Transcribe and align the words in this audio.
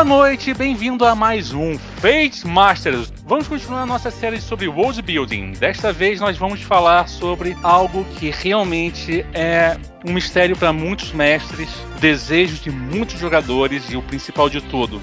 Boa 0.00 0.08
noite, 0.08 0.54
bem-vindo 0.54 1.04
a 1.04 1.14
mais 1.14 1.52
um 1.52 1.76
Fate 1.76 2.46
Masters. 2.46 3.12
Vamos 3.26 3.46
continuar 3.46 3.82
a 3.82 3.86
nossa 3.86 4.10
série 4.10 4.40
sobre 4.40 4.66
world 4.66 5.02
building. 5.02 5.52
Desta 5.52 5.92
vez 5.92 6.18
nós 6.18 6.38
vamos 6.38 6.62
falar 6.62 7.06
sobre 7.06 7.54
algo 7.62 8.02
que 8.16 8.30
realmente 8.30 9.26
é 9.34 9.76
um 10.02 10.14
mistério 10.14 10.56
para 10.56 10.72
muitos 10.72 11.12
mestres, 11.12 11.68
desejos 12.00 12.60
de 12.60 12.70
muitos 12.70 13.20
jogadores 13.20 13.90
e 13.90 13.96
o 13.98 14.00
principal 14.00 14.48
de 14.48 14.62
tudo, 14.62 15.02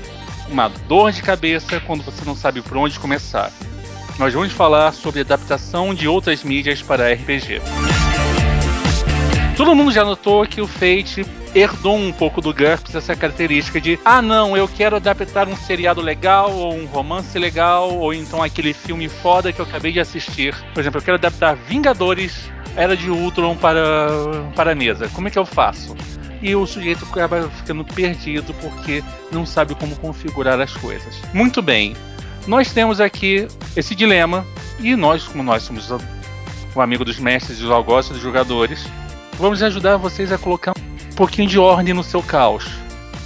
uma 0.50 0.68
dor 0.68 1.11
de 1.11 1.21
cabeça 1.21 1.79
quando 1.79 2.04
você 2.04 2.25
não 2.25 2.36
sabe 2.36 2.64
por 2.64 2.75
onde 2.75 2.98
começar. 2.98 3.52
Nós 4.18 4.34
vamos 4.34 4.52
falar 4.52 4.92
sobre 4.93 5.21
adaptação 5.21 5.93
de 5.93 6.07
outras 6.07 6.43
mídias 6.43 6.82
para 6.82 7.14
RPG. 7.14 7.61
Todo 9.56 9.75
mundo 9.75 9.92
já 9.92 10.04
notou 10.04 10.43
que 10.48 10.60
o 10.60 10.66
Fate 10.66 11.24
herdou 11.57 11.97
um 11.97 12.11
pouco 12.11 12.39
do 12.39 12.54
GURPS 12.54 12.93
essa 12.93 13.16
característica 13.16 13.82
de 13.82 14.00
ah 14.06 14.21
não, 14.21 14.56
eu 14.56 14.68
quero 14.68 14.96
adaptar 14.96 15.47
um 15.47 15.56
seriado 15.56 16.02
legal 16.02 16.54
ou 16.54 16.74
um 16.74 16.86
romance 16.86 17.38
legal 17.39 17.92
ou 17.97 18.14
então 18.14 18.43
aquele 18.43 18.74
filme 18.74 19.10
foda 19.10 19.52
que 19.52 19.60
eu 19.60 19.66
acabei 19.66 19.92
de 19.92 20.00
assistir. 20.00 20.56
Por 20.74 20.80
exemplo, 20.80 21.00
eu 21.00 21.04
quero 21.04 21.18
adaptar 21.18 21.56
Vingadores 21.56 22.52
Era 22.75 22.96
de 22.96 23.10
Ultron 23.10 23.56
para, 23.56 24.07
para 24.56 24.74
a 24.74 24.75
mesa. 24.75 25.10
Como 25.10 25.28
é 25.28 25.32
que 25.32 25.39
eu 25.39 25.46
faço? 25.46 25.96
E 26.43 26.56
o 26.56 26.68
sujeito 26.68 27.06
acaba 27.06 27.50
ficando 27.50 27.83
perdido 27.83 28.54
porque 28.61 29.04
não 29.32 29.44
sabe 29.44 29.74
como 29.74 29.96
configurar 29.96 30.61
as 30.61 30.74
coisas. 30.74 31.19
Muito 31.33 31.64
bem, 31.64 31.96
nós 32.45 32.72
temos 32.72 33.02
aqui 33.02 33.47
esse 33.75 33.95
dilema 33.95 34.45
e 34.80 34.95
nós, 34.95 35.23
como 35.23 35.41
nós 35.41 35.63
somos 35.63 35.89
o 35.89 36.81
amigo 36.81 37.03
dos 37.03 37.17
mestres 37.17 37.59
e 37.59 37.63
os 37.63 37.72
algozes 37.72 38.11
dos 38.11 38.22
jogadores, 38.22 38.85
vamos 39.39 39.63
ajudar 39.63 39.97
vocês 39.97 40.31
a 40.31 40.38
colocar 40.38 40.73
pouquinho 41.17 41.49
de 41.49 41.57
ordem 41.57 41.95
no 41.95 42.03
seu 42.03 42.21
caos 42.21 42.69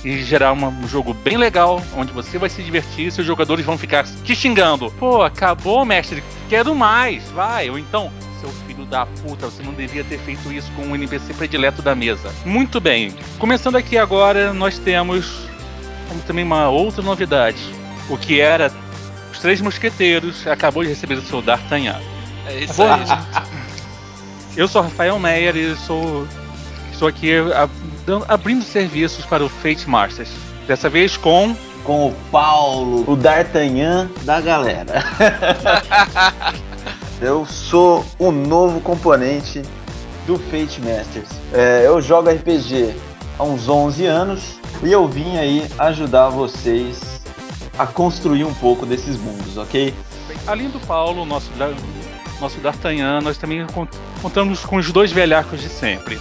e 0.03 0.23
gerar 0.23 0.53
uma, 0.53 0.70
um 0.70 0.88
jogo 0.88 1.14
bem 1.14 1.38
legal, 1.38 1.84
onde 1.95 2.11
você 2.14 2.38
vai 2.38 2.50
se 2.50 2.64
divertir 2.64 3.08
e 3.08 3.11
seus 3.11 3.28
jogadores 3.28 3.66
vão 3.66 3.78
ficar 3.78 4.06
te 4.06 4.34
xingando. 4.34 4.89
Pô, 4.97 5.22
acabou, 5.22 5.84
mestre, 5.86 6.23
quero 6.50 6.73
mais, 6.73 7.23
vai. 7.31 7.69
Ou 7.69 7.78
então, 7.78 8.09
seu 8.39 8.50
filho 8.66 8.86
da 8.86 9.06
puta, 9.06 9.47
você 9.47 9.62
não 9.62 9.73
devia 9.73 10.06
ter 10.06 10.17
feito 10.19 10.52
isso 10.52 10.72
com 10.72 10.84
o 10.84 10.89
um 10.92 10.95
NPC 10.95 11.34
predileto 11.34 11.81
da 11.81 11.94
mesa. 11.94 12.34
Muito 12.45 12.80
bem, 12.80 13.14
começando 13.38 13.75
aqui 13.75 13.97
agora, 13.97 14.53
nós 14.53 14.80
temos 14.80 15.45
também 16.25 16.45
uma 16.45 16.69
outra 16.69 17.03
novidade. 17.03 17.59
O 18.09 18.17
que 18.17 18.39
era 18.39 18.72
Os 19.31 19.39
Três 19.39 19.62
Mosqueteiros 19.62 20.47
acabou 20.47 20.81
de 20.81 20.89
receber 20.89 21.16
o 21.16 21.22
seu 21.22 21.42
D'Artagnan. 21.42 22.00
É 22.47 22.64
isso 22.64 22.81
aí, 22.81 23.06
gente. 23.06 23.52
Eu 24.58 24.67
sou 24.67 24.81
Rafael 24.81 25.17
Meyer 25.19 25.56
e 25.56 25.75
sou 25.75 26.28
estou 27.02 27.10
aqui 27.10 27.32
abrindo 28.28 28.64
serviços 28.64 29.26
para 29.26 29.44
o 29.44 29.50
Fate 29.50 29.90
Masters. 29.90 30.30
Dessa 30.68 30.88
vez 30.88 31.18
com 31.18 31.56
com 31.84 32.10
o 32.10 32.14
Paulo, 32.32 33.12
o 33.12 33.16
D'Artagnan 33.16 34.08
da 34.22 34.40
galera. 34.40 35.04
eu 37.20 37.44
sou 37.48 38.06
o 38.20 38.32
novo 38.32 38.80
componente 38.82 39.64
do 40.28 40.38
Fate 40.38 40.80
Masters. 40.80 41.30
É, 41.52 41.88
eu 41.88 42.00
jogo 42.04 42.30
RPG 42.30 42.94
há 43.40 43.44
uns 43.44 43.68
11 43.68 44.06
anos 44.06 44.60
e 44.84 44.92
eu 44.92 45.08
vim 45.08 45.38
aí 45.38 45.68
ajudar 45.80 46.30
vocês 46.30 47.20
a 47.80 47.88
construir 47.88 48.44
um 48.44 48.54
pouco 48.54 48.86
desses 48.86 49.18
mundos, 49.18 49.58
ok? 49.58 49.92
Além 50.46 50.70
do 50.70 50.80
Paulo, 50.82 51.26
nosso 51.26 51.50
nosso 52.40 52.60
D'Artagnan, 52.60 53.22
nós 53.22 53.40
também 53.40 53.66
contamos 54.22 54.64
com 54.64 54.75
os 54.75 54.92
dois 54.92 55.12
velhacos 55.12 55.59
de 55.59 55.70
sempre. 55.70 56.20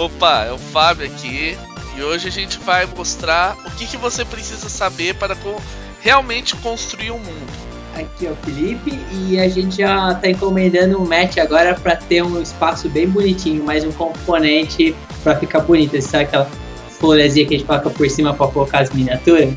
Opa, 0.00 0.46
é 0.46 0.50
o 0.50 0.56
Fábio 0.56 1.04
aqui 1.04 1.58
e 1.94 2.02
hoje 2.02 2.26
a 2.26 2.30
gente 2.30 2.58
vai 2.60 2.86
mostrar 2.86 3.54
o 3.66 3.70
que, 3.72 3.86
que 3.86 3.98
você 3.98 4.24
precisa 4.24 4.66
saber 4.70 5.14
para 5.16 5.36
co 5.36 5.60
realmente 6.00 6.56
construir 6.56 7.10
um 7.10 7.18
mundo. 7.18 7.52
Aqui 7.94 8.26
é 8.26 8.30
o 8.30 8.36
Felipe 8.36 8.98
e 9.12 9.38
a 9.38 9.46
gente 9.46 9.76
já 9.76 10.12
está 10.12 10.30
encomendando 10.30 10.98
um 10.98 11.06
match 11.06 11.36
agora 11.36 11.74
para 11.74 11.96
ter 11.96 12.22
um 12.22 12.40
espaço 12.40 12.88
bem 12.88 13.10
bonitinho, 13.10 13.62
mais 13.62 13.84
um 13.84 13.92
componente 13.92 14.96
para 15.22 15.36
ficar 15.36 15.60
bonito. 15.60 16.00
Sabe 16.00 16.24
aquela 16.24 16.50
folhazinha 16.98 17.46
que 17.46 17.56
a 17.56 17.58
gente 17.58 17.66
coloca 17.66 17.90
por 17.90 18.08
cima 18.08 18.32
para 18.32 18.48
colocar 18.48 18.80
as 18.80 18.88
miniaturas? 18.88 19.52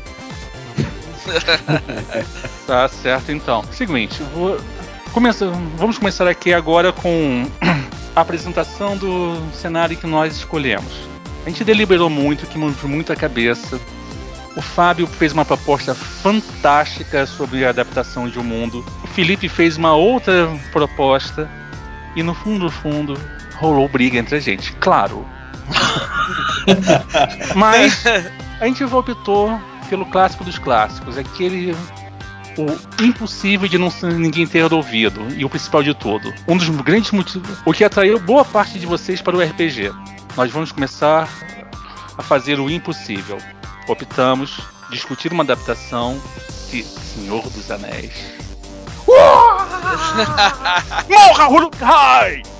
tá 2.66 2.86
certo 2.86 3.32
então. 3.32 3.64
Seguinte, 3.72 4.22
vou 4.34 4.58
começar, 5.10 5.46
vamos 5.78 5.96
começar 5.96 6.28
aqui 6.28 6.52
agora 6.52 6.92
com 6.92 7.46
a 8.14 8.20
apresentação 8.20 8.96
do 8.96 9.36
cenário 9.52 9.96
que 9.96 10.06
nós 10.06 10.36
escolhemos. 10.36 10.92
A 11.44 11.48
gente 11.48 11.64
deliberou 11.64 12.08
muito, 12.08 12.46
que 12.46 12.58
de 12.58 12.86
muita 12.86 13.14
cabeça. 13.14 13.80
O 14.56 14.62
Fábio 14.62 15.06
fez 15.06 15.32
uma 15.32 15.44
proposta 15.44 15.94
fantástica 15.94 17.26
sobre 17.26 17.64
a 17.64 17.70
adaptação 17.70 18.28
de 18.28 18.38
um 18.38 18.44
mundo. 18.44 18.84
O 19.02 19.06
Felipe 19.08 19.48
fez 19.48 19.76
uma 19.76 19.94
outra 19.94 20.48
proposta. 20.72 21.50
E 22.14 22.22
no 22.22 22.34
fundo, 22.34 22.70
fundo, 22.70 23.18
rolou 23.56 23.88
briga 23.88 24.18
entre 24.18 24.36
a 24.36 24.40
gente. 24.40 24.72
Claro. 24.74 25.26
Mas 27.54 28.04
a 28.60 28.66
gente 28.66 28.84
optou 28.84 29.60
pelo 29.88 30.06
clássico 30.06 30.44
dos 30.44 30.58
clássicos, 30.58 31.18
aquele 31.18 31.76
o 32.56 33.02
impossível 33.02 33.68
de 33.68 33.78
não 33.78 33.92
ninguém 34.02 34.46
ter 34.46 34.72
ouvido 34.72 35.20
e 35.36 35.44
o 35.44 35.50
principal 35.50 35.82
de 35.82 35.94
tudo, 35.94 36.32
um 36.48 36.56
dos 36.56 36.68
grandes 36.68 37.10
motivos, 37.10 37.58
o 37.64 37.72
que 37.72 37.84
atraiu 37.84 38.18
boa 38.18 38.44
parte 38.44 38.78
de 38.78 38.86
vocês 38.86 39.20
para 39.20 39.36
o 39.36 39.40
RPG. 39.40 39.92
Nós 40.36 40.50
vamos 40.50 40.72
começar 40.72 41.28
a 42.16 42.22
fazer 42.22 42.58
o 42.58 42.70
impossível. 42.70 43.38
Optamos 43.88 44.60
discutir 44.90 45.32
uma 45.32 45.42
adaptação 45.42 46.20
de 46.70 46.82
Senhor 46.82 47.42
dos 47.50 47.70
Anéis. 47.70 48.12
Morra! 51.08 51.48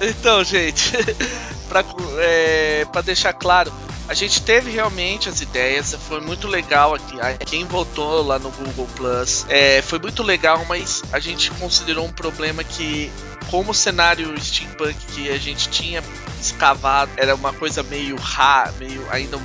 Então, 0.00 0.44
gente, 0.44 0.92
para 1.68 1.84
é, 2.18 2.86
deixar 3.04 3.32
claro, 3.32 3.72
a 4.08 4.14
gente 4.14 4.42
teve 4.42 4.70
realmente 4.70 5.28
as 5.28 5.40
ideias, 5.40 5.94
foi 6.08 6.20
muito 6.20 6.46
legal 6.46 6.94
aqui. 6.94 7.16
Quem 7.46 7.64
votou 7.64 8.22
lá 8.22 8.38
no 8.38 8.50
Google 8.50 8.88
Plus 8.94 9.46
é, 9.48 9.80
foi 9.82 9.98
muito 9.98 10.22
legal, 10.22 10.64
mas 10.68 11.02
a 11.12 11.18
gente 11.18 11.50
considerou 11.52 12.04
um 12.04 12.12
problema 12.12 12.62
que, 12.62 13.10
como 13.50 13.70
o 13.70 13.74
cenário 13.74 14.38
steampunk 14.40 14.94
que 15.12 15.30
a 15.30 15.38
gente 15.38 15.68
tinha 15.70 16.02
escavado 16.40 17.10
era 17.16 17.34
uma 17.34 17.52
coisa 17.52 17.82
meio 17.82 18.16
rara, 18.16 18.72
meio 18.72 19.06
ainda 19.10 19.38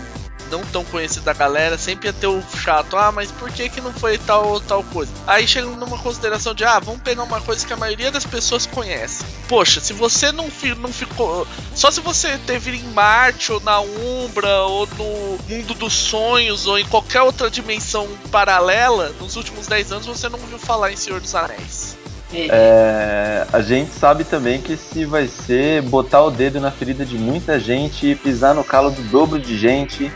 não 0.49 0.61
tão 0.61 0.83
conhecido 0.85 1.25
da 1.25 1.33
galera, 1.33 1.77
sempre 1.77 2.07
ia 2.07 2.13
ter 2.13 2.27
o 2.27 2.41
chato, 2.57 2.97
ah, 2.97 3.11
mas 3.11 3.31
por 3.31 3.51
que 3.51 3.69
que 3.69 3.81
não 3.81 3.93
foi 3.93 4.17
tal 4.17 4.59
tal 4.61 4.83
coisa? 4.83 5.11
Aí 5.25 5.47
chega 5.47 5.67
numa 5.67 5.97
consideração 5.97 6.53
de, 6.53 6.63
ah, 6.63 6.79
vamos 6.79 7.01
pegar 7.01 7.23
uma 7.23 7.41
coisa 7.41 7.65
que 7.65 7.73
a 7.73 7.77
maioria 7.77 8.11
das 8.11 8.25
pessoas 8.25 8.65
conhece. 8.65 9.23
Poxa, 9.47 9.79
se 9.79 9.93
você 9.93 10.31
não, 10.31 10.49
não 10.77 10.91
ficou. 10.91 11.47
Só 11.75 11.91
se 11.91 12.01
você 12.01 12.37
teve 12.45 12.75
em 12.75 12.83
Marte, 12.93 13.51
ou 13.51 13.59
na 13.59 13.79
Umbra, 13.79 14.63
ou 14.63 14.87
no 14.97 15.39
Mundo 15.47 15.73
dos 15.73 15.93
Sonhos, 15.93 16.67
ou 16.67 16.77
em 16.77 16.85
qualquer 16.85 17.21
outra 17.21 17.49
dimensão 17.49 18.07
paralela, 18.31 19.13
nos 19.19 19.35
últimos 19.35 19.67
10 19.67 19.91
anos 19.93 20.07
você 20.07 20.29
não 20.29 20.39
ouviu 20.39 20.59
falar 20.59 20.91
em 20.91 20.95
Senhor 20.95 21.19
dos 21.19 21.33
Anéis. 21.35 21.97
É, 22.31 23.47
a 23.51 23.59
gente 23.59 23.91
sabe 23.91 24.23
também 24.23 24.61
que 24.61 24.77
se 24.77 25.03
vai 25.03 25.27
ser 25.27 25.81
botar 25.81 26.23
o 26.23 26.29
dedo 26.29 26.59
na 26.59 26.69
ferida 26.69 27.03
de 27.03 27.17
muita 27.17 27.59
gente 27.59 28.13
pisar 28.15 28.53
no 28.53 28.63
calo 28.63 28.91
do 28.91 29.01
dobro 29.03 29.39
de 29.39 29.57
gente, 29.57 30.11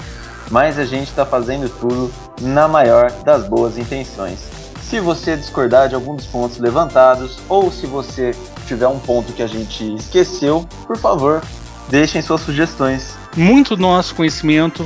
mas 0.53 0.77
a 0.77 0.85
gente 0.85 1.07
está 1.07 1.25
fazendo 1.25 1.67
tudo 1.67 2.13
na 2.39 2.67
maior 2.67 3.11
das 3.23 3.47
boas 3.47 3.75
intenções. 3.75 4.39
Se 4.83 4.99
você 4.99 5.35
discordar 5.35 5.89
de 5.89 5.95
algum 5.95 6.15
dos 6.15 6.27
pontos 6.27 6.59
levantados, 6.59 7.39
ou 7.49 7.71
se 7.71 7.87
você 7.87 8.35
tiver 8.67 8.87
um 8.87 8.99
ponto 8.99 9.33
que 9.33 9.41
a 9.41 9.47
gente 9.47 9.95
esqueceu, 9.95 10.63
por 10.85 10.95
favor, 10.95 11.41
deixem 11.89 12.21
suas 12.21 12.41
sugestões. 12.41 13.17
Muito 13.35 13.75
do 13.75 13.81
nosso 13.81 14.13
conhecimento 14.13 14.85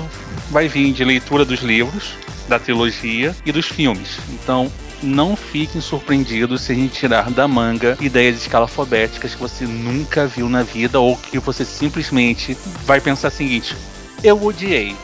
vai 0.50 0.70
vir 0.70 0.94
de 0.94 1.04
leitura 1.04 1.44
dos 1.44 1.60
livros, 1.60 2.14
da 2.48 2.58
trilogia 2.58 3.36
e 3.46 3.52
dos 3.52 3.66
filmes. 3.66 4.20
Então, 4.30 4.72
não 5.04 5.36
fiquem 5.36 5.82
surpreendidos 5.82 6.62
se 6.62 6.72
a 6.72 6.76
gente 6.76 6.94
tirar 6.94 7.30
da 7.30 7.46
manga 7.46 7.98
ideias 8.00 8.38
escalafobéticas 8.38 9.36
que 9.36 9.42
você 9.42 9.66
nunca 9.66 10.28
viu 10.28 10.48
na 10.48 10.64
vida 10.64 10.98
ou 10.98 11.18
que 11.18 11.40
você 11.40 11.66
simplesmente 11.66 12.58
vai 12.86 13.02
pensar 13.02 13.28
o 13.28 13.32
seguinte: 13.32 13.76
eu 14.24 14.42
odiei. 14.42 14.96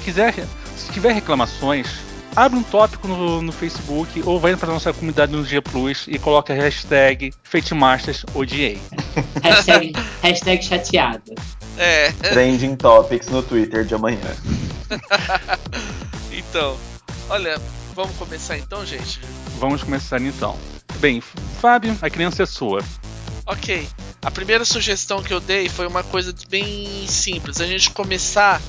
Se 0.00 0.04
quiser, 0.04 0.34
se 0.78 0.92
tiver 0.92 1.12
reclamações, 1.12 1.86
abre 2.34 2.58
um 2.58 2.62
tópico 2.62 3.06
no, 3.06 3.42
no 3.42 3.52
Facebook 3.52 4.22
ou 4.24 4.40
vai 4.40 4.56
para 4.56 4.72
nossa 4.72 4.94
comunidade 4.94 5.30
no 5.30 5.44
G 5.44 5.60
Plus 5.60 6.06
e 6.08 6.18
coloca 6.18 6.54
a 6.54 6.56
hashtag 6.56 7.34
FateMasters 7.42 8.24
odiei. 8.34 8.80
hashtag, 9.44 9.92
hashtag 10.22 10.64
chateado. 10.64 11.34
É. 11.76 12.12
Trending 12.12 12.76
Topics 12.76 13.28
no 13.28 13.42
Twitter 13.42 13.84
de 13.84 13.94
amanhã. 13.94 14.18
então, 16.32 16.78
olha, 17.28 17.60
vamos 17.94 18.16
começar 18.16 18.56
então, 18.56 18.86
gente? 18.86 19.20
Vamos 19.58 19.82
começar 19.82 20.18
então. 20.22 20.56
Bem, 20.96 21.20
Fábio, 21.60 21.94
a 22.00 22.08
criança 22.08 22.44
é 22.44 22.46
sua. 22.46 22.82
Ok. 23.44 23.86
A 24.22 24.30
primeira 24.30 24.64
sugestão 24.64 25.22
que 25.22 25.34
eu 25.34 25.40
dei 25.40 25.68
foi 25.68 25.86
uma 25.86 26.02
coisa 26.02 26.34
bem 26.48 27.06
simples. 27.06 27.60
A 27.60 27.66
gente 27.66 27.90
começar 27.90 28.62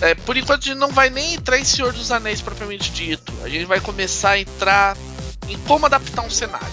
É, 0.00 0.14
por 0.14 0.36
enquanto 0.36 0.62
a 0.62 0.66
gente 0.66 0.78
não 0.78 0.90
vai 0.90 1.10
nem 1.10 1.34
entrar 1.34 1.58
em 1.58 1.64
Senhor 1.64 1.92
dos 1.92 2.12
Anéis 2.12 2.40
propriamente 2.40 2.90
dito. 2.90 3.32
A 3.42 3.48
gente 3.48 3.64
vai 3.64 3.80
começar 3.80 4.30
a 4.30 4.38
entrar 4.38 4.96
em 5.48 5.58
como 5.60 5.86
adaptar 5.86 6.22
um 6.22 6.30
cenário. 6.30 6.66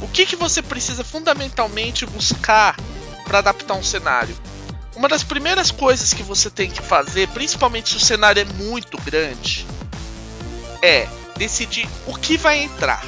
O 0.00 0.08
que, 0.08 0.26
que 0.26 0.34
você 0.34 0.60
precisa 0.60 1.04
fundamentalmente 1.04 2.04
buscar 2.04 2.76
para 3.24 3.38
adaptar 3.38 3.74
um 3.74 3.84
cenário? 3.84 4.36
Uma 4.96 5.08
das 5.08 5.22
primeiras 5.22 5.70
coisas 5.70 6.12
que 6.12 6.22
você 6.22 6.50
tem 6.50 6.70
que 6.70 6.82
fazer, 6.82 7.28
principalmente 7.28 7.90
se 7.90 7.96
o 7.96 8.00
cenário 8.00 8.40
é 8.40 8.44
muito 8.44 9.00
grande, 9.02 9.66
é 10.82 11.08
decidir 11.36 11.88
o 12.06 12.14
que 12.14 12.36
vai 12.36 12.58
entrar. 12.64 13.04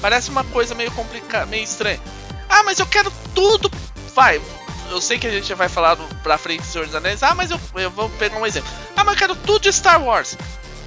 Parece 0.00 0.30
uma 0.30 0.44
coisa 0.44 0.74
meio 0.74 0.90
complicada, 0.92 1.46
meio 1.46 1.64
estranha. 1.64 2.00
Ah, 2.48 2.62
mas 2.62 2.78
eu 2.78 2.86
quero 2.86 3.12
tudo. 3.34 3.70
Vai, 4.14 4.40
eu 4.90 5.00
sei 5.00 5.18
que 5.18 5.26
a 5.26 5.30
gente 5.30 5.52
vai 5.54 5.68
falar 5.68 5.96
no, 5.96 6.06
pra 6.16 6.36
frente 6.36 6.60
do 6.60 6.66
Senhor 6.66 6.86
dos 6.86 6.94
Anéis. 6.94 7.22
Ah, 7.22 7.34
mas 7.34 7.50
eu, 7.50 7.60
eu 7.74 7.90
vou 7.90 8.08
pegar 8.10 8.38
um 8.38 8.46
exemplo. 8.46 8.70
Ah, 8.96 9.04
mas 9.04 9.14
eu 9.14 9.18
quero 9.18 9.36
tudo 9.36 9.60
de 9.60 9.72
Star 9.72 10.02
Wars. 10.02 10.36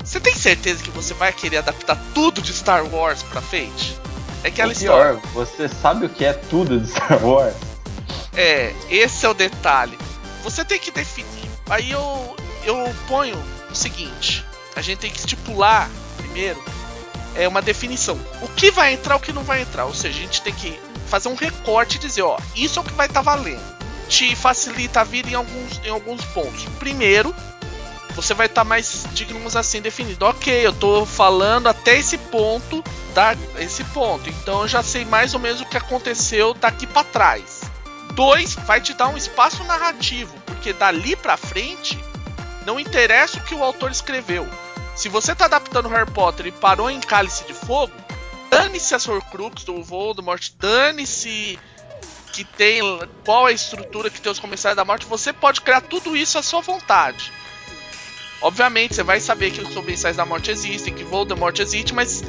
Você 0.04 0.20
tem 0.20 0.36
certeza 0.36 0.84
que 0.84 0.92
você 0.92 1.14
vai 1.14 1.32
querer 1.32 1.58
adaptar 1.58 1.98
tudo 2.14 2.42
de 2.42 2.54
Star 2.54 2.86
Wars 2.86 3.24
pra 3.24 3.42
Fate? 3.42 3.98
É 4.44 4.50
aquela 4.50 4.74
pior, 4.74 5.16
história. 5.16 5.22
Você 5.34 5.70
sabe 5.70 6.06
o 6.06 6.10
que 6.10 6.26
é 6.26 6.34
tudo 6.34 6.80
de 6.80 6.90
Star 6.90 7.26
Wars? 7.26 7.56
É, 8.36 8.74
esse 8.90 9.26
é 9.26 9.30
o 9.30 9.34
detalhe. 9.34 9.98
Você 10.44 10.66
tem 10.66 10.80
que 10.80 10.92
definir. 10.92 11.50
Aí 11.70 11.92
eu, 11.92 12.36
eu 12.66 12.94
ponho 13.08 13.42
o 13.72 13.76
seguinte: 13.76 14.46
a 14.76 14.82
gente 14.82 15.00
tem 15.00 15.12
que 15.12 15.20
estipular 15.20 15.90
primeiro 16.18 16.62
é 17.36 17.48
uma 17.48 17.62
definição. 17.62 18.20
O 18.42 18.48
que 18.48 18.72
vai 18.72 18.94
entrar, 18.94 19.16
o 19.16 19.20
que 19.20 19.34
não 19.34 19.44
vai 19.44 19.62
entrar. 19.62 19.86
Ou 19.86 19.94
seja, 19.94 20.18
a 20.18 20.22
gente 20.22 20.42
tem 20.42 20.54
que 20.54 20.80
fazer 21.08 21.30
um 21.30 21.36
recorte 21.36 21.98
e 21.98 22.00
dizer, 22.00 22.22
ó, 22.22 22.38
isso 22.56 22.80
é 22.80 22.82
o 22.82 22.86
que 22.86 22.94
vai 22.94 23.08
estar 23.08 23.24
tá 23.24 23.32
valendo. 23.36 23.62
Te 24.14 24.36
facilita 24.36 25.02
a 25.02 25.04
vida 25.04 25.32
em 25.32 25.34
alguns, 25.34 25.82
em 25.84 25.90
alguns 25.90 26.24
pontos. 26.26 26.66
Primeiro, 26.78 27.34
você 28.16 28.36
vai 28.36 28.46
estar 28.46 28.62
tá 28.62 28.66
mais, 28.66 29.08
digamos 29.12 29.56
assim, 29.56 29.82
definido. 29.82 30.24
Ok, 30.28 30.54
eu 30.64 30.70
estou 30.70 31.04
falando 31.04 31.66
até 31.66 31.98
esse 31.98 32.20
ponto, 32.20 32.84
da, 33.16 33.36
esse 33.58 33.84
ponto. 33.86 34.30
Então 34.30 34.62
eu 34.62 34.68
já 34.68 34.84
sei 34.84 35.04
mais 35.04 35.34
ou 35.34 35.40
menos 35.40 35.62
o 35.62 35.66
que 35.66 35.78
aconteceu 35.78 36.54
daqui 36.54 36.86
para 36.86 37.04
trás. 37.06 37.62
Dois, 38.14 38.54
vai 38.54 38.80
te 38.80 38.94
dar 38.94 39.08
um 39.08 39.18
espaço 39.18 39.64
narrativo, 39.64 40.36
porque 40.46 40.74
dali 40.74 41.16
para 41.16 41.36
frente 41.36 41.98
não 42.68 42.80
interessa 42.80 43.40
o 43.40 43.44
que 43.44 43.56
o 43.56 43.64
autor 43.64 43.90
escreveu. 43.90 44.48
Se 44.96 45.10
você 45.10 45.34
tá 45.34 45.46
adaptando 45.46 45.90
Harry 45.90 46.12
Potter 46.12 46.46
e 46.46 46.52
parou 46.52 46.88
em 46.88 47.00
Cálice 47.00 47.46
de 47.46 47.54
Fogo, 47.56 47.94
dane-se 48.52 48.94
a 48.94 49.00
Horcrux 49.12 49.64
do 49.64 49.82
Voldemort, 49.82 50.52
dane-se 50.60 51.58
que 52.34 52.44
tem 52.44 52.82
qual 53.24 53.46
a 53.46 53.52
estrutura 53.52 54.10
que 54.10 54.20
tem 54.20 54.32
os 54.32 54.40
comissários 54.40 54.76
da 54.76 54.84
morte, 54.84 55.06
você 55.06 55.32
pode 55.32 55.62
criar 55.62 55.82
tudo 55.82 56.18
isso 56.18 56.38
à 56.38 56.42
sua 56.42 56.62
vontade. 56.62 57.32
Obviamente, 58.42 58.96
você 58.96 59.04
vai 59.04 59.20
saber 59.20 59.52
que 59.52 59.62
os 59.62 59.74
comissários 59.74 60.18
da 60.18 60.26
morte 60.26 60.52
existem, 60.52 60.94
que 60.94 61.04
Voldemort 61.04 61.58
existe, 61.60 61.94
mas 61.94 62.24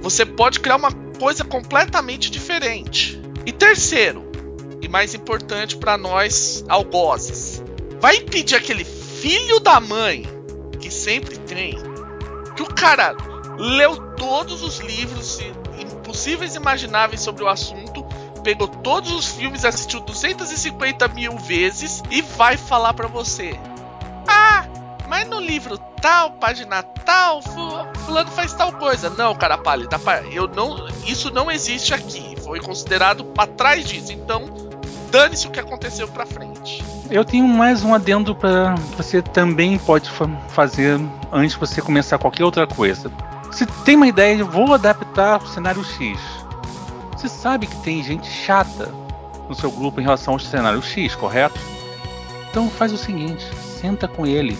você 0.00 0.24
pode 0.24 0.60
criar 0.60 0.76
uma 0.76 0.92
coisa 1.18 1.42
completamente 1.42 2.30
diferente. 2.30 3.20
E 3.46 3.50
terceiro, 3.50 4.30
e 4.80 4.86
mais 4.86 5.14
importante 5.14 5.76
para 5.76 5.96
nós 5.96 6.62
algozes, 6.68 7.62
vai 7.98 8.16
impedir 8.16 8.54
aquele 8.54 8.84
filho 8.84 9.58
da 9.58 9.80
mãe 9.80 10.24
que 10.78 10.90
sempre 10.90 11.38
tem 11.38 11.76
que 12.54 12.62
o 12.62 12.74
cara 12.74 13.16
leu 13.58 13.96
todos 14.16 14.62
os 14.62 14.80
livros 14.80 15.38
impossíveis 15.78 16.54
e 16.54 16.58
imagináveis 16.58 17.22
sobre 17.22 17.42
o 17.42 17.48
assunto, 17.48 17.99
pegou 18.40 18.68
todos 18.68 19.12
os 19.12 19.28
filmes, 19.28 19.64
assistiu 19.64 20.00
250 20.00 21.08
mil 21.08 21.36
vezes 21.38 22.02
e 22.10 22.22
vai 22.22 22.56
falar 22.56 22.94
para 22.94 23.08
você: 23.08 23.58
Ah, 24.26 24.64
mas 25.08 25.28
no 25.28 25.40
livro 25.40 25.78
tal, 26.00 26.32
página 26.32 26.82
tal, 26.82 27.42
fulano 27.42 28.30
faz 28.30 28.52
tal 28.52 28.72
coisa. 28.72 29.10
Não, 29.10 29.34
cara 29.34 29.58
pálida, 29.58 30.00
eu 30.32 30.48
não, 30.48 30.88
isso 31.06 31.30
não 31.30 31.50
existe 31.50 31.94
aqui. 31.94 32.34
Foi 32.42 32.60
considerado 32.60 33.24
para 33.24 33.46
trás 33.46 33.84
disso. 33.84 34.12
Então, 34.12 34.48
dane-se 35.10 35.46
o 35.46 35.50
que 35.50 35.60
aconteceu 35.60 36.08
para 36.08 36.26
frente. 36.26 36.82
Eu 37.10 37.24
tenho 37.24 37.46
mais 37.46 37.82
um 37.82 37.92
adendo 37.92 38.34
para 38.34 38.74
você 38.96 39.20
também 39.20 39.78
pode 39.78 40.10
fazer 40.48 41.00
antes 41.32 41.54
de 41.54 41.58
você 41.58 41.82
começar 41.82 42.18
qualquer 42.18 42.44
outra 42.44 42.66
coisa. 42.66 43.10
Se 43.50 43.66
tem 43.84 43.96
uma 43.96 44.06
ideia, 44.06 44.44
vou 44.44 44.72
adaptar 44.72 45.42
o 45.42 45.46
cenário 45.48 45.84
X. 45.84 46.39
Você 47.20 47.28
sabe 47.28 47.66
que 47.66 47.76
tem 47.82 48.02
gente 48.02 48.26
chata 48.30 48.88
no 49.46 49.54
seu 49.54 49.70
grupo 49.70 50.00
em 50.00 50.02
relação 50.02 50.32
ao 50.32 50.40
cenário 50.40 50.80
X, 50.80 51.14
correto? 51.14 51.60
Então 52.48 52.70
faz 52.70 52.94
o 52.94 52.96
seguinte, 52.96 53.44
senta 53.78 54.08
com 54.08 54.26
ele. 54.26 54.56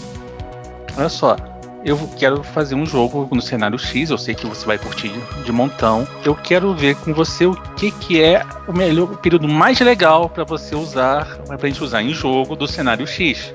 Olha 0.95 1.09
só, 1.09 1.39
eu 1.83 1.97
quero 2.19 2.43
fazer 2.43 2.75
um 2.75 2.85
jogo 2.85 3.27
no 3.33 3.41
cenário 3.41 3.79
X, 3.79 4.11
eu 4.11 4.19
sei 4.19 4.35
que 4.35 4.47
você 4.47 4.67
vai 4.67 4.77
curtir 4.77 5.11
de 5.43 5.51
montão. 5.51 6.07
Eu 6.23 6.35
quero 6.35 6.75
ver 6.75 6.97
com 6.97 7.15
você 7.15 7.47
o 7.47 7.55
que, 7.77 7.91
que 7.93 8.21
é 8.21 8.45
o 8.69 8.75
melhor 8.75 9.11
o 9.11 9.17
período 9.17 9.49
mais 9.49 9.81
legal 9.81 10.29
para 10.29 10.45
você 10.45 10.75
usar, 10.75 11.39
pra 11.47 11.67
gente 11.67 11.83
usar 11.83 12.03
em 12.03 12.12
jogo 12.12 12.55
do 12.55 12.69
cenário 12.69 13.07
X. 13.07 13.55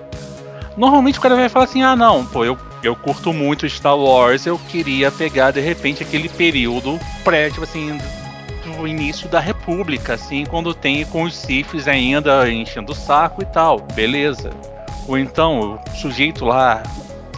Normalmente 0.75 1.19
o 1.19 1.22
cara 1.22 1.36
vai 1.36 1.48
falar 1.48 1.66
assim: 1.66 1.84
"Ah, 1.84 1.96
não, 1.96 2.25
pô, 2.25 2.44
eu 2.44 2.57
eu 2.81 2.96
curto 2.96 3.31
muito 3.31 3.69
Star 3.69 3.98
Wars, 3.98 4.48
eu 4.48 4.60
queria 4.69 5.12
pegar 5.12 5.52
de 5.52 5.60
repente 5.60 6.02
aquele 6.02 6.28
período 6.28 7.00
pré, 7.24 7.50
tipo 7.50 7.63
assim, 7.63 8.00
do 8.85 8.87
início 8.87 9.27
da 9.27 9.39
República, 9.39 10.13
assim, 10.13 10.45
quando 10.45 10.71
tem 10.71 11.03
com 11.05 11.23
os 11.23 11.35
Siths 11.35 11.87
ainda 11.87 12.47
enchendo 12.47 12.91
o 12.91 12.95
saco 12.95 13.41
e 13.41 13.45
tal, 13.45 13.79
beleza. 13.79 14.51
Ou 15.07 15.17
então 15.17 15.79
o 15.87 15.97
sujeito 15.97 16.45
lá 16.45 16.83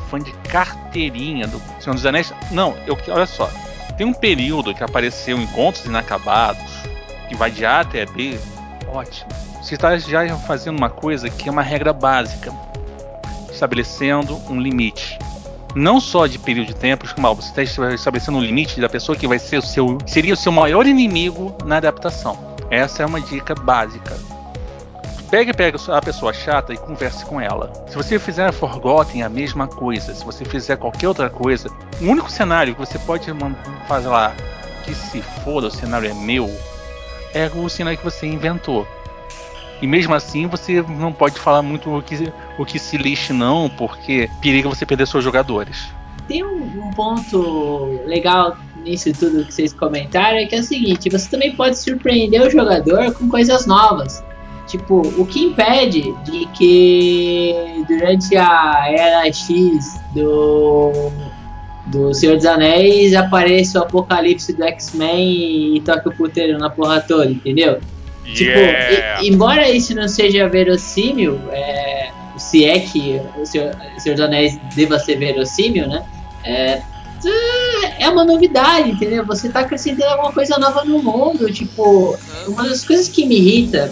fã 0.09 0.19
de 0.19 0.31
carteirinha 0.49 1.47
do 1.47 1.61
Senhor 1.79 1.95
dos 1.95 2.05
Anéis. 2.05 2.33
Não, 2.51 2.75
eu, 2.85 2.97
olha 3.07 3.25
só. 3.25 3.49
Tem 3.97 4.05
um 4.05 4.13
período 4.13 4.75
que 4.75 4.83
apareceu 4.83 5.37
Encontros 5.37 5.85
Inacabados, 5.85 6.83
que 7.29 7.35
vai 7.35 7.49
de 7.49 7.65
A 7.65 7.79
até 7.79 8.05
B. 8.05 8.37
Ótimo. 8.87 9.29
Você 9.61 9.75
está 9.75 9.97
já 9.97 10.35
fazendo 10.35 10.77
uma 10.77 10.89
coisa 10.89 11.29
que 11.29 11.47
é 11.47 11.51
uma 11.51 11.61
regra 11.61 11.93
básica, 11.93 12.53
estabelecendo 13.49 14.37
um 14.49 14.59
limite. 14.59 15.17
Não 15.75 15.99
só 15.99 16.25
de 16.25 16.39
período 16.39 16.67
de 16.67 16.75
tempo, 16.75 17.05
mal, 17.19 17.35
você 17.35 17.61
está 17.61 17.93
estabelecendo 17.93 18.37
um 18.37 18.41
limite 18.41 18.81
da 18.81 18.89
pessoa 18.89 19.15
que 19.15 19.27
vai 19.27 19.37
ser 19.37 19.57
o 19.57 19.61
seu, 19.61 19.97
seria 20.05 20.33
o 20.33 20.37
seu 20.37 20.51
maior 20.51 20.87
inimigo 20.87 21.55
na 21.65 21.77
adaptação. 21.77 22.55
Essa 22.69 23.03
é 23.03 23.05
uma 23.05 23.21
dica 23.21 23.53
básica 23.55 24.15
Pegue, 25.29 25.53
pegue 25.53 25.77
a 25.89 26.01
pessoa 26.01 26.33
chata 26.33 26.73
e 26.73 26.77
converse 26.77 27.25
com 27.25 27.39
ela. 27.41 27.73
Se 27.89 27.97
você 27.97 28.17
fizer 28.17 28.49
Forgotten 28.53 29.23
a 29.23 29.29
mesma 29.29 29.67
coisa, 29.67 30.15
se 30.15 30.23
você 30.23 30.45
fizer 30.45 30.77
qualquer 30.77 31.09
outra 31.09 31.29
coisa, 31.29 31.69
o 31.99 32.05
único 32.05 32.31
cenário 32.31 32.73
que 32.73 32.79
você 32.79 32.97
pode 32.99 33.25
fazer 33.89 34.07
lá 34.07 34.33
que 34.85 34.95
se 34.95 35.21
for 35.43 35.65
o 35.65 35.69
cenário 35.69 36.09
é 36.09 36.13
meu, 36.13 36.49
é 37.33 37.51
o 37.53 37.67
cenário 37.67 37.97
que 37.97 38.05
você 38.05 38.25
inventou. 38.25 38.87
E 39.81 39.87
mesmo 39.87 40.13
assim 40.13 40.47
você 40.47 40.81
não 40.81 41.13
pode 41.13 41.39
falar 41.39 41.61
muito 41.61 41.95
o 41.95 42.01
que, 42.01 42.31
o 42.57 42.65
que 42.65 42.79
se 42.79 42.97
lixe 42.97 43.31
não, 43.31 43.69
porque 43.69 44.29
periga 44.41 44.69
você 44.69 44.85
perder 44.85 45.07
seus 45.07 45.23
jogadores. 45.23 45.87
Tem 46.27 46.43
um, 46.43 46.87
um 46.87 46.91
ponto 46.91 48.01
legal 48.05 48.57
nisso 48.83 49.11
tudo 49.13 49.45
que 49.45 49.53
vocês 49.53 49.73
comentaram, 49.73 50.37
é 50.37 50.45
que 50.45 50.55
é 50.55 50.59
o 50.59 50.63
seguinte, 50.63 51.09
você 51.09 51.29
também 51.29 51.55
pode 51.55 51.77
surpreender 51.77 52.41
o 52.41 52.49
jogador 52.49 53.13
com 53.13 53.27
coisas 53.29 53.65
novas. 53.65 54.23
Tipo, 54.67 55.01
o 55.17 55.25
que 55.25 55.45
impede 55.45 56.13
de 56.25 56.45
que 56.47 57.85
durante 57.87 58.35
a 58.35 58.85
era 58.89 59.31
X 59.31 59.97
do, 60.13 60.91
do 61.85 62.13
Senhor 62.13 62.35
dos 62.35 62.45
Anéis 62.45 63.13
apareça 63.13 63.79
o 63.79 63.83
apocalipse 63.83 64.51
do 64.51 64.63
X-Men 64.63 65.77
e 65.77 65.81
toque 65.81 66.09
o 66.09 66.11
puteiro 66.11 66.57
na 66.57 66.69
porra 66.69 66.99
toda, 66.99 67.31
entendeu? 67.31 67.79
Tipo, 68.33 68.59
yeah. 68.59 69.15
Tipo, 69.15 69.23
e, 69.23 69.29
embora 69.29 69.69
isso 69.69 69.95
não 69.95 70.07
seja 70.07 70.47
verossímil, 70.47 71.39
é, 71.51 72.11
se 72.37 72.65
é 72.65 72.79
que 72.79 73.21
o 73.39 73.45
Senhor, 73.45 73.75
o 73.95 73.99
Senhor 73.99 74.15
dos 74.15 74.25
Anéis 74.25 74.59
deva 74.75 74.99
ser 74.99 75.17
verossímil, 75.17 75.87
né? 75.87 76.03
É, 76.43 76.81
é 77.99 78.09
uma 78.09 78.23
novidade, 78.23 78.91
entendeu? 78.91 79.25
Você 79.25 79.49
tá 79.49 79.61
acrescentando 79.61 80.11
alguma 80.11 80.31
coisa 80.31 80.57
nova 80.57 80.83
no 80.83 81.01
mundo. 81.01 81.51
Tipo, 81.51 82.17
uma 82.47 82.63
das 82.63 82.85
coisas 82.85 83.09
que 83.09 83.25
me 83.25 83.37
irrita, 83.37 83.91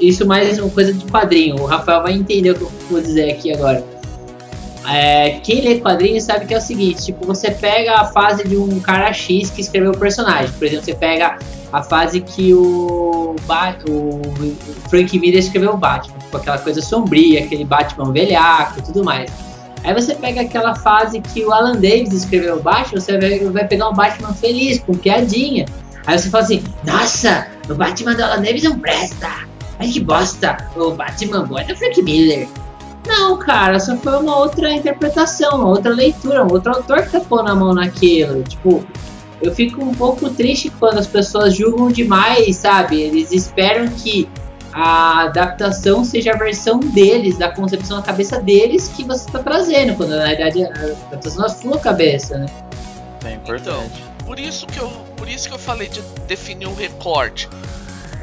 isso 0.00 0.26
mais 0.26 0.58
uma 0.58 0.70
coisa 0.70 0.92
de 0.92 1.04
quadrinho, 1.06 1.56
o 1.56 1.66
Rafael 1.66 2.02
vai 2.02 2.12
entender 2.12 2.52
o 2.52 2.54
que 2.54 2.62
eu 2.62 2.72
vou 2.90 3.00
dizer 3.00 3.30
aqui 3.30 3.52
agora. 3.52 3.84
É, 4.88 5.40
quem 5.42 5.60
lê 5.60 5.80
quadrinho 5.80 6.20
sabe 6.20 6.46
que 6.46 6.54
é 6.54 6.58
o 6.58 6.60
seguinte: 6.60 7.06
tipo, 7.06 7.24
você 7.26 7.50
pega 7.50 8.00
a 8.00 8.04
fase 8.06 8.46
de 8.46 8.56
um 8.56 8.80
cara 8.80 9.12
X 9.12 9.50
que 9.50 9.60
escreveu 9.60 9.92
o 9.92 9.98
personagem. 9.98 10.50
Por 10.58 10.66
exemplo, 10.66 10.84
você 10.84 10.94
pega 10.94 11.38
a 11.72 11.82
fase 11.82 12.20
que 12.20 12.52
o, 12.52 13.36
ba 13.46 13.76
o 13.88 14.20
Frank 14.90 15.18
Miller 15.18 15.38
escreveu 15.38 15.72
o 15.72 15.76
Batman, 15.76 16.16
com 16.30 16.36
aquela 16.36 16.58
coisa 16.58 16.82
sombria, 16.82 17.44
aquele 17.44 17.64
Batman 17.64 18.12
velhaco 18.12 18.80
e 18.80 18.82
tudo 18.82 19.04
mais. 19.04 19.30
Aí 19.84 19.94
você 19.94 20.14
pega 20.14 20.42
aquela 20.42 20.74
fase 20.74 21.20
que 21.20 21.44
o 21.44 21.52
Alan 21.52 21.72
Davis 21.72 22.12
escreveu 22.12 22.56
o 22.56 22.62
Batman, 22.62 23.00
você 23.00 23.18
vai, 23.18 23.38
vai 23.38 23.66
pegar 23.66 23.88
um 23.88 23.94
Batman 23.94 24.32
feliz, 24.34 24.78
com 24.80 24.94
piadinha. 24.94 25.66
Aí 26.06 26.18
você 26.18 26.30
fala 26.30 26.44
assim, 26.44 26.62
nossa, 26.84 27.48
o 27.68 27.74
Batman 27.74 28.14
do 28.14 28.22
Alan 28.22 28.42
Davis 28.42 28.64
não 28.64 28.78
presta. 28.78 29.28
Ai 29.78 29.88
que 29.88 30.00
bosta, 30.00 30.56
o 30.76 30.92
Batman 30.92 31.44
bom 31.44 31.58
é 31.58 31.64
do 31.64 31.76
Frank 31.76 32.00
Miller. 32.02 32.46
Não, 33.06 33.36
cara, 33.36 33.80
só 33.80 33.96
foi 33.96 34.16
uma 34.18 34.36
outra 34.38 34.72
interpretação, 34.72 35.56
uma 35.56 35.68
outra 35.68 35.92
leitura, 35.92 36.44
um 36.44 36.52
outro 36.52 36.72
autor 36.72 37.02
que 37.02 37.10
tá 37.10 37.20
pondo 37.20 37.50
a 37.50 37.54
mão 37.54 37.74
naquilo. 37.74 38.42
Tipo, 38.44 38.84
eu 39.40 39.52
fico 39.52 39.82
um 39.84 39.92
pouco 39.92 40.30
triste 40.30 40.70
quando 40.78 40.98
as 40.98 41.06
pessoas 41.06 41.56
julgam 41.56 41.88
demais, 41.88 42.56
sabe? 42.56 43.00
Eles 43.00 43.32
esperam 43.32 43.88
que 43.88 44.28
a 44.72 45.24
adaptação 45.24 46.04
seja 46.04 46.32
a 46.32 46.36
versão 46.36 46.78
deles, 46.78 47.36
da 47.36 47.50
concepção 47.50 47.98
na 47.98 48.02
cabeça 48.02 48.40
deles 48.40 48.88
que 48.88 49.04
você 49.04 49.26
está 49.26 49.40
trazendo, 49.40 49.94
quando 49.96 50.10
na 50.10 50.24
verdade 50.24 50.64
a 50.64 50.68
adaptação 50.68 51.44
é 51.44 51.48
na 51.48 51.54
sua 51.54 51.78
cabeça, 51.78 52.38
né? 52.38 52.46
É 53.24 53.34
importante. 53.34 54.02
Então, 54.02 54.24
por 54.24 54.38
isso 54.38 54.66
que 54.66 54.78
eu, 54.78 54.88
por 55.16 55.28
isso 55.28 55.48
que 55.48 55.54
eu 55.54 55.58
falei 55.58 55.88
de 55.88 56.00
definir 56.26 56.68
um 56.68 56.74
recorte. 56.74 57.48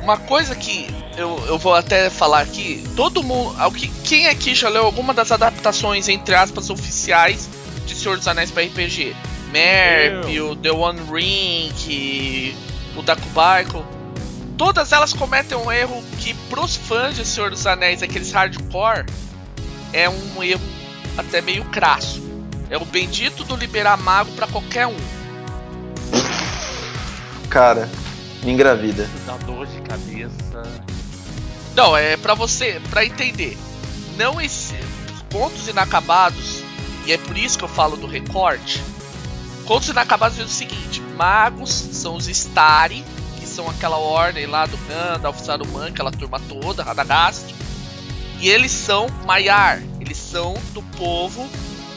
Uma 0.02 0.18
coisa 0.18 0.56
que 0.56 0.88
eu, 1.18 1.44
eu 1.48 1.58
vou 1.58 1.76
até 1.76 2.10
falar 2.10 2.42
aqui, 2.42 2.84
todo 2.96 3.22
mundo, 3.22 3.56
quem 4.04 4.28
aqui 4.28 4.56
já 4.56 4.70
leu 4.70 4.86
alguma 4.86 5.14
das 5.14 5.32
adaptações 5.32 6.08
entre 6.08 6.34
aspas 6.36 6.70
oficiais 6.70 7.50
de 7.86 7.96
Senhor 7.96 8.18
dos 8.18 8.28
Anéis 8.28 8.52
para 8.52 8.64
RPG? 8.64 9.16
Merp, 9.52 10.26
o 10.42 10.56
The 10.56 10.72
One 10.72 11.00
Ring, 11.12 12.56
o 12.96 13.02
Dakubaiko, 13.02 13.84
todas 14.58 14.92
elas 14.92 15.14
cometem 15.14 15.58
um 15.58 15.72
erro 15.72 16.04
que 16.20 16.34
pros 16.50 16.76
fãs 16.76 17.16
de 17.16 17.26
Senhor 17.26 17.50
dos 17.50 17.66
Anéis, 17.66 18.04
aqueles 18.04 18.32
hardcore, 18.32 19.06
é 19.92 20.08
um 20.10 20.44
erro 20.44 20.62
até 21.18 21.42
meio 21.42 21.66
crasso. 21.66 22.22
É 22.70 22.78
o 22.78 22.86
bendito 22.86 23.44
do 23.44 23.56
liberar 23.56 23.98
mago 23.98 24.32
para 24.34 24.46
qualquer 24.48 24.86
um. 24.86 24.96
Cara, 27.50 27.90
engravida. 28.44 29.10
Dá 29.26 29.38
dor 29.38 29.66
de 29.68 29.82
cabeça. 29.82 30.64
Não, 31.76 31.96
é 31.96 32.18
para 32.18 32.34
você, 32.34 32.82
para 32.90 33.06
entender. 33.06 33.58
Não 34.18 34.40
esse 34.40 34.76
pontos 35.30 35.68
inacabados, 35.68 36.64
e 37.06 37.14
é 37.14 37.18
por 37.18 37.38
isso 37.38 37.58
que 37.58 37.64
eu 37.64 37.70
falo 37.70 37.96
do 37.96 38.08
recorte 38.08 38.82
Contos 39.70 39.90
inacabados 39.90 40.36
diz 40.36 40.48
o 40.48 40.50
seguinte: 40.50 41.00
magos 41.16 41.70
são 41.70 42.16
os 42.16 42.28
Stari, 42.28 43.06
que 43.40 43.46
são 43.46 43.70
aquela 43.70 43.98
ordem 43.98 44.48
lá 44.48 44.66
do 44.66 44.76
Gandalf, 44.78 45.40
Saruman, 45.40 45.90
aquela 45.90 46.10
turma 46.10 46.40
toda, 46.50 46.82
Radagast. 46.82 47.54
E 48.40 48.50
eles 48.50 48.72
são 48.72 49.06
Maiar, 49.28 49.80
eles 50.02 50.18
são 50.18 50.56
do 50.74 50.82
povo 50.98 51.48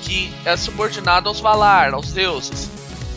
que 0.02 0.30
é 0.44 0.54
subordinado 0.54 1.30
aos 1.30 1.40
Valar, 1.40 1.94
aos 1.94 2.12
deuses. 2.12 2.68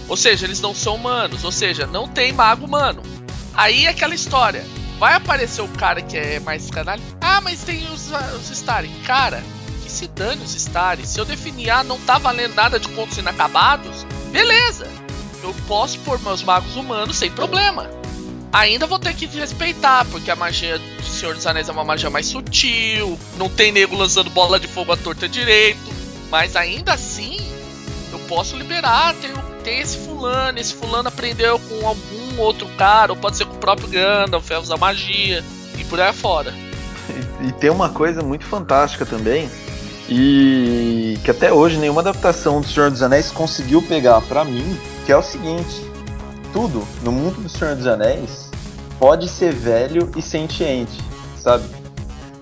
Ou 0.08 0.18
seja, 0.18 0.46
eles 0.46 0.62
não 0.62 0.74
são 0.74 0.96
humanos, 0.96 1.44
ou 1.44 1.52
seja, 1.52 1.88
não 1.88 2.08
tem 2.08 2.32
mago 2.32 2.66
humano. 2.66 3.02
Aí 3.54 3.86
é 3.86 3.90
aquela 3.90 4.16
história. 4.16 4.66
Vai 5.00 5.14
aparecer 5.14 5.62
o 5.62 5.68
cara 5.68 6.02
que 6.02 6.18
é 6.18 6.40
mais 6.40 6.70
canalha. 6.70 7.02
Ah, 7.20 7.42
mas 7.42 7.64
tem 7.64 7.86
os, 7.92 8.12
os 8.40 8.50
Stari. 8.50 8.90
Cara, 9.06 9.44
que 9.84 9.92
se 9.92 10.08
dane 10.08 10.44
os 10.44 10.54
Stari. 10.56 11.06
Se 11.06 11.20
eu 11.20 11.26
definir, 11.26 11.70
ah, 11.70 11.84
não 11.84 12.00
tá 12.00 12.18
valendo 12.18 12.56
nada 12.56 12.80
de 12.80 12.88
contos 12.90 13.18
inacabados, 13.18 14.06
Beleza, 14.36 14.86
eu 15.42 15.56
posso 15.66 15.98
pôr 16.00 16.20
meus 16.20 16.44
magos 16.44 16.76
humanos 16.76 17.16
sem 17.16 17.32
problema. 17.32 17.90
Ainda 18.52 18.86
vou 18.86 19.00
ter 19.00 19.16
que 19.16 19.26
respeitar, 19.28 20.04
porque 20.12 20.30
a 20.30 20.36
magia 20.36 20.78
do 20.78 21.04
Senhor 21.06 21.34
dos 21.34 21.48
Anéis 21.48 21.70
é 21.70 21.72
uma 21.72 21.86
magia 21.86 22.10
mais 22.10 22.26
sutil, 22.26 23.18
não 23.38 23.48
tem 23.48 23.72
nego 23.72 23.96
lançando 23.96 24.30
bola 24.30 24.60
de 24.60 24.68
fogo 24.68 24.92
à 24.92 24.98
torta 24.98 25.30
direito, 25.30 25.90
mas 26.30 26.58
ainda 26.58 26.96
assim 26.96 27.38
eu 28.12 28.20
posso 28.28 28.58
liberar, 28.58 29.16
tem, 29.16 29.32
tem 29.66 29.80
esse 29.80 29.98
fulano, 29.98 30.60
esse 30.60 30.76
fulano 30.76 31.10
aprendeu 31.10 31.60
com 31.60 31.88
algum 31.88 32.40
outro 32.40 32.68
cara, 32.78 33.12
ou 33.12 33.18
pode 33.18 33.36
ser 33.36 33.46
com 33.46 33.56
o 33.56 33.58
próprio 33.58 33.90
Gandalf, 33.90 34.50
é 34.52 34.60
usar 34.60 34.78
magia, 34.78 35.44
e 35.76 35.84
por 35.84 36.00
aí 36.00 36.14
fora. 36.14 36.54
E, 37.42 37.48
e 37.48 37.52
tem 37.52 37.72
uma 37.72 37.90
coisa 37.90 38.22
muito 38.22 38.46
fantástica 38.46 39.08
também, 39.08 39.50
e 40.08 41.20
que 41.26 41.32
até 41.32 41.52
hoje 41.52 41.80
nenhuma 41.80 42.02
adaptação 42.02 42.62
do 42.62 42.68
Senhor 42.68 42.92
dos 42.92 43.02
Anéis 43.02 43.32
conseguiu 43.32 43.82
pegar 43.82 44.22
para 44.22 44.46
mim, 44.46 44.80
que 45.04 45.12
é 45.12 45.18
o 45.18 45.24
seguinte: 45.24 45.84
tudo 46.54 46.88
no 47.02 47.12
mundo 47.12 47.42
do 47.42 47.50
Senhor 47.50 47.76
dos 47.76 47.88
Anéis 47.88 48.52
pode 49.00 49.28
ser 49.28 49.52
velho 49.52 50.12
e 50.16 50.22
sentiente, 50.22 51.04
sabe? 51.40 51.64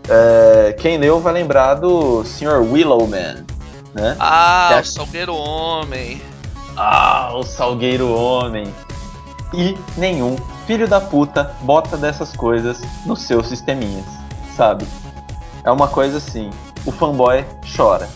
É, 0.10 0.76
quem 0.78 0.98
leu 0.98 1.22
vai 1.22 1.32
lembrar 1.32 1.76
do 1.76 2.26
Sr. 2.26 2.62
Willowman, 2.70 3.46
né? 3.94 4.18
Ah, 4.20 4.72
é... 4.74 4.82
o 4.82 4.86
Salgueiro 4.86 5.34
Homem. 5.34 6.33
Ah, 6.76 7.32
o 7.34 7.44
Salgueiro 7.44 8.12
Homem. 8.14 8.74
E 9.54 9.78
nenhum 9.98 10.36
filho 10.66 10.88
da 10.88 11.00
puta 11.00 11.56
bota 11.62 11.96
dessas 11.96 12.36
coisas 12.36 12.82
nos 13.06 13.22
seus 13.22 13.48
sisteminhas, 13.48 14.06
sabe? 14.56 14.86
É 15.64 15.72
uma 15.72 15.88
coisa 15.88 16.18
assim 16.18 16.50
o 16.86 16.92
fanboy 16.92 17.46
chora. 17.76 18.10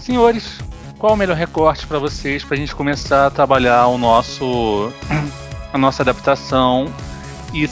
Senhores, 0.00 0.58
qual 0.98 1.14
o 1.14 1.16
melhor 1.16 1.36
recorte 1.36 1.86
para 1.86 1.98
vocês 1.98 2.44
para 2.44 2.56
a 2.56 2.58
gente 2.58 2.74
começar 2.74 3.26
a 3.26 3.30
trabalhar 3.30 3.86
o 3.86 3.96
nosso 3.96 4.92
a 5.72 5.78
nossa 5.78 6.02
adaptação 6.02 6.92
e 7.54 7.68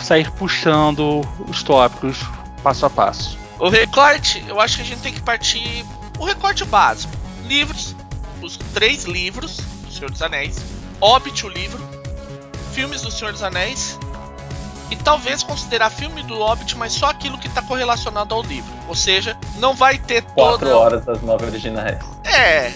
sair 0.00 0.30
puxando 0.32 1.22
os 1.48 1.62
tópicos 1.62 2.18
passo 2.62 2.86
a 2.86 2.90
passo? 2.90 3.38
O 3.58 3.68
recorte, 3.68 4.44
eu 4.46 4.60
acho 4.60 4.76
que 4.76 4.82
a 4.82 4.84
gente 4.84 5.00
tem 5.00 5.12
que 5.12 5.22
partir 5.22 5.84
o 6.18 6.24
recorte 6.24 6.64
básico. 6.64 7.12
Livros, 7.46 7.96
os 8.42 8.56
três 8.56 9.04
livros 9.04 9.58
Senhor 9.98 10.10
dos 10.10 10.22
Anéis, 10.22 10.56
Hobbit 11.00 11.44
o 11.44 11.48
livro, 11.48 11.82
filmes 12.72 13.02
do 13.02 13.10
Senhor 13.10 13.32
dos 13.32 13.42
Anéis 13.42 13.98
e 14.90 14.96
talvez 14.96 15.42
considerar 15.42 15.90
filme 15.90 16.22
do 16.22 16.36
Hobbit, 16.36 16.76
mas 16.76 16.92
só 16.92 17.06
aquilo 17.06 17.36
que 17.36 17.48
está 17.48 17.60
correlacionado 17.60 18.34
ao 18.34 18.42
livro. 18.42 18.72
Ou 18.88 18.94
seja, 18.94 19.36
não 19.56 19.74
vai 19.74 19.98
ter 19.98 20.22
Quatro 20.22 20.60
toda... 20.60 20.76
horas 20.76 21.04
das 21.04 21.20
nove 21.22 21.46
originais. 21.46 21.98
É, 22.24 22.72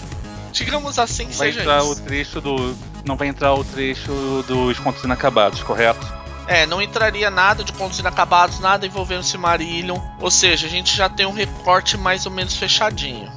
digamos 0.51 0.99
assim 0.99 1.27
que 1.27 1.35
vai 1.35 1.47
seja 1.47 1.61
entrar 1.61 1.79
isso. 1.79 1.91
o 1.91 1.95
trecho 1.95 2.41
do 2.41 2.75
não 3.05 3.15
vai 3.15 3.27
entrar 3.27 3.53
o 3.53 3.63
trecho 3.63 4.11
dos 4.47 4.79
contos 4.79 5.03
inacabados, 5.03 5.61
correto? 5.63 6.05
É, 6.47 6.65
não 6.65 6.81
entraria 6.81 7.29
nada 7.29 7.63
de 7.63 7.71
contos 7.73 7.99
inacabados, 7.99 8.59
nada 8.59 8.85
envolvendo 8.85 9.23
Silmarillion. 9.23 9.97
Ou 10.19 10.29
seja, 10.29 10.67
a 10.67 10.69
gente 10.69 10.95
já 10.95 11.09
tem 11.09 11.25
um 11.25 11.33
recorte 11.33 11.97
mais 11.97 12.25
ou 12.25 12.31
menos 12.31 12.55
fechadinho. 12.55 13.31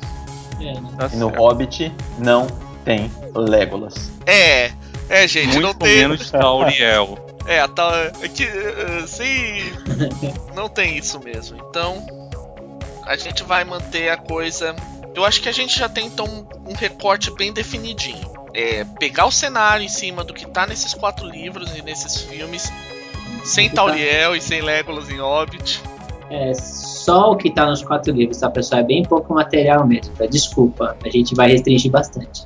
É, 0.61 0.81
né? 0.81 0.91
tá 0.99 1.09
e 1.13 1.17
no 1.17 1.29
Hobbit 1.29 1.93
não 2.19 2.47
tem 2.87 3.11
Legolas. 3.35 4.13
É, 4.25 4.71
é, 5.11 5.29
gente, 5.29 5.49
Muito 5.49 5.61
não 5.61 5.75
tem. 5.75 5.97
menos 5.97 6.31
Tauriel. 6.31 7.19
É, 7.49 7.65
tá. 7.69 8.11
É 8.23 8.27
que. 8.27 8.43
Assim. 9.05 9.63
não 10.53 10.69
tem 10.69 10.99
isso 10.99 11.21
mesmo. 11.21 11.57
Então. 11.71 12.05
A 13.05 13.17
gente 13.17 13.45
vai 13.45 13.63
manter 13.63 14.09
a 14.09 14.17
coisa. 14.17 14.75
Eu 15.15 15.25
acho 15.25 15.41
que 15.41 15.49
a 15.49 15.53
gente 15.53 15.79
já 15.79 15.89
tem 15.89 16.07
então 16.07 16.49
um 16.67 16.75
recorte 16.75 17.31
bem 17.31 17.53
definidinho. 17.53 18.29
É 18.53 18.85
pegar 18.99 19.27
o 19.27 19.31
cenário 19.31 19.85
em 19.85 19.89
cima 19.89 20.25
do 20.25 20.35
que 20.35 20.45
tá 20.45 20.67
nesses 20.67 20.93
quatro 20.93 21.25
livros 21.25 21.77
e 21.77 21.83
nesses 21.83 22.23
filmes. 22.23 22.73
Sem 23.45 23.69
tá. 23.69 23.77
Tauriel 23.77 24.35
e 24.35 24.41
sem 24.41 24.61
Legolas 24.61 25.09
em 25.09 25.19
Hobbit. 25.19 25.81
É, 26.29 26.53
só 26.53 27.31
o 27.31 27.37
que 27.37 27.49
tá 27.49 27.65
nos 27.65 27.81
quatro 27.81 28.13
livros, 28.13 28.39
tá, 28.39 28.51
pessoal? 28.51 28.81
É 28.81 28.85
bem 28.85 29.05
pouco 29.05 29.33
material 29.33 29.87
mesmo. 29.87 30.13
Tá? 30.17 30.27
Desculpa, 30.27 30.97
a 31.01 31.09
gente 31.09 31.33
vai 31.33 31.53
restringir 31.53 31.93
bastante. 31.93 32.45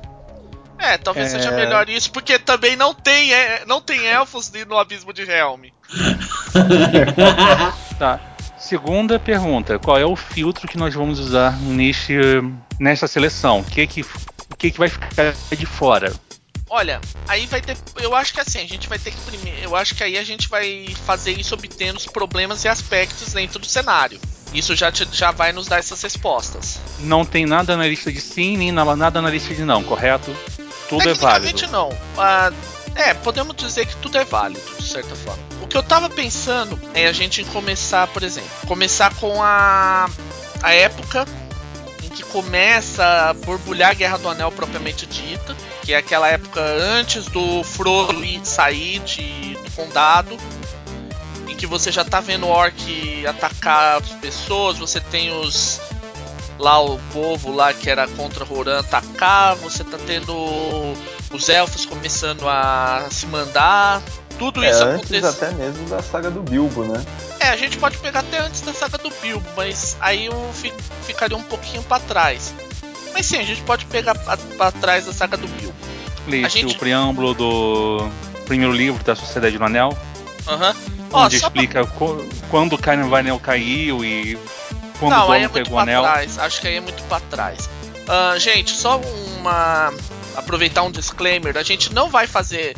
É, 0.81 0.97
talvez 0.97 1.27
é... 1.27 1.37
seja 1.37 1.51
melhor 1.51 1.87
isso, 1.89 2.11
porque 2.11 2.39
também 2.39 2.75
não 2.75 2.93
tem, 2.93 3.31
é, 3.31 3.63
não 3.67 3.79
tem 3.79 4.07
elfos 4.07 4.51
no 4.67 4.77
abismo 4.77 5.13
de 5.13 5.21
Helm. 5.21 5.65
tá. 7.99 8.19
Segunda 8.57 9.19
pergunta: 9.19 9.77
qual 9.77 9.97
é 9.97 10.05
o 10.05 10.15
filtro 10.15 10.67
que 10.67 10.77
nós 10.77 10.93
vamos 10.93 11.19
usar 11.19 11.57
neste, 11.59 12.15
nesta 12.79 13.07
seleção? 13.07 13.59
O 13.59 13.63
que, 13.63 13.85
que, 13.85 14.01
o 14.01 14.55
que, 14.57 14.71
que 14.71 14.79
vai 14.79 14.89
ficar 14.89 15.33
de 15.55 15.65
fora? 15.65 16.13
Olha, 16.69 17.01
aí 17.27 17.45
vai 17.47 17.61
ter. 17.61 17.77
Eu 17.97 18.15
acho 18.15 18.33
que 18.33 18.39
assim, 18.39 18.59
a 18.59 18.67
gente 18.67 18.87
vai 18.87 18.97
ter 18.97 19.11
que 19.11 19.19
primeiro. 19.21 19.59
Eu 19.61 19.75
acho 19.75 19.93
que 19.93 20.03
aí 20.03 20.17
a 20.17 20.23
gente 20.23 20.47
vai 20.47 20.87
fazer 21.05 21.37
isso 21.37 21.53
obtendo 21.53 21.97
os 21.97 22.05
problemas 22.05 22.63
e 22.63 22.69
aspectos 22.69 23.33
dentro 23.33 23.59
do 23.59 23.65
cenário. 23.65 24.19
Isso 24.53 24.75
já, 24.75 24.91
te, 24.91 25.07
já 25.11 25.31
vai 25.31 25.51
nos 25.51 25.67
dar 25.67 25.79
essas 25.79 26.01
respostas. 26.01 26.79
Não 26.99 27.25
tem 27.25 27.45
nada 27.45 27.75
na 27.75 27.87
lista 27.87 28.11
de 28.11 28.21
sim, 28.21 28.57
nem 28.57 28.71
nada 28.71 29.21
na 29.21 29.29
lista 29.29 29.53
de 29.53 29.63
não, 29.63 29.83
correto? 29.83 30.33
Tudo 30.97 31.09
é 31.09 31.13
válido. 31.13 31.67
não. 31.71 31.97
Ah, 32.17 32.51
é, 32.95 33.13
podemos 33.13 33.55
dizer 33.55 33.85
que 33.85 33.95
tudo 33.97 34.17
é 34.17 34.25
válido, 34.25 34.61
de 34.77 34.87
certa 34.87 35.15
forma. 35.15 35.41
O 35.61 35.67
que 35.67 35.77
eu 35.77 35.83
tava 35.83 36.09
pensando 36.09 36.79
é 36.93 37.07
a 37.07 37.13
gente 37.13 37.43
começar, 37.45 38.07
por 38.07 38.23
exemplo, 38.23 38.49
começar 38.67 39.13
com 39.15 39.41
a, 39.41 40.09
a 40.61 40.73
época 40.73 41.25
em 42.03 42.09
que 42.09 42.23
começa 42.23 43.29
a 43.29 43.33
borbulhar 43.33 43.91
a 43.91 43.93
Guerra 43.93 44.17
do 44.17 44.27
Anel 44.27 44.51
propriamente 44.51 45.05
dita, 45.05 45.55
que 45.83 45.93
é 45.93 45.97
aquela 45.97 46.27
época 46.27 46.59
antes 46.61 47.25
do 47.27 47.63
Frodo 47.63 48.21
sair 48.43 48.99
de, 48.99 49.55
do 49.63 49.71
condado, 49.71 50.37
em 51.47 51.55
que 51.55 51.65
você 51.65 51.91
já 51.91 52.03
tá 52.03 52.19
vendo 52.19 52.45
o 52.45 52.49
Orc 52.49 53.25
atacar 53.25 54.01
as 54.01 54.09
pessoas, 54.09 54.77
você 54.77 54.99
tem 54.99 55.31
os 55.31 55.79
lá 56.61 56.79
o 56.79 56.99
povo 57.11 57.51
lá 57.53 57.73
que 57.73 57.89
era 57.89 58.07
contra 58.07 58.45
Roran 58.45 58.79
atacar, 58.79 59.55
você 59.55 59.83
tá 59.83 59.97
tendo 60.05 60.33
os 61.31 61.49
elfos 61.49 61.85
começando 61.85 62.47
a 62.47 63.07
se 63.09 63.25
mandar, 63.25 64.01
tudo 64.37 64.63
é, 64.63 64.69
isso 64.69 64.83
antes 64.83 65.23
até 65.23 65.51
mesmo 65.51 65.89
da 65.89 66.01
saga 66.03 66.29
do 66.29 66.41
Bilbo, 66.43 66.83
né? 66.83 67.03
É, 67.39 67.49
a 67.49 67.57
gente 67.57 67.77
pode 67.77 67.97
pegar 67.97 68.19
até 68.19 68.37
antes 68.39 68.61
da 68.61 68.73
saga 68.73 68.97
do 68.99 69.09
Bilbo, 69.21 69.45
mas 69.57 69.97
aí 69.99 70.27
eu 70.27 70.51
fi, 70.53 70.71
ficaria 71.03 71.35
um 71.35 71.41
pouquinho 71.43 71.81
para 71.83 71.99
trás. 72.03 72.53
Mas 73.13 73.25
sim, 73.25 73.37
a 73.37 73.43
gente 73.43 73.61
pode 73.61 73.85
pegar 73.85 74.13
para 74.15 74.71
trás 74.73 75.05
da 75.07 75.13
saga 75.13 75.35
do 75.37 75.47
Bilbo. 75.47 75.75
A 76.45 76.47
gente- 76.47 76.75
o 76.75 76.77
preâmbulo 76.77 77.33
do 77.33 78.07
primeiro 78.45 78.71
livro 78.73 79.03
da 79.03 79.15
Sociedade 79.15 79.57
do 79.57 79.63
Anel, 79.63 79.97
Aham. 80.47 80.75
Ó, 81.13 81.25
onde 81.25 81.39
pra- 81.39 81.47
explica 81.47 81.85
co- 81.85 82.23
quando 82.49 82.73
o 82.73 82.77
o 83.09 83.15
Anel 83.15 83.39
caiu 83.39 84.03
e 84.05 84.37
quando 85.01 85.13
Não, 85.13 85.29
o 85.29 85.31
aí 85.31 85.43
é 85.43 85.47
muito 85.47 85.71
pra 85.71 85.81
anel. 85.81 86.03
trás. 86.03 86.37
Acho 86.37 86.61
que 86.61 86.67
aí 86.67 86.75
é 86.75 86.79
muito 86.79 87.03
pra 87.05 87.19
trás. 87.19 87.67
Ah, 88.07 88.37
gente, 88.37 88.71
só 88.71 89.01
uma. 89.37 89.91
Aproveitar 90.35 90.83
um 90.83 90.91
disclaimer: 90.91 91.57
a 91.57 91.63
gente 91.63 91.91
não 91.91 92.07
vai 92.07 92.27
fazer. 92.27 92.77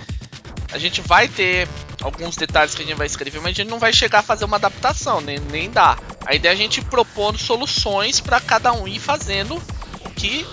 A 0.72 0.78
gente 0.78 1.02
vai 1.02 1.28
ter 1.28 1.68
alguns 2.02 2.36
detalhes 2.38 2.74
que 2.74 2.82
a 2.82 2.86
gente 2.86 2.98
vai 2.98 3.06
escrever, 3.08 3.40
mas 3.40 3.52
a 3.52 3.54
gente 3.54 3.70
não 3.70 3.78
vai 3.78 3.92
chegar 3.94 4.20
a 4.20 4.24
fazer 4.24 4.46
uma 4.46 4.56
adaptação, 4.56 5.22
nem, 5.22 5.38
nem 5.38 5.70
dá. 5.70 5.98
A 6.26 6.34
ideia 6.34 6.52
é 6.52 6.56
a 6.56 6.58
gente 6.58 6.82
propor 6.82 7.38
soluções 7.38 8.20
pra 8.20 8.40
cada 8.40 8.72
um 8.74 8.88
ir 8.88 9.00
fazendo 9.00 9.62
o 10.06 10.10
que, 10.10 10.46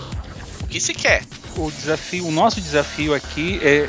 o 0.62 0.66
que 0.66 0.78
se 0.80 0.92
quer. 0.92 1.22
O 1.56 1.70
desafio, 1.70 2.26
o 2.26 2.30
nosso 2.30 2.60
desafio 2.60 3.14
aqui 3.14 3.58
é 3.62 3.88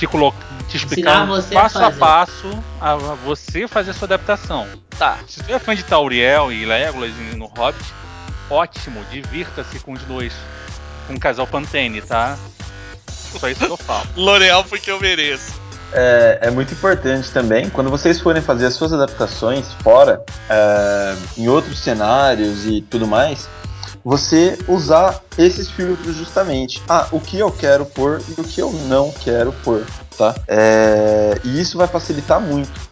te, 0.00 0.06
colo- 0.06 0.34
te 0.66 0.78
explicar 0.78 1.26
você 1.26 1.54
a 1.54 1.60
passo 1.60 1.78
a, 1.78 1.82
fazer. 1.82 1.98
passo 1.98 2.64
a 2.80 2.94
você 2.96 3.68
fazer 3.68 3.90
a 3.90 3.94
sua 3.94 4.06
adaptação. 4.06 4.66
Tá. 4.98 5.18
Se 5.28 5.42
tu 5.42 5.52
é 5.52 5.58
fã 5.58 5.74
de 5.74 5.82
Tauriel 5.82 6.50
e 6.50 6.64
Legolas 6.64 7.14
no 7.36 7.44
Hobbit, 7.44 7.94
ótimo, 8.48 9.04
divirta-se 9.04 9.78
com 9.80 9.92
os 9.92 10.02
dois. 10.04 10.32
Com 11.06 11.14
o 11.14 11.20
casal 11.20 11.46
Pantene, 11.46 12.00
tá? 12.00 12.38
Só 13.10 13.48
isso 13.48 13.66
que 13.66 13.70
eu 13.70 13.76
falo. 13.76 14.06
L'Oreal 14.16 14.64
porque 14.64 14.90
eu 14.90 14.98
mereço. 14.98 15.60
É, 15.92 16.38
é 16.42 16.50
muito 16.50 16.72
importante 16.72 17.30
também, 17.30 17.68
quando 17.68 17.90
vocês 17.90 18.20
forem 18.20 18.40
fazer 18.40 18.66
as 18.66 18.74
suas 18.74 18.92
adaptações 18.92 19.74
fora, 19.82 20.24
é, 20.48 21.14
em 21.36 21.48
outros 21.48 21.78
cenários 21.80 22.64
e 22.64 22.80
tudo 22.80 23.06
mais, 23.06 23.50
você 24.04 24.58
usar 24.68 25.20
esses 25.36 25.70
filtros 25.70 26.16
justamente. 26.16 26.82
Ah, 26.88 27.06
o 27.12 27.20
que 27.20 27.38
eu 27.38 27.50
quero 27.50 27.84
pôr 27.84 28.22
e 28.28 28.40
o 28.40 28.44
que 28.44 28.60
eu 28.60 28.72
não 28.88 29.10
quero 29.10 29.52
pôr, 29.64 29.84
tá? 30.16 30.34
É, 30.48 31.38
e 31.44 31.60
isso 31.60 31.76
vai 31.76 31.86
facilitar 31.86 32.40
muito. 32.40 32.90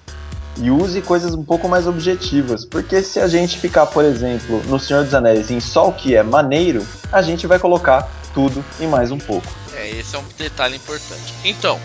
E 0.61 0.71
use 0.71 1.01
coisas 1.03 1.35
um 1.35 1.45
pouco 1.45 1.69
mais 1.69 1.87
objetivas, 1.87 2.65
porque 2.65 3.01
se 3.01 3.21
a 3.21 3.29
gente 3.29 3.59
ficar, 3.59 3.87
por 3.87 4.05
exemplo, 4.05 4.61
no 4.67 4.79
Senhor 4.79 5.05
dos 5.05 5.15
Anéis 5.15 5.51
em 5.53 5.61
só 5.61 5.89
o 5.89 5.93
que 5.93 6.17
é 6.17 6.23
maneiro, 6.23 6.85
a 7.13 7.23
gente 7.23 7.47
vai 7.47 7.61
colocar 7.61 8.11
tudo 8.35 8.65
e 8.81 8.87
mais 8.87 9.13
um 9.13 9.19
pouco. 9.19 9.47
É, 9.75 9.89
esse 9.91 10.17
é 10.17 10.19
um 10.19 10.25
detalhe 10.37 10.77
importante. 10.77 11.33
Então, 11.45 11.79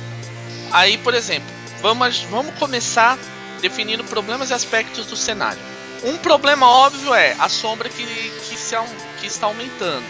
aí, 0.72 0.98
por 0.98 1.13
exemplo, 1.13 1.48
vamos, 1.82 2.22
vamos 2.32 2.56
começar 2.56 3.20
definindo 3.62 4.03
problemas 4.03 4.50
e 4.50 4.53
aspectos 4.53 5.06
do 5.06 5.15
cenário. 5.15 5.62
Um 6.03 6.18
problema 6.18 6.68
óbvio 6.68 7.13
é 7.13 7.34
a 7.39 7.48
sombra 7.48 7.88
que, 7.88 8.03
que, 8.03 8.58
se, 8.58 8.75
que 9.24 9.27
está 9.27 9.48
aumentando, 9.48 10.03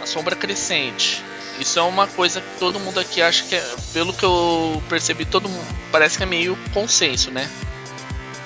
a 0.00 0.06
sombra 0.06 0.36
crescente. 0.36 1.22
Isso 1.58 1.78
é 1.78 1.82
uma 1.82 2.06
coisa 2.06 2.40
que 2.40 2.58
todo 2.60 2.78
mundo 2.78 2.98
aqui 3.00 3.20
acha 3.20 3.44
que 3.44 3.54
é, 3.56 3.74
pelo 3.92 4.12
que 4.12 4.24
eu 4.24 4.80
percebi, 4.88 5.24
todo 5.24 5.48
mundo 5.48 5.66
parece 5.90 6.16
que 6.16 6.22
é 6.22 6.26
meio 6.26 6.56
consenso, 6.72 7.30
né? 7.32 7.48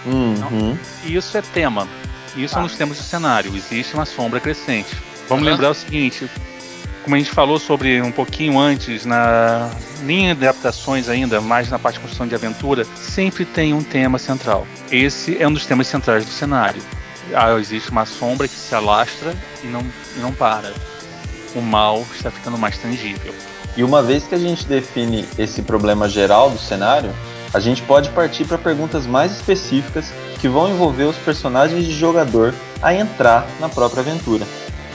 Uhum. 0.07 0.77
E 1.05 1.15
isso 1.17 1.37
é 1.37 1.43
tema. 1.43 1.87
Isso 2.37 2.55
Tá. 2.55 2.61
é 2.61 2.63
nos 2.63 2.75
temas 2.77 2.97
do 2.97 3.03
cenário. 3.05 3.55
Existe 3.55 3.95
uma 3.95 4.07
sombra 4.07 4.41
crescente. 4.41 4.89
Vamos 5.29 5.45
Aham. 5.45 5.53
lembrar 5.53 5.71
o 5.71 5.75
seguinte: 5.75 6.29
como 7.05 7.15
a 7.15 7.19
gente 7.19 7.31
falou 7.31 7.59
sobre 7.59 8.01
um 8.01 8.13
pouquinho 8.13 8.59
antes, 8.59 9.05
na 9.05 9.71
linha 10.03 10.35
de 10.35 10.47
adaptações 10.47 11.09
ainda, 11.09 11.41
mais 11.41 11.69
na 11.71 11.79
parte 11.79 11.95
de 11.97 12.01
construção 12.01 12.27
de 12.27 12.35
aventura, 12.35 12.85
sempre 12.97 13.45
tem 13.45 13.73
um 13.73 13.83
tema 13.83 14.19
central. 14.19 14.67
Esse 14.91 15.41
é 15.41 15.47
um 15.47 15.53
dos 15.53 15.67
temas 15.67 15.87
centrais 15.87 16.25
do 16.25 16.31
cenário. 16.31 16.83
Ah, 17.35 17.59
existe 17.59 17.91
uma 17.91 18.07
sombra 18.07 18.47
que 18.47 18.55
se 18.55 18.75
alastra 18.75 19.35
e 19.63 19.67
não, 19.67 19.81
e 20.17 20.21
não 20.21 20.33
para. 20.33 20.73
O 21.55 21.61
mal 21.61 22.05
está 22.15 22.31
ficando 22.31 22.59
mais 22.59 22.79
tangível. 22.79 23.35
E 23.77 23.85
uma 23.85 24.03
vez 24.03 24.25
que 24.25 24.35
a 24.35 24.39
gente 24.39 24.65
define 24.67 25.27
esse 25.39 25.63
problema 25.63 26.09
geral 26.09 26.51
do 26.51 26.59
cenário, 26.59 27.13
a 27.53 27.61
gente 27.61 27.83
pode 27.83 28.11
partir 28.11 28.45
para 28.45 28.59
perguntas 28.59 29.07
mais 29.07 29.33
específicas 29.33 30.07
que 30.41 30.49
vão 30.49 30.69
envolver 30.69 31.05
os 31.05 31.17
personagens 31.17 31.85
de 31.85 31.93
jogador 31.93 32.55
a 32.83 32.95
entrar 32.95 33.47
na 33.61 33.69
própria 33.69 34.01
aventura. 34.01 34.47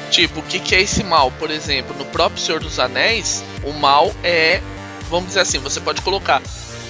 Tipo, 0.09 0.39
o 0.39 0.43
que, 0.43 0.59
que 0.59 0.75
é 0.75 0.81
esse 0.81 1.03
mal? 1.03 1.31
Por 1.31 1.49
exemplo, 1.49 1.95
no 1.97 2.05
próprio 2.05 2.41
Senhor 2.41 2.59
dos 2.59 2.79
Anéis, 2.79 3.43
o 3.63 3.71
mal 3.71 4.11
é, 4.23 4.61
vamos 5.09 5.29
dizer 5.29 5.41
assim, 5.41 5.59
você 5.59 5.79
pode 5.79 6.01
colocar 6.01 6.41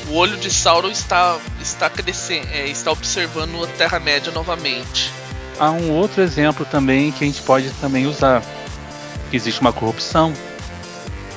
o 0.09 0.15
olho 0.15 0.37
de 0.37 0.49
Sauron 0.51 0.89
está 0.89 1.39
está 1.61 1.89
crescendo, 1.89 2.47
é, 2.51 2.67
está 2.67 2.91
observando 2.91 3.63
a 3.63 3.67
Terra 3.67 3.99
Média 3.99 4.31
novamente. 4.31 5.11
Há 5.61 5.69
um 5.69 5.91
outro 5.91 6.23
exemplo 6.23 6.65
também 6.65 7.11
que 7.11 7.23
a 7.23 7.27
gente 7.27 7.39
pode 7.43 7.69
também 7.79 8.07
usar. 8.07 8.41
Que 9.29 9.35
existe 9.37 9.61
uma 9.61 9.71
corrupção 9.71 10.33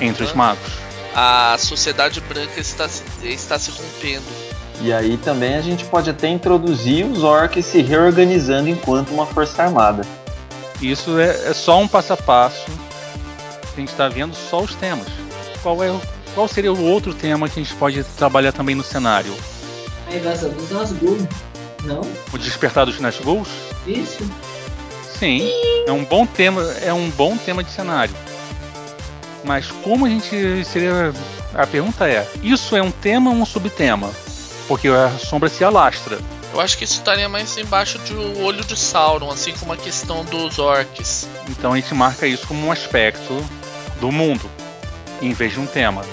entre 0.01 0.23
os 0.23 0.29
Aham. 0.31 0.37
magos. 0.37 0.71
A 1.13 1.55
sociedade 1.59 2.19
branca 2.21 2.59
está 2.59 2.89
se, 2.89 3.03
está 3.23 3.59
se 3.59 3.69
rompendo. 3.69 4.25
E 4.81 4.91
aí 4.91 5.15
também 5.17 5.53
a 5.55 5.61
gente 5.61 5.85
pode 5.85 6.09
até 6.09 6.27
introduzir 6.27 7.05
os 7.05 7.23
orcs 7.23 7.63
se 7.67 7.83
reorganizando 7.83 8.67
enquanto 8.67 9.11
uma 9.11 9.27
força 9.27 9.61
armada. 9.61 10.01
Isso 10.81 11.19
é, 11.19 11.51
é 11.51 11.53
só 11.53 11.79
um 11.79 11.87
passo 11.87 12.13
a 12.13 12.17
passo. 12.17 12.65
A 13.73 13.79
gente 13.79 13.89
está 13.89 14.09
vendo 14.09 14.33
só 14.35 14.59
os 14.61 14.73
temas. 14.73 15.05
Qual, 15.61 15.83
é, 15.83 15.91
o- 15.91 16.01
qual 16.33 16.47
seria 16.47 16.73
o 16.73 16.83
outro 16.83 17.13
tema 17.13 17.47
que 17.47 17.59
a 17.59 17.63
gente 17.63 17.75
pode 17.75 18.03
trabalhar 18.17 18.51
também 18.51 18.73
no 18.75 18.83
cenário? 18.83 19.33
A 20.11 20.15
invasão 20.15 20.49
dos 20.49 20.71
Nazgûl. 20.71 21.25
Não? 21.85 22.01
O 22.33 22.37
despertar 22.37 22.85
dos 22.85 22.99
Nazgûls? 22.99 23.47
Isso? 23.85 24.23
Sim, 25.17 25.49
é 25.87 25.91
um 25.91 26.03
bom 26.03 26.25
tema, 26.25 26.61
é 26.81 26.91
um 26.91 27.09
bom 27.09 27.37
tema 27.37 27.63
de 27.63 27.71
cenário. 27.71 28.13
Mas 29.43 29.67
como 29.67 30.05
a 30.05 30.09
gente 30.09 30.65
seria 30.65 31.13
a 31.53 31.65
pergunta 31.65 32.09
é, 32.09 32.27
isso 32.43 32.75
é 32.75 32.81
um 32.81 32.91
tema 32.91 33.29
ou 33.29 33.37
um 33.37 33.45
subtema? 33.45 34.11
Porque 34.67 34.87
a 34.87 35.17
sombra 35.17 35.47
se 35.47 35.63
alastra. 35.63 36.19
Eu 36.51 36.59
acho 36.59 36.77
que 36.77 36.83
isso 36.83 36.95
estaria 36.95 37.29
mais 37.29 37.57
embaixo 37.57 37.97
do 37.99 38.41
olho 38.41 38.63
de 38.63 38.75
Sauron, 38.77 39.29
assim 39.29 39.53
como 39.53 39.73
a 39.73 39.77
questão 39.77 40.25
dos 40.25 40.57
orcs. 40.57 41.27
Então 41.49 41.73
a 41.73 41.75
gente 41.75 41.93
marca 41.93 42.25
isso 42.25 42.47
como 42.47 42.65
um 42.65 42.71
aspecto 42.71 43.45
do 43.99 44.11
mundo, 44.11 44.49
em 45.21 45.33
vez 45.33 45.53
de 45.53 45.59
um 45.59 45.65
tema. 45.65 46.03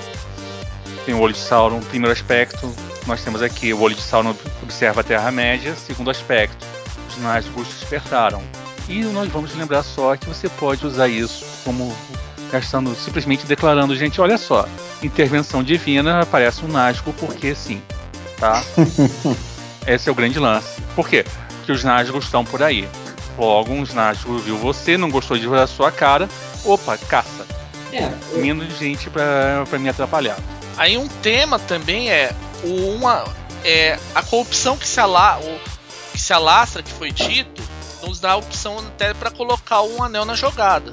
Tem 1.06 1.14
o 1.14 1.20
olho 1.20 1.32
de 1.32 1.40
Sauron, 1.40 1.80
primeiro 1.80 2.12
aspecto. 2.12 2.72
Nós 3.06 3.22
temos 3.24 3.40
aqui 3.42 3.72
o 3.72 3.80
olho 3.80 3.94
de 3.94 4.02
Sauron 4.02 4.34
observa 4.72 5.02
a 5.02 5.04
Terra-média, 5.04 5.74
segundo 5.76 6.10
aspecto. 6.10 6.64
Os 7.08 7.18
Nazgûl 7.22 7.62
despertaram. 7.62 8.42
E 8.88 9.02
nós 9.04 9.30
vamos 9.30 9.54
lembrar 9.54 9.82
só 9.82 10.16
que 10.16 10.26
você 10.26 10.48
pode 10.48 10.86
usar 10.86 11.08
isso 11.08 11.44
como 11.62 11.94
gastando, 12.50 12.94
simplesmente 12.94 13.46
declarando, 13.46 13.94
gente, 13.94 14.20
olha 14.20 14.36
só, 14.38 14.66
intervenção 15.02 15.62
divina 15.62 16.22
aparece 16.22 16.64
um 16.64 16.68
Nazgûl 16.68 17.12
porque 17.18 17.54
sim, 17.54 17.80
tá? 18.38 18.62
Esse 19.86 20.08
é 20.08 20.12
o 20.12 20.14
grande 20.14 20.38
lance. 20.38 20.80
Por 20.96 21.06
quê? 21.08 21.24
Porque 21.58 21.72
os 21.72 21.84
Nazgûl 21.84 22.18
estão 22.20 22.42
por 22.44 22.62
aí. 22.62 22.88
Logo, 23.38 23.72
uns 23.72 23.92
Nazgûl 23.92 24.38
viu 24.38 24.56
você, 24.56 24.96
não 24.96 25.10
gostou 25.10 25.36
de 25.38 25.46
ver 25.46 25.60
a 25.60 25.66
sua 25.66 25.92
cara. 25.92 26.28
Opa, 26.64 26.96
caça. 26.96 27.46
É, 27.92 28.10
o- 28.34 28.38
Menos 28.38 28.78
gente 28.78 29.10
pra, 29.10 29.64
pra 29.68 29.78
me 29.78 29.88
atrapalhar. 29.90 30.38
Aí 30.78 30.96
um 30.96 31.06
tema 31.08 31.58
também 31.58 32.10
é 32.10 32.32
o- 32.64 32.94
uma 32.94 33.24
é 33.64 33.98
a 34.14 34.22
corrupção 34.22 34.76
que 34.76 34.86
se 34.86 35.00
ala, 35.00 35.38
que 36.12 36.18
se 36.20 36.32
alastra, 36.32 36.82
que 36.82 36.90
foi 36.92 37.10
dito, 37.12 37.62
nos 38.06 38.20
dá 38.20 38.32
a 38.32 38.36
opção 38.36 38.78
até 38.78 39.14
para 39.14 39.30
colocar 39.30 39.82
um 39.82 40.02
anel 40.02 40.24
na 40.24 40.34
jogada. 40.34 40.90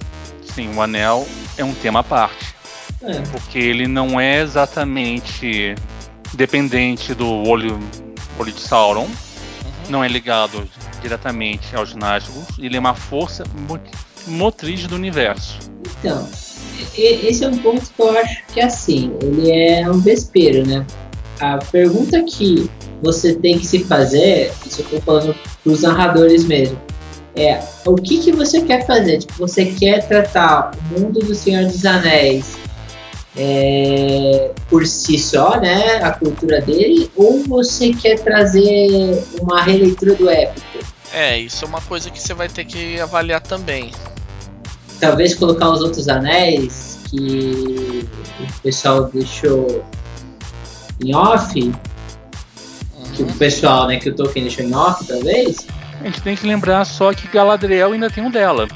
Sim, 0.53 0.75
o 0.75 0.81
anel 0.81 1.27
é 1.57 1.63
um 1.63 1.73
tema 1.73 1.99
à 1.99 2.03
parte. 2.03 2.53
é. 3.01 3.21
Porque 3.31 3.57
ele 3.57 3.87
não 3.87 4.19
é 4.19 4.39
exatamente 4.41 5.75
dependente 6.33 7.13
do 7.13 7.27
olho, 7.47 7.79
olho 8.37 8.51
de 8.51 8.61
Sauron. 8.61 9.07
Não 9.89 10.03
é 10.03 10.07
ligado 10.07 10.69
diretamente 11.01 11.75
aos 11.75 11.95
Nazgûl. 11.95 12.45
Ele 12.59 12.77
é 12.77 12.79
uma 12.79 12.93
força 12.93 13.43
mo- 13.67 13.79
motriz 14.27 14.85
do 14.85 14.95
universo. 14.95 15.57
Então, 15.99 16.29
esse 16.95 17.43
é 17.43 17.47
um 17.47 17.57
ponto 17.57 17.89
que 17.89 18.01
eu 18.01 18.17
acho 18.17 18.43
que 18.53 18.59
é 18.59 18.65
assim, 18.65 19.11
ele 19.21 19.51
é 19.51 19.89
um 19.89 19.99
vespeiro, 19.99 20.67
né? 20.67 20.85
A 21.39 21.57
pergunta 21.57 22.21
que 22.23 22.69
você 23.01 23.33
tem 23.33 23.57
que 23.57 23.65
se 23.65 23.83
fazer, 23.85 24.51
isso 24.65 24.81
eu 24.81 24.85
tô 24.89 25.01
falando 25.01 25.35
pros 25.63 25.81
narradores 25.81 26.43
mesmo, 26.45 26.77
é 27.35 27.61
o 27.85 27.95
que, 27.95 28.19
que 28.19 28.31
você 28.31 28.61
quer 28.61 28.85
fazer? 28.85 29.19
Tipo, 29.19 29.33
você 29.37 29.65
quer 29.67 30.05
tratar 30.07 30.71
o 30.91 30.99
mundo 30.99 31.19
do 31.21 31.33
Senhor 31.33 31.65
dos 31.65 31.85
Anéis 31.85 32.57
é, 33.37 34.51
por 34.69 34.85
si 34.85 35.17
só, 35.17 35.59
né? 35.61 35.97
A 36.03 36.11
cultura 36.11 36.59
dele, 36.59 37.09
ou 37.15 37.43
você 37.45 37.93
quer 37.93 38.19
trazer 38.19 39.23
uma 39.39 39.61
releitura 39.61 40.15
do 40.15 40.29
épico? 40.29 40.79
É, 41.13 41.39
isso 41.39 41.63
é 41.63 41.67
uma 41.67 41.81
coisa 41.81 42.09
que 42.09 42.21
você 42.21 42.33
vai 42.33 42.49
ter 42.49 42.65
que 42.65 42.99
avaliar 42.99 43.41
também. 43.41 43.91
talvez 44.99 45.33
colocar 45.33 45.69
os 45.69 45.81
outros 45.81 46.09
anéis 46.09 46.99
que 47.09 48.05
o 48.39 48.61
pessoal 48.61 49.05
deixou 49.05 49.83
em 51.01 51.15
off, 51.15 51.73
o 53.19 53.33
pessoal, 53.37 53.87
né, 53.87 53.97
que 53.97 54.09
o 54.09 54.15
Tolkien 54.15 54.45
deixou 54.45 54.65
em 54.65 54.73
off, 54.73 55.05
talvez. 55.05 55.67
A 55.99 56.05
gente 56.05 56.21
tem 56.21 56.35
que 56.35 56.47
lembrar 56.47 56.85
só 56.85 57.13
que 57.13 57.27
Galadriel 57.27 57.91
ainda 57.91 58.09
tem 58.09 58.23
um 58.23 58.31
dela. 58.31 58.67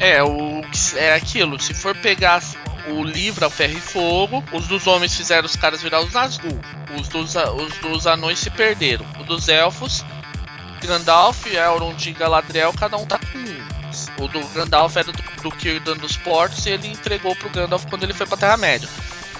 É, 0.00 0.22
o, 0.22 0.62
é 0.96 1.14
aquilo, 1.14 1.60
se 1.60 1.74
for 1.74 1.94
pegar 1.96 2.42
o 2.88 3.04
livro, 3.04 3.46
o 3.46 3.50
Ferro 3.50 3.76
e 3.76 3.80
Fogo, 3.80 4.42
os 4.52 4.66
dos 4.66 4.86
homens 4.86 5.14
fizeram 5.14 5.46
os 5.46 5.56
caras 5.56 5.82
virar 5.82 6.00
os 6.00 6.12
Nazgûl. 6.12 6.58
Os 6.98 7.08
dos, 7.08 7.34
os 7.36 7.78
dos 7.78 8.06
anões 8.06 8.38
se 8.38 8.50
perderam. 8.50 9.04
O 9.20 9.24
dos 9.24 9.48
elfos, 9.48 10.04
Gandalf, 10.82 11.46
Elrond 11.46 12.06
e 12.06 12.12
Galadriel, 12.12 12.72
cada 12.72 12.96
um 12.96 13.06
tá 13.06 13.18
com 13.18 13.38
um. 13.38 14.24
O 14.24 14.28
do 14.28 14.40
Gandalf 14.48 14.96
era 14.96 15.12
do, 15.12 15.22
do 15.42 15.60
Círdan 15.60 15.96
dos 15.96 16.16
Portos 16.16 16.64
e 16.66 16.70
ele 16.70 16.88
entregou 16.88 17.36
pro 17.36 17.50
Gandalf 17.50 17.84
quando 17.86 18.04
ele 18.04 18.14
foi 18.14 18.26
pra 18.26 18.36
Terra-média. 18.36 18.88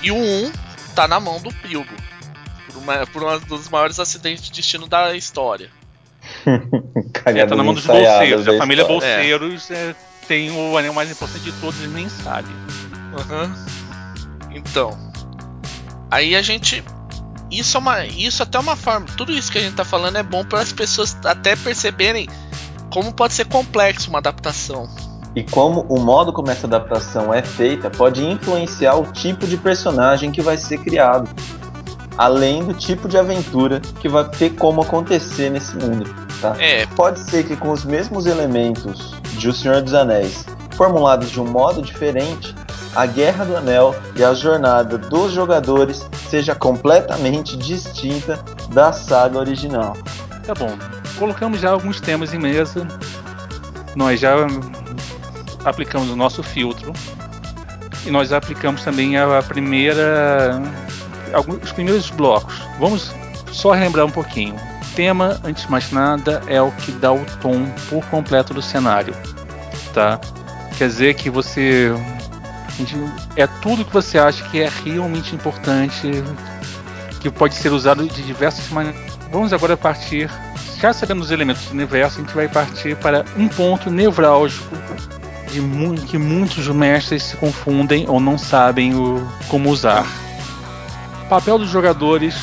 E 0.03 0.11
o 0.11 0.17
1 0.17 0.45
um 0.45 0.53
tá 0.95 1.09
na 1.09 1.19
mão 1.19 1.41
do 1.41 1.51
Bilbo. 1.51 1.93
Por, 2.83 2.91
uma, 2.93 3.07
por 3.07 3.23
um 3.23 3.39
dos 3.41 3.69
maiores 3.69 3.99
acidentes 3.99 4.45
de 4.45 4.53
destino 4.53 4.87
da 4.89 5.15
história. 5.15 5.71
é, 7.25 7.47
tá 7.47 7.57
na 7.57 7.65
mão 7.65 7.75
dos 7.75 7.87
bolseiros. 7.87 8.49
A 8.49 8.59
família 8.59 8.85
Bolseiros 8.85 9.71
é. 9.71 9.91
É, 9.91 9.95
tem 10.27 10.51
o 10.51 10.77
anel 10.77 10.93
mais 10.93 11.11
importante 11.11 11.45
de 11.45 11.53
todos 11.53 11.83
e 11.83 11.89
nem 11.89 12.09
sabe. 12.09 12.49
Uhum. 12.49 13.53
Então. 14.55 14.97
Aí 16.11 16.35
a 16.37 16.43
gente. 16.43 16.85
Isso 17.51 17.77
é 17.77 17.81
uma. 17.81 18.07
Isso 18.07 18.43
até 18.43 18.59
uma 18.59 18.77
forma. 18.77 19.07
Tudo 19.17 19.33
isso 19.33 19.51
que 19.51 19.59
a 19.59 19.61
gente 19.61 19.75
tá 19.75 19.85
falando 19.85 20.17
é 20.17 20.23
bom 20.23 20.45
para 20.45 20.61
as 20.61 20.73
pessoas 20.73 21.17
até 21.25 21.57
perceberem 21.57 22.29
como 22.91 23.13
pode 23.13 23.35
ser 23.35 23.47
complexo 23.47 24.11
uma 24.11 24.19
adaptação. 24.19 24.89
E 25.35 25.43
como 25.43 25.81
o 25.89 25.99
modo 25.99 26.33
como 26.33 26.51
essa 26.51 26.67
adaptação 26.67 27.33
é 27.33 27.43
feita 27.43 27.89
pode 27.89 28.23
influenciar 28.23 28.97
o 28.97 29.11
tipo 29.13 29.47
de 29.47 29.57
personagem 29.57 30.31
que 30.31 30.43
vai 30.43 30.59
ser 30.59 30.79
criado, 30.79 31.29
além 32.19 32.65
do 32.65 32.75
tipo 32.75 33.09
de 33.09 33.17
aventura 33.19 33.81
que 34.01 34.09
vai 34.09 34.25
ter 34.29 34.51
como 34.51 34.83
acontecer 34.83 35.51
nesse 35.51 35.77
mundo. 35.77 36.15
Tá? 36.41 36.57
É. 36.59 36.87
Pode 36.87 37.21
ser 37.21 37.45
que 37.45 37.57
com 37.57 37.71
os 37.71 37.85
mesmos 37.85 38.27
elementos 38.27 39.15
de 39.39 39.49
O 39.49 39.53
Senhor 39.53 39.81
dos 39.81 39.95
Anéis, 39.95 40.45
formulados 40.77 41.31
de 41.31 41.41
um 41.41 41.47
modo 41.47 41.81
diferente, 41.83 42.55
a 42.95 43.07
Guerra 43.07 43.45
do 43.45 43.57
Anel 43.57 43.95
e 44.17 44.23
a 44.23 44.35
jornada 44.35 44.99
dos 44.99 45.33
jogadores 45.33 46.07
seja 46.29 46.55
completamente 46.55 47.57
distinta 47.57 48.39
da 48.71 48.93
saga 48.93 49.39
original. 49.39 49.97
Tá 50.45 50.55
bom. 50.55 50.77
Colocamos 51.19 51.61
já 51.61 51.71
alguns 51.71 52.01
temas 52.01 52.35
em 52.35 52.39
mesa. 52.39 52.87
Nós 53.95 54.21
já 54.21 54.35
aplicamos 55.65 56.11
o 56.11 56.17
nosso 56.17 56.43
filtro 56.43 56.93
e 58.05 58.11
nós 58.11 58.33
aplicamos 58.33 58.83
também 58.83 59.17
a 59.17 59.43
primeira 59.43 60.61
alguns, 61.33 61.63
os 61.63 61.73
primeiros 61.73 62.11
blocos. 62.11 62.61
Vamos 62.79 63.13
só 63.51 63.73
relembrar 63.73 64.07
um 64.07 64.11
pouquinho. 64.11 64.55
O 64.55 64.95
tema, 64.95 65.41
antes 65.45 65.65
de 65.65 65.71
mais 65.71 65.91
nada, 65.91 66.43
é 66.47 66.61
o 66.61 66.71
que 66.73 66.93
dá 66.93 67.13
o 67.13 67.25
tom 67.41 67.67
por 67.89 68.05
completo 68.07 68.53
do 68.53 68.61
cenário, 68.61 69.15
tá? 69.95 70.21
Quer 70.77 70.89
dizer 70.89 71.15
que 71.15 71.31
você 71.31 71.93
é 73.37 73.47
tudo 73.47 73.85
que 73.85 73.93
você 73.93 74.19
acha 74.19 74.43
que 74.49 74.61
é 74.61 74.71
realmente 74.85 75.35
importante, 75.35 76.11
que 77.21 77.31
pode 77.31 77.55
ser 77.55 77.71
usado 77.71 78.07
de 78.07 78.23
diversas 78.23 78.69
maneiras. 78.69 79.01
Vamos 79.31 79.53
agora 79.53 79.77
partir, 79.77 80.31
já 80.81 80.93
sabendo 80.93 81.23
os 81.23 81.31
elementos 81.31 81.65
do 81.67 81.73
universo, 81.73 82.19
a 82.19 82.23
gente 82.23 82.35
vai 82.35 82.49
partir 82.49 82.97
para 82.97 83.25
um 83.37 83.49
ponto 83.49 83.91
nevrálgico 83.91 84.77
de 85.51 85.61
mu 85.61 85.95
que 85.95 86.17
muitos 86.17 86.67
mestres 86.69 87.23
se 87.25 87.37
confundem 87.37 88.07
ou 88.09 88.19
não 88.19 88.39
sabem 88.39 88.95
o, 88.95 89.27
como 89.49 89.71
usar. 89.71 90.07
Papel 91.33 91.57
dos 91.57 91.71
jogadores 91.71 92.35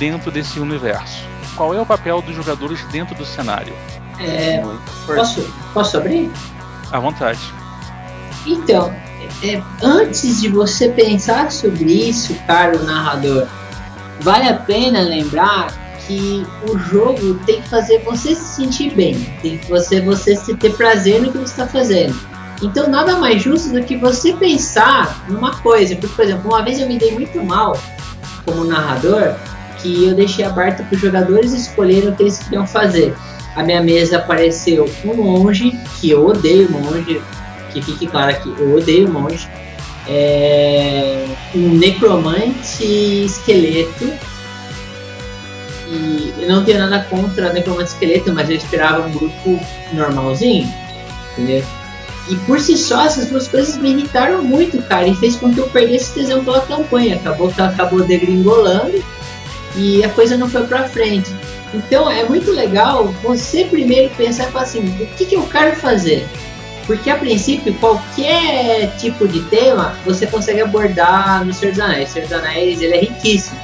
dentro 0.00 0.28
desse 0.28 0.58
universo. 0.58 1.24
Qual 1.54 1.72
é 1.72 1.80
o 1.80 1.86
papel 1.86 2.20
dos 2.20 2.34
jogadores 2.34 2.82
dentro 2.86 3.14
do 3.14 3.24
cenário? 3.24 3.72
É, 4.18 4.60
posso, 5.06 5.48
posso 5.72 5.96
abrir? 5.96 6.28
À 6.90 6.98
vontade. 6.98 7.38
Então, 8.44 8.92
é, 9.44 9.62
antes 9.80 10.40
de 10.40 10.48
você 10.48 10.88
pensar 10.88 11.52
sobre 11.52 11.84
isso, 11.92 12.34
caro 12.44 12.82
narrador, 12.82 13.46
vale 14.18 14.48
a 14.48 14.56
pena 14.56 15.02
lembrar 15.02 15.68
que 16.08 16.44
o 16.68 16.76
jogo 16.76 17.34
tem 17.46 17.62
que 17.62 17.68
fazer 17.68 18.00
você 18.00 18.34
se 18.34 18.56
sentir 18.56 18.92
bem, 18.92 19.14
tem 19.40 19.58
que 19.58 19.68
fazer 19.68 20.04
você 20.04 20.34
se 20.34 20.56
ter 20.56 20.74
prazer 20.76 21.22
no 21.22 21.30
que 21.30 21.38
você 21.38 21.44
está 21.44 21.68
fazendo. 21.68 22.18
Então 22.60 22.88
nada 22.88 23.16
mais 23.18 23.40
justo 23.40 23.72
do 23.72 23.84
que 23.84 23.96
você 23.96 24.32
pensar 24.32 25.24
numa 25.28 25.60
coisa. 25.60 25.94
Porque, 25.94 26.14
por 26.16 26.24
exemplo, 26.24 26.50
uma 26.50 26.62
vez 26.62 26.80
eu 26.80 26.88
me 26.88 26.98
dei 26.98 27.12
muito 27.12 27.40
mal 27.44 27.76
como 28.44 28.64
narrador, 28.64 29.34
que 29.78 30.06
eu 30.06 30.14
deixei 30.14 30.44
aberto 30.44 30.84
para 30.84 30.94
os 30.94 31.00
jogadores 31.00 31.52
escolherem 31.52 32.08
o 32.08 32.14
que 32.14 32.22
eles 32.22 32.38
queriam 32.38 32.66
fazer. 32.66 33.14
A 33.54 33.62
minha 33.62 33.82
mesa 33.82 34.18
apareceu 34.18 34.88
um 35.04 35.14
monge, 35.14 35.78
que 36.00 36.10
eu 36.10 36.26
odeio 36.26 36.70
monge, 36.70 37.20
que 37.70 37.82
fique 37.82 38.06
claro 38.06 38.34
que 38.40 38.48
eu 38.48 38.76
odeio 38.76 39.12
monge. 39.12 39.48
É, 40.08 41.26
um 41.54 41.74
necromante 41.74 43.24
esqueleto. 43.24 44.12
E 45.88 46.32
eu 46.38 46.48
não 46.48 46.64
tenho 46.64 46.78
nada 46.78 47.04
contra 47.04 47.52
necromante 47.52 47.90
esqueleto, 47.90 48.32
mas 48.32 48.48
eu 48.48 48.56
esperava 48.56 49.06
um 49.06 49.12
grupo 49.12 49.60
normalzinho. 49.92 50.72
Entendeu? 51.32 51.62
E 52.28 52.36
por 52.46 52.60
si 52.60 52.76
só, 52.76 53.04
essas 53.04 53.26
duas 53.28 53.48
coisas 53.48 53.76
me 53.76 53.90
irritaram 53.90 54.42
muito, 54.42 54.80
cara, 54.82 55.06
e 55.08 55.14
fez 55.16 55.36
com 55.36 55.52
que 55.52 55.58
eu 55.58 55.68
perdesse 55.68 56.14
tesão 56.14 56.44
pela 56.44 56.60
campanha. 56.60 57.16
Acabou, 57.16 57.52
acabou 57.58 58.04
degringolando 58.04 59.02
e 59.76 60.04
a 60.04 60.08
coisa 60.10 60.36
não 60.36 60.48
foi 60.48 60.64
pra 60.66 60.88
frente. 60.88 61.30
Então 61.74 62.10
é 62.10 62.24
muito 62.24 62.50
legal 62.52 63.06
você 63.22 63.64
primeiro 63.64 64.14
pensar 64.14 64.48
e 64.48 64.52
falar 64.52 64.64
assim: 64.64 64.80
o 64.80 65.06
que, 65.16 65.24
que 65.24 65.34
eu 65.34 65.42
quero 65.46 65.74
fazer? 65.76 66.28
Porque 66.86 67.10
a 67.10 67.16
princípio, 67.16 67.74
qualquer 67.74 68.94
tipo 68.98 69.26
de 69.26 69.40
tema 69.44 69.94
você 70.04 70.26
consegue 70.26 70.60
abordar 70.60 71.44
no 71.44 71.52
Senhor 71.52 71.72
dos 71.72 71.80
Anéis. 71.80 72.10
O 72.10 72.12
Senhor 72.12 72.28
dos 72.28 72.36
Anéis 72.36 72.80
ele 72.80 72.94
é 72.94 73.00
riquíssimo. 73.00 73.58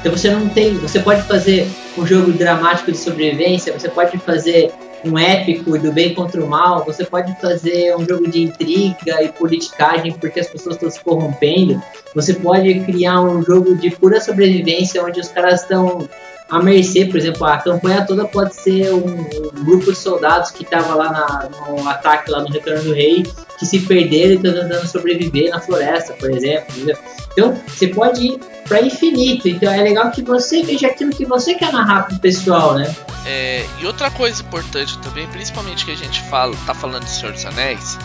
Então 0.00 0.12
você 0.12 0.30
não 0.30 0.48
tem. 0.48 0.74
Você 0.78 1.00
pode 1.00 1.22
fazer 1.22 1.68
um 1.96 2.06
jogo 2.06 2.32
dramático 2.32 2.92
de 2.92 2.98
sobrevivência, 2.98 3.72
você 3.72 3.88
pode 3.88 4.18
fazer 4.18 4.72
um 5.04 5.18
épico 5.18 5.78
do 5.78 5.92
bem 5.92 6.14
contra 6.14 6.42
o 6.42 6.48
mal, 6.48 6.84
você 6.84 7.04
pode 7.04 7.38
fazer 7.40 7.94
um 7.96 8.06
jogo 8.06 8.30
de 8.30 8.42
intriga 8.42 9.22
e 9.22 9.28
politicagem 9.28 10.12
porque 10.12 10.40
as 10.40 10.48
pessoas 10.48 10.76
estão 10.76 10.90
se 10.90 11.00
corrompendo, 11.00 11.82
você 12.14 12.34
pode 12.34 12.80
criar 12.80 13.20
um 13.20 13.42
jogo 13.42 13.74
de 13.76 13.90
pura 13.90 14.20
sobrevivência 14.20 15.04
onde 15.04 15.20
os 15.20 15.28
caras 15.28 15.62
estão 15.62 16.08
à 16.50 16.62
mercê, 16.62 17.06
por 17.06 17.16
exemplo, 17.16 17.46
a 17.46 17.58
campanha 17.58 18.06
toda 18.06 18.26
pode 18.26 18.54
ser 18.54 18.92
um, 18.92 19.06
um 19.06 19.64
grupo 19.64 19.90
de 19.90 19.96
soldados 19.96 20.50
que 20.50 20.62
estava 20.62 20.94
lá 20.94 21.10
na, 21.10 21.48
no 21.68 21.88
ataque 21.88 22.30
lá 22.30 22.42
no 22.42 22.48
Retorno 22.48 22.82
do 22.82 22.92
Rei, 22.92 23.24
que 23.58 23.64
se 23.64 23.80
perderam 23.80 24.32
e 24.32 24.36
estão 24.36 24.52
tentando 24.52 24.86
sobreviver 24.86 25.50
na 25.50 25.60
floresta, 25.60 26.12
por 26.14 26.30
exemplo. 26.30 26.66
Entendeu? 26.76 26.98
Então, 27.32 27.60
você 27.66 27.88
pode 27.88 28.26
ir 28.26 28.40
para 28.68 28.82
infinito. 28.82 29.48
Então, 29.48 29.72
é 29.72 29.82
legal 29.82 30.10
que 30.10 30.22
você 30.22 30.62
veja 30.62 30.88
aquilo 30.88 31.10
que 31.10 31.24
você 31.24 31.54
quer 31.54 31.72
narrar 31.72 32.04
pro 32.04 32.18
pessoal, 32.18 32.74
né? 32.74 32.94
É, 33.26 33.64
e 33.80 33.86
outra 33.86 34.10
coisa 34.10 34.42
importante 34.42 34.98
também, 34.98 35.26
principalmente 35.28 35.84
que 35.84 35.92
a 35.92 35.96
gente 35.96 36.20
fala, 36.24 36.54
tá 36.66 36.74
falando 36.74 37.04
de 37.04 37.10
Senhor 37.10 37.32
dos 37.32 37.44
Anéis, 37.46 37.98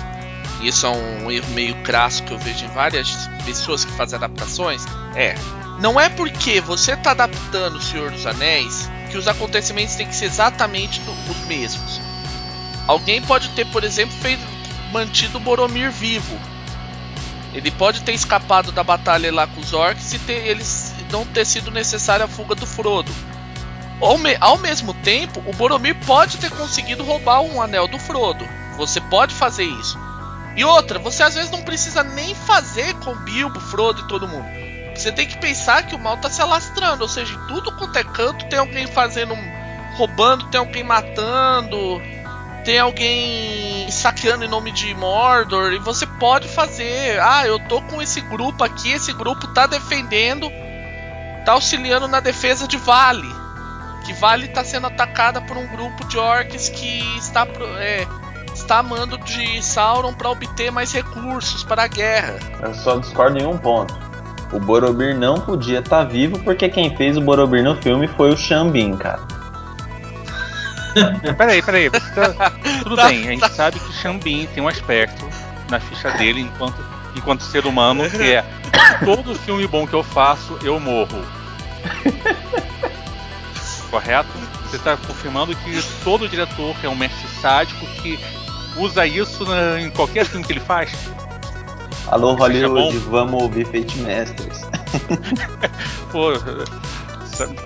e 0.62 0.70
isso 0.70 0.86
é 0.86 0.90
um 0.90 1.30
erro 1.30 1.50
meio 1.54 1.76
crasso 1.84 2.24
que 2.24 2.32
eu 2.32 2.38
vejo 2.38 2.64
em 2.64 2.70
várias 2.70 3.30
pessoas 3.46 3.84
que 3.84 3.92
fazem 3.94 4.18
adaptações, 4.18 4.86
é 5.16 5.36
não 5.80 6.00
é 6.00 6.10
porque 6.10 6.60
você 6.60 6.94
está 6.94 7.12
adaptando 7.12 7.78
o 7.78 7.82
Senhor 7.82 8.12
dos 8.12 8.26
Anéis 8.26 8.90
que 9.10 9.18
os 9.18 9.28
acontecimentos 9.28 9.96
têm 9.96 10.08
que 10.08 10.16
ser 10.16 10.26
exatamente 10.26 11.02
os 11.30 11.38
mesmos. 11.48 12.02
Alguém 12.86 13.22
pode 13.22 13.50
ter, 13.50 13.66
por 13.68 13.84
exemplo, 13.84 14.16
feito, 14.18 14.44
mantido 14.92 15.40
Boromir 15.40 15.90
vivo. 15.92 16.38
Ele 17.54 17.72
pode 17.72 18.02
ter 18.02 18.14
escapado 18.14 18.72
da 18.72 18.84
batalha 18.84 19.34
lá 19.34 19.48
com 19.48 19.62
os 19.62 19.74
orcs 19.74 20.14
e 20.14 20.20
ter, 20.20 20.48
eles 20.48 20.94
não 21.12 21.26
ter 21.26 21.46
sido 21.46 21.72
necessária 21.72 22.26
a 22.26 22.28
fuga 22.28 22.56
do 22.56 22.68
Frodo. 22.68 23.12
Ao, 24.02 24.18
me, 24.18 24.36
ao 24.40 24.58
mesmo 24.58 24.94
tempo, 24.94 25.42
o 25.46 25.54
Boromir 25.54 25.96
pode 26.06 26.38
ter 26.38 26.52
conseguido 26.52 27.04
roubar 27.04 27.42
um 27.42 27.62
anel 27.62 27.88
do 27.88 27.98
Frodo. 27.98 28.48
Você 28.78 29.02
pode 29.02 29.34
fazer 29.34 29.64
isso. 29.64 29.98
E 30.56 30.64
outra, 30.64 31.00
você 31.00 31.24
às 31.24 31.36
vezes 31.36 31.50
não 31.50 31.62
precisa 31.64 32.04
nem 32.04 32.36
fazer 32.36 32.94
com 32.96 33.16
Bilbo, 33.16 33.60
Frodo 33.60 34.02
e 34.02 34.08
todo 34.08 34.28
mundo. 34.28 34.69
Você 35.00 35.14
tem 35.14 35.26
que 35.26 35.38
pensar 35.38 35.84
que 35.84 35.96
o 35.96 36.00
mal 36.00 36.18
tá 36.18 36.30
se 36.30 36.42
alastrando, 36.42 37.04
ou 37.04 37.08
seja, 37.08 37.34
em 37.34 37.48
tudo 37.48 37.72
quanto 37.72 37.98
é 37.98 38.04
canto 38.04 38.46
tem 38.48 38.60
alguém 38.60 38.86
fazendo. 38.86 39.34
roubando, 39.96 40.48
tem 40.48 40.60
alguém 40.60 40.84
matando, 40.84 42.02
tem 42.66 42.80
alguém 42.80 43.90
saqueando 43.90 44.44
em 44.44 44.50
nome 44.50 44.74
de 44.74 44.94
Mordor, 44.94 45.72
e 45.72 45.80
você 45.80 46.06
pode 46.06 46.50
fazer. 46.50 47.18
Ah, 47.22 47.48
eu 47.48 47.58
tô 47.60 47.82
com 47.84 48.02
esse 48.02 48.20
grupo 48.20 48.62
aqui, 48.62 48.92
esse 48.92 49.14
grupo 49.14 49.48
tá 49.48 49.68
defendendo, 49.68 50.52
tá 51.46 51.54
auxiliando 51.54 52.10
na 52.10 52.20
defesa 52.20 52.68
de 52.68 52.76
Vale. 52.76 53.34
Que 54.06 54.12
Vale 54.12 54.50
tá 54.50 54.66
sendo 54.66 54.88
atacada 54.88 55.40
por 55.40 55.56
um 55.56 55.68
grupo 55.68 56.06
de 56.10 56.18
orcs 56.18 56.68
que 56.68 57.00
está. 57.18 57.48
É, 57.78 58.06
está 58.54 58.80
amando 58.80 59.18
de 59.20 59.64
Sauron 59.64 60.14
para 60.14 60.30
obter 60.30 60.72
mais 60.74 60.92
recursos 60.92 61.64
para 61.64 61.84
a 61.84 61.88
guerra. 61.88 62.38
Eu 62.62 62.74
só 62.74 63.00
discordo 63.00 63.40
em 63.40 63.46
um 63.46 63.58
ponto 63.58 64.09
o 64.52 64.60
Boromir 64.60 65.16
não 65.16 65.36
podia 65.40 65.80
estar 65.80 65.98
tá 66.00 66.04
vivo 66.04 66.40
porque 66.40 66.70
quem 66.70 66.96
fez 66.96 67.18
o 67.18 67.22
Boromir 67.22 67.64
no 67.64 67.76
filme 67.82 68.08
foi 68.08 68.32
o 68.32 68.38
Xambin, 68.38 68.98
cara. 68.98 69.22
Peraí, 71.38 71.62
peraí. 71.62 71.90
Tá, 72.16 72.52
tudo 72.84 72.96
tá, 72.96 73.08
bem, 73.08 73.28
a 73.28 73.32
gente 73.32 73.42
tá. 73.42 73.50
sabe 73.50 73.80
que 73.80 73.94
Xambin 73.94 74.48
tem 74.54 74.64
um 74.64 74.68
aspecto 74.68 75.28
na 75.70 75.80
ficha 75.80 76.10
dele 76.12 76.42
enquanto, 76.42 76.84
enquanto 77.16 77.44
ser 77.44 77.66
humano 77.66 78.10
que 78.10 78.34
é 78.34 78.44
todo 79.06 79.36
filme 79.36 79.68
bom 79.68 79.88
que 79.88 79.94
eu 79.94 80.04
faço, 80.04 80.58
eu 80.64 80.80
morro. 80.80 81.24
Correto? 83.90 84.30
Você 84.66 84.76
está 84.76 84.98
confirmando 84.98 85.56
que 85.56 85.82
todo 86.04 86.28
diretor 86.28 86.76
é 86.84 86.90
um 86.90 86.96
mestre 86.96 87.28
sádico 87.42 87.86
que 88.02 88.20
usa 88.76 89.06
isso 89.06 89.46
na, 89.46 89.80
em 89.80 89.90
qualquer 89.90 90.26
filme 90.26 90.46
que 90.46 90.54
ele 90.54 90.60
faz? 90.60 90.92
Alô, 92.12 92.34
Hollywood, 92.34 92.98
vamos 92.98 93.44
ouvir 93.44 93.66
Fate 93.66 94.00
Masters. 94.00 94.62
Pô, 96.12 96.34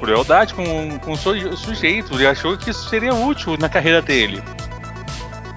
crueldade 0.02 0.54
com, 0.54 1.00
com 1.00 1.14
o 1.14 1.18
sujeito. 1.56 2.14
Ele 2.14 2.28
achou 2.28 2.58
que 2.58 2.70
isso 2.70 2.90
seria 2.90 3.14
útil 3.14 3.58
na 3.58 3.70
carreira 3.70 4.02
dele. 4.02 4.44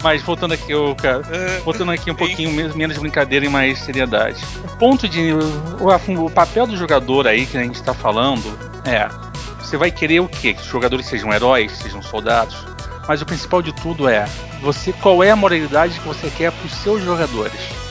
Mas 0.04 0.22
voltando 0.22 0.54
aqui, 0.54 0.70
eu, 0.70 0.94
cara, 0.94 1.22
é. 1.32 1.58
voltando 1.64 1.90
aqui 1.90 2.12
um 2.12 2.14
pouquinho 2.14 2.52
menos 2.76 2.96
brincadeira 2.96 3.44
e 3.44 3.48
mais 3.48 3.80
seriedade. 3.80 4.40
O 4.64 4.76
ponto 4.76 5.08
de. 5.08 5.32
O, 5.32 6.24
o 6.24 6.30
papel 6.30 6.64
do 6.64 6.76
jogador 6.76 7.26
aí 7.26 7.44
que 7.44 7.58
a 7.58 7.62
gente 7.62 7.74
está 7.74 7.92
falando 7.92 8.56
é. 8.84 9.08
Você 9.58 9.76
vai 9.76 9.90
querer 9.90 10.20
o 10.20 10.28
quê? 10.28 10.54
Que 10.54 10.60
os 10.60 10.68
jogadores 10.68 11.06
sejam 11.06 11.32
heróis, 11.32 11.72
sejam 11.72 12.00
soldados. 12.00 12.56
Mas 13.08 13.20
o 13.20 13.26
principal 13.26 13.60
de 13.60 13.72
tudo 13.72 14.08
é 14.08 14.26
você 14.60 14.92
qual 14.92 15.24
é 15.24 15.30
a 15.32 15.36
moralidade 15.36 15.98
que 15.98 16.06
você 16.06 16.30
quer 16.30 16.52
para 16.52 16.66
os 16.66 16.72
seus 16.72 17.02
jogadores. 17.02 17.85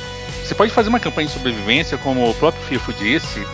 Você 0.46 0.54
pode 0.54 0.72
fazer 0.72 0.90
uma 0.90 1.00
campanha 1.00 1.28
de 1.28 1.34
sobrevivência, 1.34 1.98
como 1.98 2.30
o 2.30 2.34
próprio 2.36 2.64
FIFO 2.66 2.94
disse, 2.94 3.46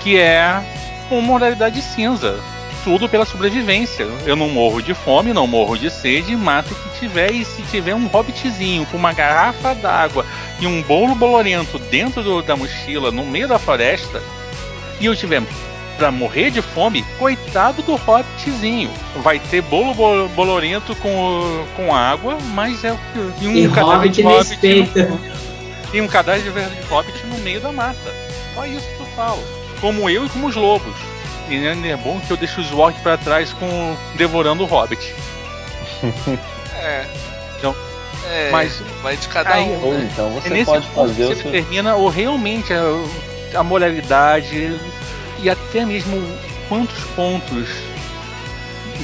que 0.00 0.16
é 0.16 0.62
com 1.10 1.20
moralidade 1.20 1.82
cinza. 1.82 2.40
Tudo 2.82 3.06
pela 3.06 3.26
sobrevivência. 3.26 4.04
Eu 4.24 4.34
não 4.34 4.48
morro 4.48 4.80
de 4.80 4.94
fome, 4.94 5.34
não 5.34 5.46
morro 5.46 5.76
de 5.76 5.90
sede, 5.90 6.34
mato 6.34 6.72
o 6.72 6.74
que 6.74 7.00
tiver. 7.00 7.32
E 7.32 7.44
se 7.44 7.60
tiver 7.64 7.94
um 7.94 8.06
hobbitzinho 8.06 8.86
com 8.86 8.96
uma 8.96 9.12
garrafa 9.12 9.74
d'água 9.74 10.24
e 10.58 10.66
um 10.66 10.80
bolo 10.80 11.14
bolorento 11.14 11.78
dentro 11.78 12.22
do, 12.22 12.40
da 12.40 12.56
mochila, 12.56 13.10
no 13.10 13.26
meio 13.26 13.46
da 13.46 13.58
floresta, 13.58 14.22
e 14.98 15.04
eu 15.04 15.14
tiver 15.14 15.42
para 15.98 16.10
morrer 16.10 16.50
de 16.50 16.62
fome, 16.62 17.04
coitado 17.18 17.82
do 17.82 17.96
hobbitzinho. 17.96 18.90
Vai 19.16 19.38
ter 19.38 19.60
bolo 19.60 19.92
bolorento 20.28 20.96
com, 20.96 21.66
com 21.76 21.94
água, 21.94 22.38
mas 22.54 22.82
é 22.84 22.96
e 23.42 23.46
um 23.46 23.54
e 23.54 23.68
cadáver 23.68 24.08
de 24.08 24.22
hobbit. 24.22 24.88
No, 24.96 25.49
e 25.92 26.00
um 26.00 26.06
cadáver 26.06 26.52
de 26.52 26.86
hobbit 26.88 27.26
no 27.26 27.38
meio 27.38 27.60
da 27.60 27.72
mata. 27.72 28.14
Só 28.54 28.66
isso 28.66 28.86
que 28.96 29.00
eu 29.00 29.06
falo 29.16 29.42
como 29.80 30.08
eu 30.08 30.26
e 30.26 30.28
como 30.28 30.46
os 30.46 30.56
lobos. 30.56 30.94
E 31.48 31.56
é 31.66 31.96
bom 31.96 32.20
que 32.20 32.30
eu 32.30 32.36
deixo 32.36 32.60
os 32.60 32.70
orcs 32.72 33.02
para 33.02 33.16
trás 33.16 33.52
com 33.52 33.96
devorando 34.14 34.62
o 34.62 34.66
hobbit. 34.66 35.14
é. 36.78 37.04
Então, 37.58 37.74
é, 38.30 38.50
mas 38.50 38.80
vai 39.02 39.16
de 39.16 39.26
cada 39.28 39.54
aí, 39.54 39.64
um. 39.64 39.84
Ou 39.84 39.94
né? 39.94 40.08
então 40.12 40.30
você 40.30 40.48
é 40.48 40.50
nesse 40.50 40.66
pode 40.66 40.86
fazer 40.88 41.26
você 41.26 41.42
seu... 41.42 41.50
determina 41.50 41.96
ou 41.96 42.08
realmente 42.08 42.72
a, 42.72 43.58
a 43.58 43.64
moralidade 43.64 44.78
e 45.42 45.50
até 45.50 45.84
mesmo 45.84 46.22
quantos 46.68 47.02
pontos 47.16 47.68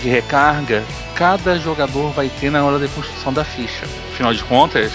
de 0.01 0.09
recarga 0.09 0.85
cada 1.17 1.59
jogador 1.59 2.11
vai 2.13 2.29
ter 2.29 2.51
na 2.51 2.63
hora 2.65 2.79
da 2.79 2.87
construção 2.89 3.33
da 3.33 3.43
ficha. 3.43 3.87
Afinal 4.13 4.33
de 4.33 4.45
contas, 4.45 4.93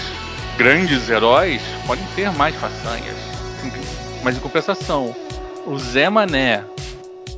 grandes 0.56 1.10
heróis 1.10 1.60
podem 1.86 2.04
ter 2.14 2.30
mais 2.32 2.54
façanhas. 2.56 3.16
Mas 4.22 4.36
em 4.36 4.40
compensação, 4.40 5.14
o 5.66 5.78
Zé 5.78 6.08
Mané, 6.08 6.64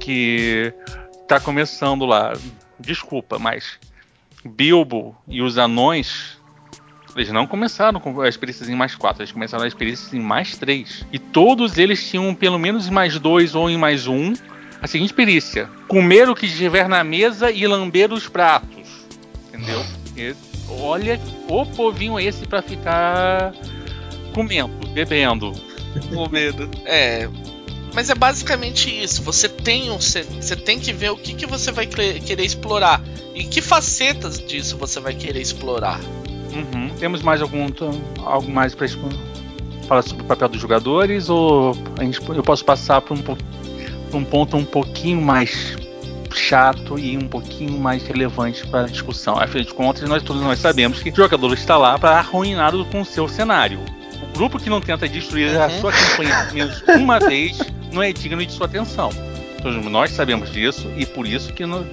que 0.00 0.72
tá 1.26 1.40
começando 1.40 2.04
lá, 2.04 2.34
desculpa, 2.78 3.38
mas 3.38 3.78
Bilbo 4.44 5.16
e 5.26 5.40
os 5.40 5.56
anões, 5.56 6.38
eles 7.16 7.30
não 7.30 7.46
começaram 7.46 8.00
com 8.00 8.20
a 8.20 8.28
experiência 8.28 8.70
em 8.70 8.74
mais 8.74 8.94
quatro, 8.94 9.22
eles 9.22 9.32
começaram 9.32 9.64
a 9.64 9.68
experiência 9.68 10.16
em 10.16 10.20
mais 10.20 10.56
três. 10.56 11.06
E 11.12 11.18
todos 11.18 11.78
eles 11.78 12.08
tinham 12.08 12.34
pelo 12.34 12.58
menos 12.58 12.88
mais 12.90 13.18
dois 13.18 13.54
ou 13.54 13.70
em 13.70 13.78
mais 13.78 14.06
um 14.06 14.34
a 14.82 14.86
seguinte 14.86 15.14
perícia: 15.14 15.68
comer 15.88 16.28
o 16.28 16.34
que 16.34 16.46
estiver 16.46 16.88
na 16.88 17.02
mesa 17.02 17.50
e 17.50 17.66
lamber 17.66 18.12
os 18.12 18.28
pratos. 18.28 19.06
Entendeu? 19.48 19.82
E 20.16 20.34
olha 20.68 21.18
o 21.48 21.64
povinho 21.64 22.20
esse 22.20 22.46
para 22.46 22.60
ficar 22.60 23.54
comendo, 24.34 24.86
bebendo. 24.88 25.52
Comendo. 26.12 26.68
É, 26.84 27.28
mas 27.94 28.10
é 28.10 28.14
basicamente 28.14 28.90
isso. 28.90 29.22
Você 29.22 29.48
tem 29.48 29.90
um, 29.90 29.98
você 29.98 30.56
tem 30.56 30.80
que 30.80 30.92
ver 30.92 31.10
o 31.10 31.16
que, 31.16 31.32
que 31.32 31.46
você 31.46 31.70
vai 31.70 31.86
querer 31.86 32.44
explorar 32.44 33.00
e 33.34 33.44
que 33.44 33.62
facetas 33.62 34.38
disso 34.38 34.76
você 34.76 34.98
vai 34.98 35.14
querer 35.14 35.40
explorar. 35.40 36.00
Uhum. 36.52 36.90
Temos 36.98 37.22
mais 37.22 37.40
algum 37.40 37.66
algo 38.18 38.50
mais 38.50 38.74
para 38.74 38.88
falar 39.86 40.02
sobre 40.02 40.24
o 40.24 40.26
papel 40.26 40.48
dos 40.48 40.60
jogadores 40.60 41.28
ou 41.28 41.74
gente, 42.00 42.20
eu 42.28 42.42
posso 42.42 42.64
passar 42.64 43.00
para 43.00 43.14
um, 43.14 44.18
um 44.18 44.24
ponto 44.24 44.56
um 44.56 44.64
pouquinho 44.64 45.20
mais 45.20 45.76
chato 46.34 46.98
e 46.98 47.16
um 47.16 47.28
pouquinho 47.28 47.78
mais 47.78 48.04
relevante 48.06 48.66
para 48.66 48.86
a 48.86 48.88
discussão. 48.88 49.38
Afinal 49.38 49.64
de 49.64 49.74
contas, 49.74 50.08
nós 50.08 50.22
todos 50.22 50.42
nós 50.42 50.58
sabemos 50.58 51.00
que 51.00 51.10
o 51.10 51.14
jogador 51.14 51.52
está 51.52 51.76
lá 51.76 51.96
para 51.96 52.18
arruinar 52.18 52.72
com 52.90 53.02
o 53.02 53.04
seu 53.04 53.28
cenário. 53.28 53.78
O 54.30 54.38
grupo 54.38 54.58
que 54.58 54.68
não 54.68 54.80
tenta 54.80 55.08
destruir 55.08 55.54
uhum. 55.54 55.62
a 55.62 55.70
sua 55.70 55.92
campanha 55.92 56.50
menos 56.52 56.82
uma 56.88 57.18
vez 57.20 57.58
não 57.92 58.02
é 58.02 58.12
digno 58.12 58.44
de 58.44 58.52
sua 58.52 58.66
atenção. 58.66 59.10
Todos 59.62 59.84
nós 59.86 60.10
sabemos 60.10 60.50
disso 60.50 60.90
e 60.96 61.06
por 61.06 61.26
isso 61.26 61.52
que, 61.52 61.64
no, 61.64 61.84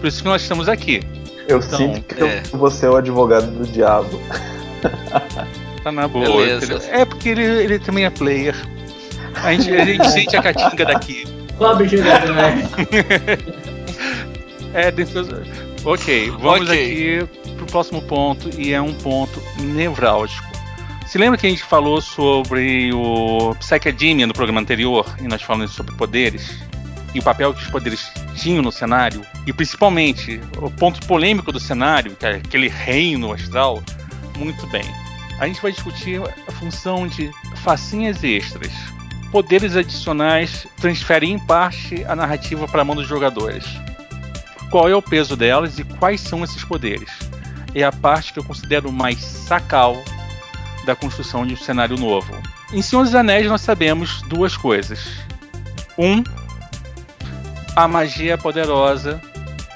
por 0.00 0.06
isso 0.06 0.22
que 0.22 0.28
nós 0.28 0.42
estamos 0.42 0.68
aqui. 0.68 1.00
Eu 1.48 1.58
então, 1.58 1.78
sinto 1.78 2.14
que 2.14 2.22
é. 2.22 2.42
eu 2.52 2.58
vou 2.58 2.70
ser 2.70 2.88
o 2.88 2.96
advogado 2.96 3.46
do 3.50 3.66
diabo. 3.66 4.20
Tá 5.86 5.92
na 5.92 6.08
boa. 6.08 6.26
É 6.90 7.04
porque 7.04 7.28
ele, 7.28 7.44
ele 7.44 7.78
também 7.78 8.04
é 8.04 8.10
player. 8.10 8.56
A 9.36 9.52
gente, 9.52 9.70
a 9.72 9.84
gente 9.84 10.10
sente 10.10 10.36
a 10.36 10.42
catinga 10.42 10.84
daqui. 10.84 11.24
Pobre 11.56 11.86
jogador, 11.86 12.34
né? 12.34 12.68
é, 14.74 14.90
defesa. 14.90 15.44
Ok, 15.84 16.30
vamos 16.40 16.68
okay. 16.68 17.20
aqui 17.22 17.28
pro 17.56 17.66
próximo 17.66 18.02
ponto 18.02 18.50
e 18.60 18.72
é 18.72 18.80
um 18.80 18.92
ponto 18.94 19.40
nevrálgico. 19.60 20.55
Se 21.16 21.18
lembra 21.18 21.38
que 21.38 21.46
a 21.46 21.48
gente 21.48 21.64
falou 21.64 21.98
sobre 22.02 22.92
o 22.92 23.54
Psychedemia 23.54 24.26
no 24.26 24.34
programa 24.34 24.60
anterior 24.60 25.16
e 25.18 25.26
nós 25.26 25.40
falamos 25.40 25.72
sobre 25.72 25.94
poderes? 25.94 26.62
E 27.14 27.20
o 27.20 27.22
papel 27.22 27.54
que 27.54 27.62
os 27.62 27.70
poderes 27.70 28.12
tinham 28.34 28.62
no 28.62 28.70
cenário? 28.70 29.22
E 29.46 29.50
principalmente 29.50 30.38
o 30.58 30.70
ponto 30.70 31.00
polêmico 31.06 31.50
do 31.50 31.58
cenário, 31.58 32.14
que 32.16 32.26
é 32.26 32.32
aquele 32.32 32.68
reino 32.68 33.32
astral? 33.32 33.82
Muito 34.36 34.66
bem. 34.66 34.84
A 35.40 35.46
gente 35.46 35.62
vai 35.62 35.72
discutir 35.72 36.20
a 36.20 36.52
função 36.52 37.08
de 37.08 37.30
facinhas 37.64 38.22
extras. 38.22 38.70
Poderes 39.32 39.74
adicionais 39.74 40.66
transferem 40.76 41.32
em 41.32 41.38
parte 41.38 42.04
a 42.04 42.14
narrativa 42.14 42.68
para 42.68 42.82
a 42.82 42.84
mão 42.84 42.94
dos 42.94 43.08
jogadores. 43.08 43.64
Qual 44.70 44.86
é 44.86 44.94
o 44.94 45.00
peso 45.00 45.34
delas 45.34 45.78
e 45.78 45.84
quais 45.84 46.20
são 46.20 46.44
esses 46.44 46.62
poderes? 46.62 47.08
É 47.74 47.82
a 47.84 47.90
parte 47.90 48.34
que 48.34 48.38
eu 48.38 48.44
considero 48.44 48.92
mais 48.92 49.24
sacal 49.24 49.96
da 50.86 50.96
construção 50.96 51.44
de 51.44 51.52
um 51.52 51.56
cenário 51.56 51.98
novo. 51.98 52.32
Em 52.72 52.80
Senhor 52.80 53.02
dos 53.02 53.14
Anéis 53.14 53.46
nós 53.46 53.60
sabemos 53.60 54.22
duas 54.22 54.56
coisas. 54.56 55.06
Um, 55.98 56.22
a 57.74 57.86
magia 57.88 58.34
é 58.34 58.36
poderosa 58.36 59.20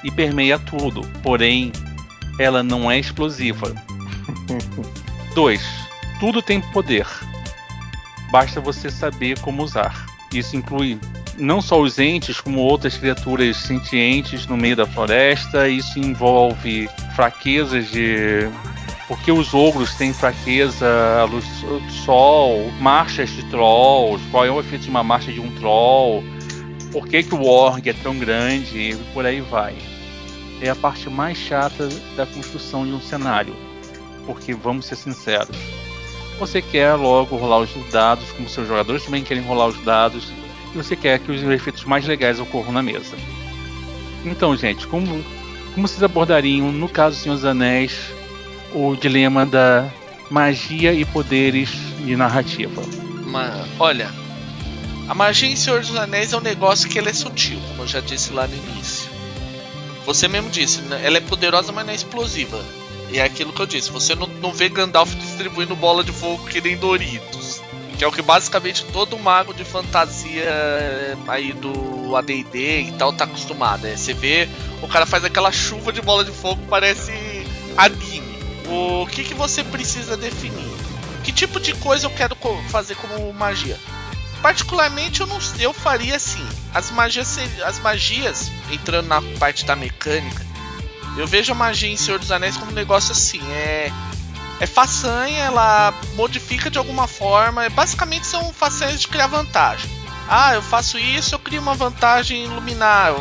e 0.03 0.09
permeia 0.09 0.57
tudo, 0.57 1.01
porém 1.21 1.71
ela 2.39 2.63
não 2.63 2.89
é 2.89 2.97
explosiva. 2.97 3.75
Dois, 5.35 5.61
tudo 6.19 6.41
tem 6.41 6.59
poder. 6.59 7.07
Basta 8.31 8.59
você 8.59 8.89
saber 8.89 9.39
como 9.39 9.63
usar. 9.63 10.05
Isso 10.33 10.55
inclui 10.55 10.99
não 11.37 11.61
só 11.61 11.79
os 11.79 11.99
entes, 11.99 12.39
como 12.39 12.59
outras 12.59 12.97
criaturas 12.97 13.57
sentientes 13.57 14.45
no 14.45 14.57
meio 14.57 14.75
da 14.75 14.85
floresta. 14.85 15.67
Isso 15.67 15.99
envolve 15.99 16.89
fraquezas 17.15 17.89
de 17.91 18.49
porque 19.11 19.29
os 19.29 19.53
ogros 19.53 19.93
têm 19.95 20.13
fraqueza 20.13 20.87
à 21.19 21.25
luz 21.25 21.43
do 21.63 21.91
sol, 21.91 22.71
marchas 22.79 23.29
de 23.29 23.43
trolls, 23.49 24.23
qual 24.31 24.45
é 24.45 24.49
o 24.49 24.57
efeito 24.57 24.83
de 24.83 24.89
uma 24.89 25.03
marcha 25.03 25.33
de 25.33 25.41
um 25.41 25.53
troll, 25.55 26.23
por 26.93 27.05
que, 27.05 27.21
que 27.21 27.35
o 27.35 27.43
org 27.43 27.89
é 27.89 27.91
tão 27.91 28.17
grande 28.17 28.79
e 28.79 28.95
por 29.13 29.25
aí 29.25 29.41
vai. 29.41 29.75
É 30.61 30.69
a 30.69 30.75
parte 30.75 31.09
mais 31.09 31.37
chata 31.37 31.89
da 32.15 32.25
construção 32.25 32.85
de 32.85 32.93
um 32.93 33.01
cenário, 33.01 33.53
porque 34.25 34.53
vamos 34.53 34.85
ser 34.85 34.95
sinceros, 34.95 35.57
você 36.39 36.61
quer 36.61 36.93
logo 36.93 37.35
rolar 37.35 37.59
os 37.59 37.91
dados, 37.91 38.31
como 38.31 38.47
seus 38.47 38.65
jogadores 38.65 39.03
também 39.03 39.25
querem 39.25 39.43
rolar 39.43 39.67
os 39.67 39.83
dados, 39.83 40.31
e 40.73 40.77
você 40.77 40.95
quer 40.95 41.19
que 41.19 41.33
os 41.33 41.43
efeitos 41.43 41.83
mais 41.83 42.07
legais 42.07 42.39
ocorram 42.39 42.71
na 42.71 42.81
mesa. 42.81 43.17
Então, 44.23 44.55
gente, 44.55 44.87
como, 44.87 45.21
como 45.73 45.85
vocês 45.85 46.01
abordariam, 46.01 46.71
no 46.71 46.87
caso 46.87 47.17
do 47.17 47.21
Senhor 47.21 47.35
dos 47.35 47.43
Anéis, 47.43 48.20
o 48.73 48.95
dilema 48.95 49.45
da 49.45 49.89
magia 50.29 50.93
e 50.93 51.03
poderes 51.05 51.69
de 51.99 52.15
narrativa. 52.15 52.81
Mas, 53.25 53.67
olha, 53.79 54.09
a 55.07 55.13
magia 55.13 55.49
em 55.49 55.55
Senhor 55.55 55.81
dos 55.81 55.95
Anéis 55.95 56.33
é 56.33 56.37
um 56.37 56.41
negócio 56.41 56.89
que 56.89 56.97
é 56.97 57.13
sutil, 57.13 57.59
como 57.67 57.83
eu 57.83 57.87
já 57.87 57.99
disse 57.99 58.31
lá 58.31 58.47
no 58.47 58.55
início. 58.55 59.09
você 60.05 60.27
mesmo 60.27 60.49
disse, 60.49 60.81
né, 60.83 61.01
ela 61.03 61.17
é 61.17 61.21
poderosa, 61.21 61.71
mas 61.71 61.85
não 61.85 61.91
é 61.91 61.95
explosiva. 61.95 62.63
E 63.11 63.19
é 63.19 63.23
aquilo 63.23 63.51
que 63.51 63.61
eu 63.61 63.65
disse, 63.65 63.91
você 63.91 64.15
não, 64.15 64.27
não 64.27 64.53
vê 64.53 64.69
Gandalf 64.69 65.13
distribuindo 65.15 65.75
bola 65.75 66.01
de 66.01 66.13
fogo 66.13 66.45
que 66.47 66.61
nem 66.61 66.77
Doritos. 66.77 67.61
Que 67.97 68.05
é 68.05 68.07
o 68.07 68.11
que 68.11 68.21
basicamente 68.21 68.85
todo 68.85 69.19
mago 69.19 69.53
de 69.53 69.65
fantasia 69.65 70.43
eh, 70.43 71.15
aí 71.27 71.51
do 71.51 72.15
AD&D 72.15 72.81
e 72.81 72.91
tal 72.93 73.11
tá 73.11 73.25
acostumado. 73.25 73.83
Né? 73.83 73.97
Você 73.97 74.13
vê, 74.13 74.47
o 74.81 74.87
cara 74.87 75.05
faz 75.05 75.25
aquela 75.25 75.51
chuva 75.51 75.91
de 75.91 76.01
bola 76.01 76.23
de 76.23 76.31
fogo, 76.31 76.61
parece 76.69 77.11
anime. 77.77 78.30
O 78.71 79.05
que, 79.07 79.23
que 79.23 79.33
você 79.33 79.63
precisa 79.63 80.15
definir? 80.15 80.71
Que 81.23 81.31
tipo 81.31 81.59
de 81.59 81.73
coisa 81.75 82.05
eu 82.05 82.11
quero 82.11 82.35
fazer 82.69 82.95
como 82.95 83.33
magia? 83.33 83.77
Particularmente 84.41 85.21
eu 85.21 85.27
não 85.27 85.37
eu 85.59 85.73
faria 85.73 86.15
assim. 86.15 86.47
As 86.73 86.89
magias 86.89 87.37
as 87.63 87.79
magias 87.79 88.51
entrando 88.71 89.07
na 89.07 89.21
parte 89.37 89.65
da 89.65 89.75
mecânica. 89.75 90.45
Eu 91.17 91.27
vejo 91.27 91.51
a 91.51 91.55
magia 91.55 91.89
em 91.89 91.97
Senhor 91.97 92.17
dos 92.17 92.31
Anéis 92.31 92.55
como 92.55 92.71
um 92.71 92.75
negócio 92.75 93.11
assim, 93.11 93.41
é 93.51 93.91
é 94.61 94.67
façanha, 94.67 95.45
ela 95.45 95.91
modifica 96.13 96.69
de 96.69 96.77
alguma 96.77 97.07
forma, 97.07 97.67
basicamente 97.71 98.27
são 98.27 98.53
façanhas 98.53 99.01
de 99.01 99.07
criar 99.07 99.25
vantagem. 99.25 99.89
Ah, 100.29 100.53
eu 100.53 100.61
faço 100.61 100.99
isso, 100.99 101.33
eu 101.33 101.39
crio 101.39 101.59
uma 101.59 101.73
vantagem 101.73 102.43
iluminar, 102.43 103.11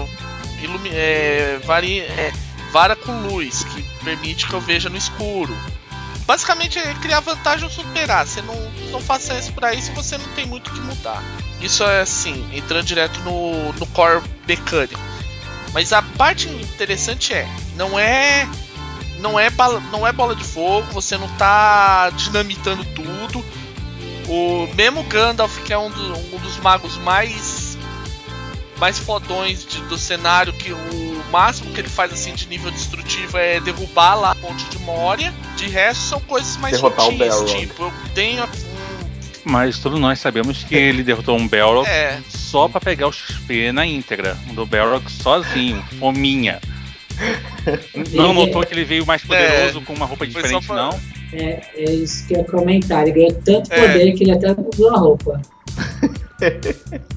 ilumi 0.62 0.90
é, 0.92 1.58
vari 1.64 2.00
é, 2.00 2.30
vara 2.70 2.96
com 2.96 3.12
luz, 3.28 3.64
que 3.64 3.83
permite 4.04 4.46
que 4.46 4.54
eu 4.54 4.61
veja 4.61 4.88
no 4.88 4.96
escuro. 4.96 5.56
Basicamente 6.26 6.78
é 6.78 6.94
criar 6.94 7.20
vantagem 7.20 7.64
ou 7.64 7.70
superar. 7.70 8.26
Você 8.26 8.40
não, 8.42 8.54
não 8.92 9.00
faça 9.00 9.37
isso 9.38 9.52
por 9.52 9.64
aí 9.64 9.80
se 9.83 9.90
você 9.92 10.16
não 10.16 10.28
tem 10.28 10.46
muito 10.46 10.70
o 10.70 10.74
que 10.74 10.80
mudar. 10.80 11.22
Isso 11.61 11.83
é 11.83 12.00
assim, 12.00 12.48
entrando 12.52 12.85
direto 12.85 13.20
no, 13.20 13.72
no 13.72 13.87
core 13.87 14.22
mecânico. 14.46 15.00
Mas 15.72 15.92
a 15.92 16.02
parte 16.02 16.48
interessante 16.48 17.33
é, 17.33 17.48
não 17.76 17.98
é 17.98 18.48
não 19.18 19.38
é 19.38 19.50
bala, 19.50 19.80
não 19.92 20.06
é 20.06 20.12
bola 20.12 20.35
de 20.35 20.42
fogo, 20.42 20.87
você 20.92 21.16
não 21.16 21.28
tá 21.37 22.11
dinamitando 22.11 22.85
tudo. 22.85 23.44
O 24.28 24.68
mesmo 24.74 25.02
Gandalf, 25.04 25.59
que 25.64 25.72
é 25.72 25.78
um, 25.78 25.90
do, 25.90 26.37
um 26.37 26.38
dos 26.38 26.56
magos 26.59 26.96
mais 26.98 27.76
mais 28.78 28.98
fodões 28.98 29.64
de, 29.66 29.80
do 29.83 29.98
cenário, 29.98 30.52
que 30.54 30.72
o 30.72 31.10
máximo 31.30 31.72
que 31.72 31.80
ele 31.80 31.88
faz 31.88 32.12
assim 32.12 32.34
de 32.34 32.46
nível 32.48 32.70
destrutivo 32.70 33.38
é 33.38 33.60
derrubar 33.60 34.14
lá 34.14 34.30
a 34.32 34.34
ponte 34.34 34.64
de 34.66 34.78
Moria. 34.80 35.32
De 35.56 35.68
resto 35.68 36.02
são 36.02 36.20
coisas 36.20 36.56
mais 36.56 36.74
Derrotar 36.76 37.06
sutis, 37.06 37.52
tipo, 37.52 37.84
eu 37.84 37.92
tenho 38.14 38.44
um 38.44 38.70
mas 39.44 39.78
todos 39.78 39.98
nós 39.98 40.18
sabemos 40.18 40.62
que 40.64 40.74
ele 40.74 41.02
derrotou 41.02 41.36
um 41.36 41.48
Belrock 41.48 41.88
é. 41.88 42.18
só 42.28 42.68
para 42.68 42.80
pegar 42.80 43.08
o 43.08 43.12
XP 43.12 43.72
na 43.72 43.86
íntegra. 43.86 44.36
Do 44.52 44.66
Belrock 44.66 45.10
sozinho, 45.10 45.82
fominha. 45.98 46.60
Não 48.12 48.32
notou 48.32 48.64
que 48.64 48.74
ele 48.74 48.84
veio 48.84 49.06
mais 49.06 49.22
poderoso 49.22 49.78
é. 49.78 49.82
com 49.82 49.92
uma 49.92 50.06
roupa 50.06 50.26
diferente, 50.26 50.66
pra... 50.66 50.76
não? 50.76 51.00
É, 51.32 51.60
é 51.74 51.90
isso 51.92 52.26
que 52.26 52.34
eu 52.34 52.38
ia 52.38 52.44
comentar. 52.44 53.02
Ele 53.02 53.12
ganhou 53.12 53.32
tanto 53.44 53.72
é. 53.72 53.80
poder 53.80 54.12
que 54.12 54.24
ele 54.24 54.32
até 54.32 54.54
mudou 54.54 54.94
a 54.94 54.98
roupa. 54.98 55.42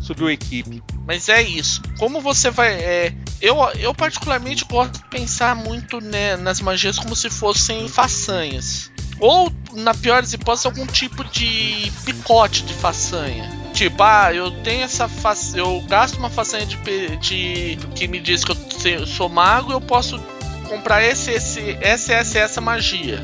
Subiu 0.01 0.27
a 0.27 0.33
equipe. 0.33 0.83
Mas 1.05 1.27
é 1.29 1.41
isso. 1.41 1.81
Como 1.99 2.21
você 2.21 2.49
vai. 2.49 2.73
É, 2.73 3.13
eu, 3.41 3.57
eu, 3.79 3.93
particularmente, 3.93 4.65
gosto 4.65 4.93
de 4.93 5.09
pensar 5.09 5.55
muito 5.55 5.99
né, 5.99 6.37
nas 6.37 6.61
magias 6.61 6.97
como 6.97 7.15
se 7.15 7.29
fossem 7.29 7.87
façanhas. 7.87 8.91
Ou, 9.19 9.51
na 9.73 9.93
pior 9.93 10.21
das 10.21 10.33
hipóteses, 10.33 10.65
algum 10.65 10.87
tipo 10.87 11.23
de 11.25 11.91
picote 12.05 12.63
de 12.63 12.73
façanha. 12.73 13.49
Tipo, 13.73 14.03
ah, 14.03 14.33
eu 14.33 14.51
tenho 14.63 14.83
essa 14.83 15.07
façanha. 15.07 15.63
Eu 15.63 15.81
gasto 15.87 16.17
uma 16.17 16.29
façanha 16.29 16.65
de, 16.65 16.77
de. 17.17 17.77
que 17.95 18.07
me 18.07 18.19
diz 18.19 18.43
que 18.43 18.51
eu 18.51 19.05
sou 19.05 19.29
mago 19.29 19.71
eu 19.71 19.81
posso 19.81 20.19
comprar 20.67 21.03
esse, 21.03 21.31
esse, 21.31 21.77
essa, 21.81 22.13
essa, 22.13 22.39
essa 22.39 22.61
magia. 22.61 23.23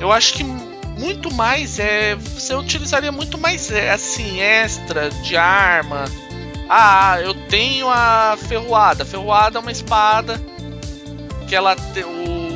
Eu 0.00 0.12
acho 0.12 0.34
que 0.34 0.44
muito 0.44 1.32
mais 1.32 1.78
é. 1.78 2.14
Você 2.14 2.54
utilizaria 2.54 3.12
muito 3.12 3.38
mais 3.38 3.70
é, 3.70 3.90
assim, 3.90 4.40
extra 4.40 5.10
de 5.10 5.36
arma. 5.36 6.04
Ah, 6.68 7.20
eu 7.20 7.34
tenho 7.48 7.88
a 7.88 8.36
ferroada. 8.36 9.02
A 9.02 9.06
ferroada 9.06 9.58
é 9.58 9.60
uma 9.60 9.72
espada 9.72 10.40
que 11.46 11.54
ela 11.54 11.76
o 12.04 12.46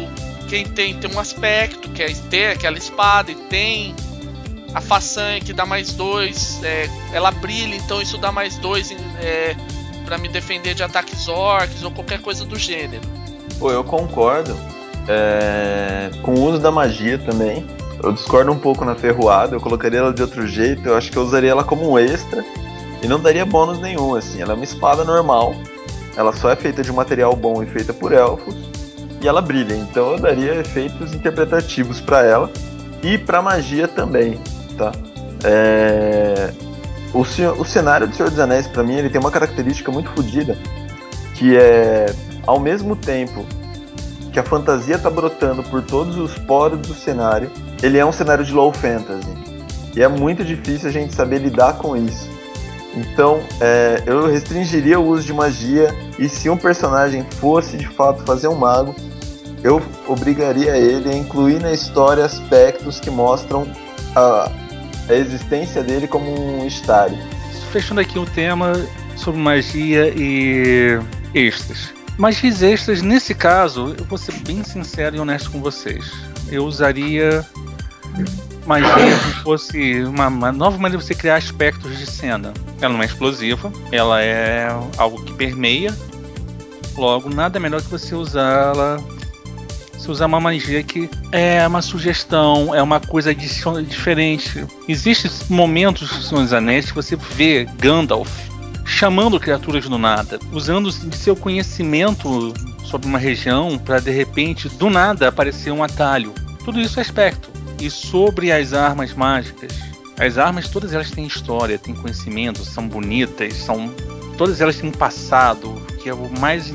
quem 0.48 0.64
tem 0.64 0.94
tem 0.94 1.14
um 1.14 1.20
aspecto 1.20 1.88
que 1.90 2.02
é 2.02 2.12
ter 2.28 2.48
aquela 2.48 2.76
espada 2.76 3.30
e 3.30 3.36
tem 3.36 3.94
a 4.74 4.80
façanha 4.80 5.40
que 5.40 5.52
dá 5.52 5.64
mais 5.64 5.92
dois. 5.92 6.60
É, 6.64 6.88
ela 7.12 7.30
brilha, 7.30 7.76
então 7.76 8.02
isso 8.02 8.18
dá 8.18 8.32
mais 8.32 8.56
dois 8.58 8.90
é, 9.20 9.54
para 10.04 10.18
me 10.18 10.28
defender 10.28 10.74
de 10.74 10.82
ataques 10.82 11.28
orcs 11.28 11.82
ou 11.84 11.90
qualquer 11.90 12.20
coisa 12.20 12.44
do 12.44 12.58
gênero. 12.58 13.02
Pô, 13.58 13.70
eu 13.70 13.84
concordo. 13.84 14.56
É, 15.08 16.10
com 16.22 16.34
o 16.34 16.42
uso 16.42 16.58
da 16.58 16.70
magia 16.70 17.18
também. 17.18 17.64
Eu 18.02 18.12
discordo 18.12 18.50
um 18.50 18.58
pouco 18.58 18.84
na 18.84 18.94
ferroada, 18.94 19.54
eu 19.54 19.60
colocaria 19.60 19.98
ela 19.98 20.12
de 20.12 20.22
outro 20.22 20.46
jeito, 20.46 20.88
eu 20.88 20.96
acho 20.96 21.10
que 21.10 21.18
eu 21.18 21.22
usaria 21.22 21.50
ela 21.50 21.62
como 21.62 21.90
um 21.90 21.98
extra 21.98 22.42
e 23.02 23.08
não 23.08 23.20
daria 23.20 23.44
bônus 23.44 23.80
nenhum, 23.80 24.14
assim. 24.14 24.40
Ela 24.40 24.52
é 24.52 24.54
uma 24.54 24.64
espada 24.64 25.04
normal, 25.04 25.54
ela 26.16 26.32
só 26.32 26.50
é 26.50 26.56
feita 26.56 26.82
de 26.82 26.92
material 26.92 27.34
bom 27.34 27.62
e 27.62 27.66
feita 27.66 27.92
por 27.92 28.12
elfos, 28.12 28.54
e 29.20 29.28
ela 29.28 29.42
brilha, 29.42 29.74
então 29.74 30.12
eu 30.12 30.18
daria 30.18 30.54
efeitos 30.54 31.12
interpretativos 31.12 32.00
para 32.00 32.24
ela 32.24 32.50
e 33.02 33.18
para 33.18 33.42
magia 33.42 33.86
também, 33.86 34.38
tá? 34.76 34.92
É... 35.44 36.52
O, 37.12 37.20
o 37.20 37.64
cenário 37.64 38.06
do 38.06 38.14
Senhor 38.14 38.30
dos 38.30 38.38
Anéis, 38.38 38.66
para 38.68 38.82
mim, 38.82 38.94
ele 38.94 39.10
tem 39.10 39.20
uma 39.20 39.30
característica 39.30 39.90
muito 39.90 40.10
fodida, 40.10 40.56
que 41.34 41.56
é, 41.56 42.06
ao 42.46 42.60
mesmo 42.60 42.94
tempo 42.94 43.44
que 44.32 44.38
a 44.38 44.44
fantasia 44.44 44.94
está 44.94 45.10
brotando 45.10 45.62
por 45.64 45.82
todos 45.82 46.16
os 46.16 46.38
poros 46.38 46.78
do 46.78 46.94
cenário, 46.94 47.50
ele 47.82 47.98
é 47.98 48.06
um 48.06 48.12
cenário 48.12 48.44
de 48.44 48.52
low 48.52 48.72
fantasy. 48.72 49.28
E 49.96 50.02
é 50.02 50.06
muito 50.06 50.44
difícil 50.44 50.88
a 50.88 50.92
gente 50.92 51.14
saber 51.14 51.38
lidar 51.38 51.78
com 51.78 51.96
isso. 51.96 52.28
Então, 52.94 53.40
é, 53.60 54.02
eu 54.06 54.26
restringiria 54.26 54.98
o 54.98 55.06
uso 55.06 55.24
de 55.24 55.32
magia 55.32 55.94
e 56.18 56.28
se 56.28 56.50
um 56.50 56.56
personagem 56.56 57.24
fosse 57.38 57.76
de 57.76 57.86
fato 57.88 58.24
fazer 58.24 58.48
um 58.48 58.56
mago, 58.56 58.94
eu 59.62 59.80
obrigaria 60.08 60.76
ele 60.76 61.08
a 61.08 61.14
incluir 61.14 61.60
na 61.60 61.72
história 61.72 62.24
aspectos 62.24 62.98
que 62.98 63.10
mostram 63.10 63.66
a, 64.16 64.50
a 65.08 65.14
existência 65.14 65.82
dele 65.82 66.08
como 66.08 66.30
um 66.30 66.66
estário. 66.66 67.16
Fechando 67.70 68.00
aqui 68.00 68.18
o 68.18 68.26
tema 68.26 68.72
sobre 69.16 69.40
magia 69.40 70.12
e 70.16 70.98
extras. 71.34 71.92
Magias 72.18 72.62
extras, 72.62 73.00
nesse 73.00 73.34
caso, 73.34 73.94
eu 73.96 74.04
vou 74.04 74.18
ser 74.18 74.34
bem 74.40 74.62
sincero 74.64 75.16
e 75.16 75.20
honesto 75.20 75.50
com 75.50 75.60
vocês. 75.60 76.10
Eu 76.50 76.66
usaria 76.66 77.46
magia 78.66 79.16
fosse 79.42 80.02
uma, 80.04 80.28
uma, 80.28 80.52
nova 80.52 80.76
maneira 80.76 80.98
de 80.98 81.04
você 81.04 81.14
criar 81.14 81.36
aspectos 81.36 81.98
de 81.98 82.06
cena. 82.06 82.52
Ela 82.80 82.94
não 82.94 83.02
é 83.02 83.06
explosiva, 83.06 83.72
ela 83.90 84.22
é 84.22 84.68
algo 84.96 85.22
que 85.24 85.32
permeia. 85.34 85.96
Logo, 86.96 87.30
nada 87.30 87.58
melhor 87.58 87.80
que 87.80 87.88
você 87.88 88.14
usá-la. 88.14 88.98
Se 89.98 90.10
usar 90.10 90.26
uma 90.26 90.40
magia 90.40 90.82
que 90.82 91.10
é 91.30 91.66
uma 91.66 91.82
sugestão, 91.82 92.74
é 92.74 92.82
uma 92.82 93.00
coisa 93.00 93.34
diferente. 93.34 94.64
Existem 94.88 95.30
momentos 95.48 96.10
nos 96.10 96.28
Senhor 96.28 96.42
dos 96.42 96.52
Anéis 96.52 96.86
que 96.86 96.94
você 96.94 97.16
vê 97.16 97.66
Gandalf 97.78 98.50
chamando 98.90 99.38
criaturas 99.38 99.88
do 99.88 99.96
nada, 99.96 100.38
usando 100.52 100.90
de 100.90 101.16
seu 101.16 101.36
conhecimento 101.36 102.52
sobre 102.84 103.06
uma 103.06 103.18
região 103.18 103.78
para 103.78 104.00
de 104.00 104.10
repente 104.10 104.68
do 104.68 104.90
nada 104.90 105.28
aparecer 105.28 105.70
um 105.70 105.82
atalho. 105.82 106.34
Tudo 106.64 106.80
isso 106.80 106.98
é 106.98 107.02
aspecto. 107.02 107.49
E 107.80 107.90
sobre 107.90 108.52
as 108.52 108.72
armas 108.72 109.14
mágicas, 109.14 109.72
as 110.18 110.36
armas 110.36 110.68
todas 110.68 110.92
elas 110.92 111.10
têm 111.10 111.26
história, 111.26 111.78
têm 111.78 111.94
conhecimento, 111.94 112.62
são 112.64 112.86
bonitas, 112.86 113.54
são 113.54 113.88
todas 114.36 114.60
elas 114.60 114.76
têm 114.76 114.90
um 114.90 114.92
passado 114.92 115.74
que 116.02 116.08
é 116.08 116.14
o 116.14 116.30
mais 116.38 116.72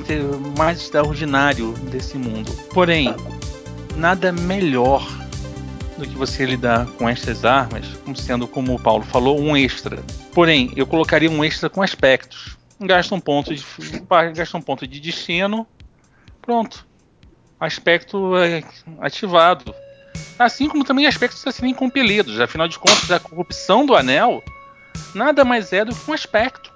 mais 0.57 0.81
extraordinário 0.81 1.73
desse 1.91 2.17
mundo. 2.17 2.51
Porém, 2.73 3.13
nada 3.95 4.31
melhor 4.31 5.07
do 5.97 6.07
que 6.07 6.15
você 6.15 6.45
lidar 6.45 6.85
com 6.97 7.07
estas 7.07 7.45
armas, 7.45 7.85
como 8.03 8.15
sendo, 8.15 8.47
como 8.47 8.75
o 8.75 8.79
Paulo 8.79 9.03
falou, 9.03 9.39
um 9.39 9.55
extra. 9.55 10.03
Porém, 10.33 10.71
eu 10.75 10.85
colocaria 10.85 11.29
um 11.29 11.43
extra 11.43 11.69
com 11.69 11.81
aspectos. 11.81 12.57
Gasta 12.79 13.15
um 13.15 13.19
ponto 13.19 13.55
de, 13.55 13.63
gasta 14.33 14.57
um 14.57 14.61
ponto 14.61 14.85
de 14.85 14.99
destino. 14.99 15.65
Pronto. 16.41 16.85
Aspecto 17.59 18.35
é 18.37 18.63
ativado. 18.99 19.73
Assim 20.37 20.67
como 20.67 20.83
também 20.83 21.05
aspectos 21.05 21.45
a 21.47 21.51
serem 21.51 21.73
compelidos. 21.73 22.39
Afinal 22.39 22.67
de 22.67 22.77
contas, 22.77 23.11
a 23.11 23.19
corrupção 23.19 23.85
do 23.85 23.95
anel 23.95 24.43
nada 25.13 25.45
mais 25.45 25.71
é 25.73 25.85
do 25.85 25.95
que 25.95 26.11
um 26.11 26.13
aspecto 26.13 26.71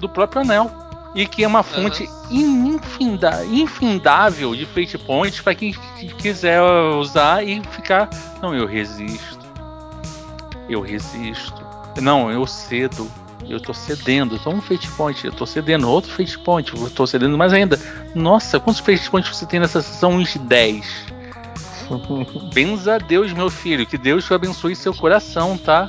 do 0.00 0.08
próprio 0.08 0.42
anel 0.42 0.70
e 1.14 1.26
que 1.26 1.42
é 1.42 1.46
uma 1.46 1.62
fonte 1.62 2.08
uhum. 2.30 2.76
infinda, 2.76 3.44
infindável 3.46 4.54
de 4.54 4.66
fate 4.66 4.98
points 4.98 5.40
para 5.40 5.54
quem 5.54 5.72
quiser 6.18 6.60
usar 6.60 7.42
e 7.42 7.62
ficar. 7.64 8.10
Não, 8.42 8.54
eu 8.54 8.66
resisto. 8.66 9.46
Eu 10.68 10.82
resisto. 10.82 11.64
Não, 12.00 12.30
eu 12.30 12.46
cedo. 12.46 13.10
Eu 13.48 13.60
tô 13.60 13.72
cedendo, 13.72 14.34
então 14.34 14.54
um 14.54 14.60
fate 14.60 14.90
point, 14.92 15.24
eu 15.24 15.30
tô 15.30 15.46
cedendo, 15.46 15.88
outro 15.88 16.10
fate 16.10 16.36
point, 16.38 16.74
eu 16.74 16.90
tô 16.90 17.06
cedendo 17.06 17.38
mais 17.38 17.52
ainda. 17.52 17.78
Nossa, 18.12 18.58
quantos 18.58 18.80
fate 18.80 19.08
points 19.08 19.36
você 19.36 19.46
tem 19.46 19.60
nessa 19.60 19.80
sessão? 19.80 20.10
Uns 20.12 20.36
10. 20.36 20.84
Benza 22.52 22.94
a 22.94 22.98
Deus, 22.98 23.32
meu 23.32 23.50
filho, 23.50 23.86
que 23.86 23.98
Deus 23.98 24.24
te 24.24 24.34
abençoe 24.34 24.74
seu 24.74 24.94
coração, 24.94 25.56
tá? 25.56 25.88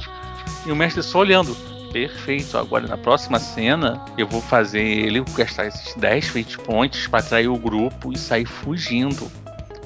E 0.66 0.72
o 0.72 0.76
mestre 0.76 1.04
só 1.04 1.20
olhando. 1.20 1.56
Perfeito, 1.91 2.58
agora 2.58 2.86
na 2.88 2.98
próxima 2.98 3.39
cena 3.39 4.04
eu 4.18 4.28
vou 4.28 4.41
fazer 4.41 4.82
ele 4.82 5.24
gastar 5.36 5.68
esses 5.68 5.95
10 5.95 6.28
fate 6.28 6.58
points 6.58 7.08
para 7.08 7.20
atrair 7.20 7.48
o 7.48 7.58
grupo 7.58 8.12
e 8.12 8.18
sair 8.18 8.45
fugindo 8.45 9.32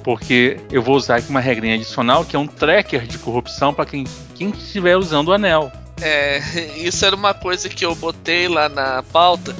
porque 0.02 0.58
eu 0.70 0.82
vou 0.82 0.96
usar 0.96 1.16
aqui 1.16 1.30
uma 1.30 1.40
regrinha 1.40 1.74
adicional 1.74 2.24
que 2.24 2.36
é 2.36 2.38
um 2.38 2.46
tracker 2.46 3.06
de 3.06 3.18
corrupção 3.18 3.72
para 3.72 3.86
quem, 3.86 4.04
quem 4.34 4.50
estiver 4.50 4.96
usando 4.96 5.28
o 5.28 5.32
anel. 5.32 5.70
É, 6.00 6.38
isso 6.76 7.04
era 7.04 7.14
uma 7.14 7.32
coisa 7.32 7.68
que 7.68 7.84
eu 7.84 7.94
botei 7.94 8.48
lá 8.48 8.68
na 8.68 9.02
pauta, 9.02 9.54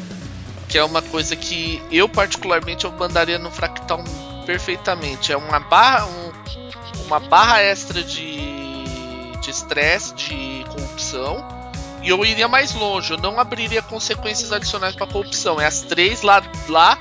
que 0.68 0.76
é 0.76 0.84
uma 0.84 1.02
coisa 1.02 1.36
que 1.36 1.80
eu 1.90 2.08
particularmente 2.08 2.84
eu 2.84 2.92
mandaria 2.92 3.38
no 3.38 3.50
fractal 3.50 4.02
perfeitamente. 4.44 5.32
É 5.32 5.36
uma 5.36 5.60
barra, 5.60 6.06
um, 6.06 6.32
uma 7.06 7.20
barra 7.20 7.60
extra 7.60 8.02
de 8.02 8.52
de 9.42 9.50
estresse, 9.50 10.14
de 10.14 10.64
corrupção. 10.70 11.44
E 12.02 12.08
eu 12.08 12.24
iria 12.24 12.48
mais 12.48 12.74
longe, 12.74 13.12
eu 13.12 13.18
não 13.18 13.38
abriria 13.38 13.82
consequências 13.82 14.52
adicionais 14.52 14.94
para 14.94 15.06
corrupção. 15.06 15.60
É 15.60 15.66
as 15.66 15.82
três 15.82 16.22
lá, 16.22 16.42
lá 16.68 16.98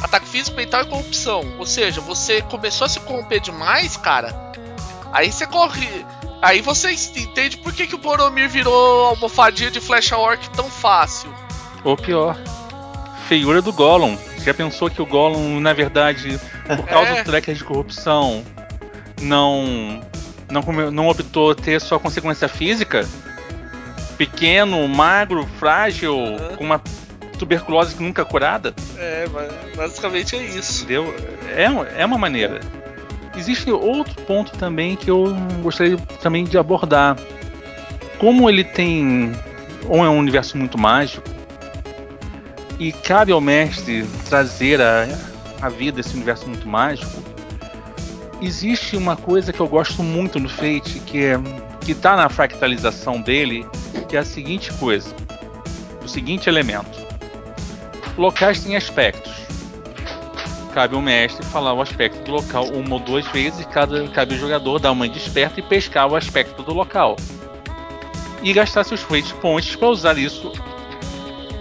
ataque 0.00 0.26
físico, 0.26 0.56
mental 0.56 0.82
e 0.82 0.86
corrupção. 0.86 1.42
Ou 1.58 1.66
seja, 1.66 2.00
você 2.00 2.40
começou 2.42 2.86
a 2.86 2.88
se 2.88 2.98
corromper 3.00 3.40
demais, 3.40 3.96
cara. 3.96 4.34
Aí 5.12 5.30
você 5.30 5.46
corre. 5.46 6.06
Aí 6.40 6.62
você 6.62 6.92
entende 6.92 7.58
por 7.58 7.72
que, 7.72 7.86
que 7.86 7.94
o 7.94 7.98
Boromir 7.98 8.48
virou 8.48 9.06
almofadinha 9.06 9.70
de 9.70 9.80
flecha 9.80 10.16
orc 10.16 10.48
tão 10.50 10.70
fácil. 10.70 11.32
Ou 11.84 11.96
pior, 11.96 12.36
feiura 13.28 13.60
do 13.60 13.72
Gollum. 13.72 14.16
Já 14.44 14.54
pensou 14.54 14.90
que 14.90 15.02
o 15.02 15.06
Gollum, 15.06 15.60
na 15.60 15.72
verdade, 15.72 16.40
por 16.66 16.86
causa 16.86 17.10
é. 17.10 17.22
do 17.22 17.24
tracker 17.24 17.54
de 17.54 17.64
corrupção, 17.64 18.42
não, 19.20 20.00
não, 20.50 20.90
não 20.90 21.08
optou 21.08 21.54
ter 21.54 21.80
sua 21.80 21.98
consequência 21.98 22.48
física? 22.48 23.06
Pequeno, 24.16 24.86
magro, 24.88 25.46
frágil, 25.58 26.14
uhum. 26.16 26.56
com 26.56 26.64
uma 26.64 26.80
tuberculose 27.38 28.00
nunca 28.00 28.22
é 28.22 28.24
curada. 28.24 28.74
É, 28.98 29.26
basicamente 29.74 30.36
é 30.36 30.42
isso. 30.42 30.84
Entendeu? 30.84 31.14
É, 31.48 32.02
é 32.02 32.06
uma 32.06 32.18
maneira. 32.18 32.60
Existe 33.36 33.70
outro 33.70 34.14
ponto 34.22 34.52
também 34.58 34.96
que 34.96 35.10
eu 35.10 35.34
gostaria 35.62 35.96
também 36.22 36.44
de 36.44 36.58
abordar. 36.58 37.16
Como 38.18 38.48
ele 38.48 38.64
tem 38.64 39.32
ou 39.88 40.04
é 40.04 40.08
um 40.08 40.18
universo 40.18 40.58
muito 40.58 40.76
mágico 40.76 41.39
e 42.80 42.92
cabe 42.92 43.30
ao 43.30 43.42
mestre 43.42 44.06
trazer 44.26 44.80
a, 44.80 45.06
a 45.60 45.68
vida 45.68 46.00
esse 46.00 46.14
universo 46.14 46.48
muito 46.48 46.66
mágico, 46.66 47.22
existe 48.40 48.96
uma 48.96 49.16
coisa 49.16 49.52
que 49.52 49.60
eu 49.60 49.68
gosto 49.68 50.02
muito 50.02 50.40
no 50.40 50.48
Fate 50.48 50.98
que 51.00 51.26
é 51.26 51.34
que 51.82 51.92
está 51.92 52.16
na 52.16 52.28
fractalização 52.28 53.20
dele, 53.20 53.66
que 54.08 54.16
é 54.16 54.20
a 54.20 54.24
seguinte 54.24 54.72
coisa, 54.74 55.14
o 56.02 56.08
seguinte 56.08 56.48
elemento 56.48 56.98
locais 58.16 58.62
têm 58.62 58.76
aspectos. 58.76 59.32
Cabe 60.74 60.94
ao 60.94 61.02
mestre 61.02 61.44
falar 61.46 61.72
o 61.72 61.82
aspecto 61.82 62.22
do 62.24 62.32
local 62.32 62.64
uma 62.66 62.94
ou 62.94 63.00
duas 63.00 63.26
vezes, 63.28 63.66
cada, 63.66 64.06
cabe 64.08 64.34
ao 64.34 64.40
jogador 64.40 64.78
dar 64.78 64.92
uma 64.92 65.08
desperta 65.08 65.58
e 65.58 65.62
pescar 65.62 66.06
o 66.06 66.14
aspecto 66.14 66.62
do 66.62 66.72
local. 66.72 67.16
E 68.42 68.52
gastar 68.52 68.84
seus 68.84 69.00
fate 69.00 69.34
points 69.34 69.74
para 69.74 69.88
usar 69.88 70.16
isso 70.16 70.52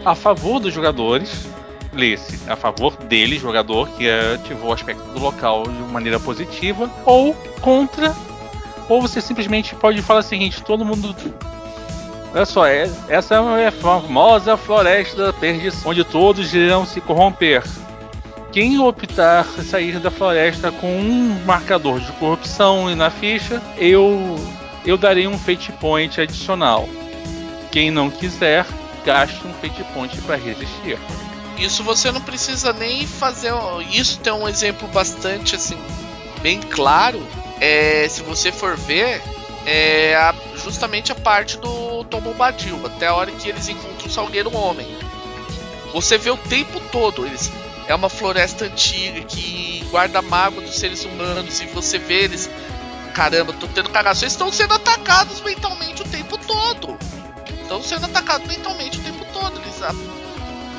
a 0.06 0.16
favor 0.16 0.60
dos 0.60 0.74
jogadores, 0.74 1.47
lê-se, 1.93 2.50
a 2.50 2.56
favor 2.56 2.95
dele, 2.95 3.38
jogador, 3.38 3.89
que 3.89 4.10
ativou 4.10 4.70
o 4.70 4.74
aspecto 4.74 5.04
do 5.10 5.20
local 5.20 5.64
de 5.64 5.91
maneira 5.91 6.20
positiva, 6.20 6.89
ou 7.06 7.34
contra, 7.62 8.16
ou 8.88 9.02
você 9.02 9.22
simplesmente 9.22 9.76
pode 9.76 10.02
falar 10.02 10.20
o 10.20 10.24
seguinte: 10.24 10.64
todo 10.64 10.86
mundo 10.86 11.16
Olha 12.34 12.45
só, 12.45 12.68
é, 12.68 12.88
essa 13.08 13.36
é 13.36 13.68
a 13.68 13.72
famosa 13.72 14.56
floresta 14.56 15.26
da 15.26 15.34
perdição, 15.34 15.91
onde 15.91 16.04
todos 16.04 16.54
irão 16.54 16.86
se 16.86 17.02
corromper. 17.02 17.64
Quem 18.52 18.80
optar 18.80 19.45
sair 19.45 20.00
da 20.00 20.12
floresta 20.12 20.72
com 20.72 20.88
um 20.88 21.43
marcador 21.45 22.00
de 22.00 22.12
corrupção 22.14 22.95
na 22.95 23.10
ficha, 23.10 23.62
eu 23.78 24.38
eu 24.86 24.97
darei 24.97 25.28
um 25.28 25.38
fate 25.38 25.72
point 25.74 26.20
adicional. 26.20 26.88
Quem 27.72 27.91
não 27.91 28.10
quiser, 28.10 28.66
gaste 29.06 29.45
um 29.45 29.54
fate 29.54 29.84
point 29.93 30.20
para 30.22 30.36
resistir. 30.36 31.00
Isso 31.58 31.84
você 31.84 32.12
não 32.12 32.22
precisa 32.22 32.72
nem 32.72 33.06
fazer. 33.06 33.54
Isso 33.91 34.20
tem 34.20 34.32
um 34.32 34.47
exemplo 34.47 34.88
bastante 34.89 35.56
assim, 35.56 35.78
bem 36.41 36.60
claro. 36.62 37.26
É, 37.60 38.08
se 38.08 38.22
você 38.24 38.52
for 38.52 38.78
ver, 38.78 39.22
é 39.66 40.16
a, 40.16 40.34
justamente 40.56 41.12
a 41.12 41.16
parte 41.16 41.58
do 41.58 42.04
Tom 42.06 42.22
até 42.86 43.08
a 43.08 43.14
hora 43.14 43.32
que 43.32 43.50
eles 43.50 43.68
encontram 43.68 44.08
o 44.08 44.10
Salgueiro 44.10 44.56
Homem. 44.56 44.88
Você 45.93 46.18
vê 46.18 46.30
o 46.30 46.38
tempo 46.38 46.80
todo, 46.91 47.26
eles 47.26 47.52
é 47.88 47.95
uma 47.95 48.10
floresta 48.10 48.66
antiga 48.66 49.22
que 49.22 49.84
guarda 49.89 50.22
mágoa 50.22 50.62
dos 50.62 50.76
seres 50.76 51.04
humanos 51.04 51.60
e 51.60 51.66
você 51.66 51.97
vê 51.97 52.26
eles, 52.26 52.50
caramba, 53.14 53.52
tô 53.54 53.68
tendo 53.68 53.89
cagaço, 53.89 54.24
eles 54.24 54.34
estão 54.34 54.52
sendo 54.52 54.76
atacados 54.76 55.41
mentalmente 55.41 56.04
o 56.04 56.06
tempo 56.06 56.38
todo. 56.38 56.97
Estão 57.70 57.84
sendo 57.84 58.07
atacados 58.07 58.47
mentalmente 58.47 58.97
o 58.97 59.03
tempo 59.03 59.24
todo, 59.32 59.61
eles 59.61 59.80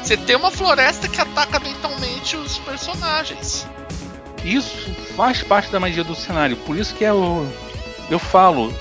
você 0.03 0.17
tem 0.17 0.35
uma 0.35 0.51
floresta 0.51 1.07
que 1.07 1.21
ataca 1.21 1.61
mentalmente 1.61 2.37
os 2.37 2.59
personagens. 2.59 3.65
Isso 4.45 4.93
faz 5.15 5.41
parte 5.41 5.71
da 5.71 5.79
magia 5.79 6.03
do 6.03 6.17
cenário, 6.17 6.57
por 6.57 6.77
isso 6.77 6.93
que 6.97 7.05
é 7.05 7.13
o 7.13 7.47
eu 8.11 8.19
falo, 8.19 8.75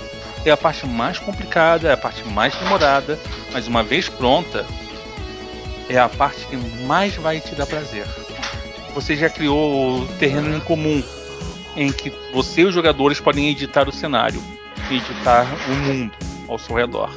é 0.44 0.50
a 0.50 0.58
parte 0.58 0.88
mais 0.88 1.20
complicada, 1.20 1.88
é 1.88 1.94
a 1.94 1.98
parte 1.98 2.24
mais 2.30 2.56
demorada, 2.56 3.20
mas 3.54 3.68
uma 3.68 3.84
vez 3.84 4.10
pronta, 4.10 4.66
é 5.88 6.00
a 6.00 6.10
parte 6.10 6.48
que 6.48 6.58
mais 6.88 7.14
vai 7.14 7.40
te 7.40 7.54
dar 7.54 7.68
prazer. 7.68 8.08
Você 8.96 9.16
já 9.16 9.30
criou 9.30 10.00
o 10.00 10.08
terreno 10.18 10.58
em 10.58 10.60
comum, 10.60 11.04
em 11.76 11.92
que 11.92 12.12
você 12.34 12.62
e 12.62 12.66
os 12.66 12.74
jogadores 12.74 13.20
podem 13.20 13.50
editar 13.50 13.88
o 13.88 13.92
cenário, 13.92 14.42
editar 14.90 15.46
o 15.68 15.76
mundo 15.76 16.12
ao 16.48 16.58
seu 16.58 16.76
redor. 16.76 17.12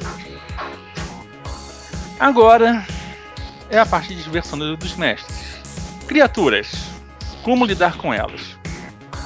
Agora 2.19 2.85
é 3.69 3.79
a 3.79 3.85
parte 3.85 4.13
de 4.13 4.23
diversão 4.23 4.57
dos 4.75 4.95
mestres. 4.95 5.57
Criaturas. 6.07 6.71
Como 7.43 7.65
lidar 7.65 7.97
com 7.97 8.13
elas? 8.13 8.57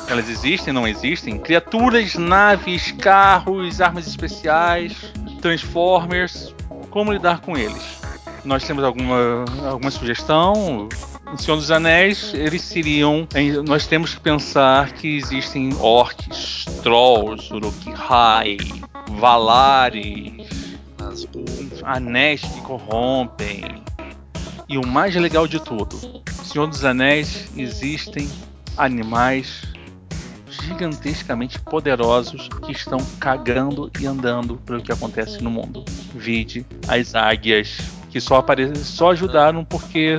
Elas 0.08 0.30
existem, 0.30 0.74
não 0.74 0.88
existem? 0.88 1.38
Criaturas, 1.38 2.16
naves, 2.16 2.92
carros, 2.94 3.82
armas 3.82 4.08
especiais, 4.08 5.14
Transformers. 5.42 6.56
Como 6.90 7.12
lidar 7.12 7.42
com 7.42 7.58
eles? 7.58 8.00
Nós 8.46 8.64
temos 8.64 8.84
alguma, 8.84 9.46
alguma 9.70 9.92
sugestão? 9.92 10.88
Em 11.34 11.38
Senhor 11.38 11.58
dos 11.58 11.70
Anéis, 11.70 12.34
eles 12.34 12.62
seriam. 12.62 13.28
Nós 13.66 13.86
temos 13.86 14.16
que 14.16 14.22
pensar 14.22 14.94
que 14.94 15.18
existem 15.18 15.76
orcs, 15.80 16.66
trolls, 16.82 17.54
Uruk-hai, 17.54 18.58
Valares, 19.10 20.48
anéis 21.84 22.42
que 22.42 22.62
corrompem. 22.62 23.84
E 24.70 24.78
o 24.78 24.86
mais 24.86 25.16
legal 25.16 25.48
de 25.48 25.60
tudo: 25.60 26.22
Senhor 26.44 26.68
dos 26.68 26.84
Anéis 26.84 27.48
existem 27.56 28.30
animais 28.78 29.64
gigantescamente 30.50 31.60
poderosos 31.60 32.50
que 32.66 32.72
estão 32.72 33.00
cagando 33.20 33.92
e 34.00 34.06
andando 34.06 34.58
pelo 34.58 34.82
que 34.82 34.92
acontece 34.92 35.42
no 35.42 35.50
mundo. 35.50 35.86
Vide 36.14 36.66
as 36.88 37.16
águias 37.16 37.78
que 38.10 38.20
só 38.20 38.38
aparecem, 38.38 38.76
só 38.76 39.12
ajudaram 39.12 39.64
porque 39.64 40.18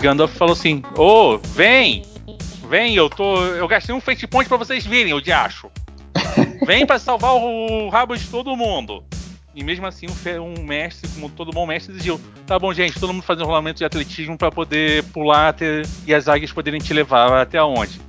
Gandalf 0.00 0.34
falou 0.36 0.52
assim: 0.52 0.82
"Ô, 0.96 1.34
oh, 1.34 1.38
vem! 1.38 2.02
Vem, 2.68 2.94
eu 2.94 3.10
tô, 3.10 3.44
eu 3.44 3.68
gastei 3.68 3.94
um 3.94 4.00
fate 4.00 4.26
point 4.26 4.48
para 4.48 4.56
vocês 4.56 4.86
virem, 4.86 5.12
o 5.12 5.20
diacho. 5.20 5.70
Vem 6.66 6.86
para 6.86 6.98
salvar 6.98 7.34
o 7.34 7.90
rabo 7.90 8.16
de 8.16 8.26
todo 8.28 8.56
mundo." 8.56 9.04
E 9.54 9.62
mesmo 9.62 9.86
assim, 9.86 10.06
um, 10.40 10.64
mestre, 10.64 11.08
como 11.10 11.28
todo 11.28 11.50
bom 11.50 11.66
mestre, 11.66 11.94
exigiu: 11.94 12.20
tá 12.46 12.58
bom, 12.58 12.72
gente, 12.72 12.98
todo 12.98 13.12
mundo 13.12 13.22
fazer 13.22 13.42
um 13.42 13.46
rolamento 13.46 13.78
de 13.78 13.84
atletismo 13.84 14.38
para 14.38 14.50
poder 14.50 15.04
pular 15.04 15.54
e 16.06 16.14
as 16.14 16.28
águias 16.28 16.52
poderem 16.52 16.80
te 16.80 16.94
levar 16.94 17.42
até 17.42 17.62
onde? 17.62 18.00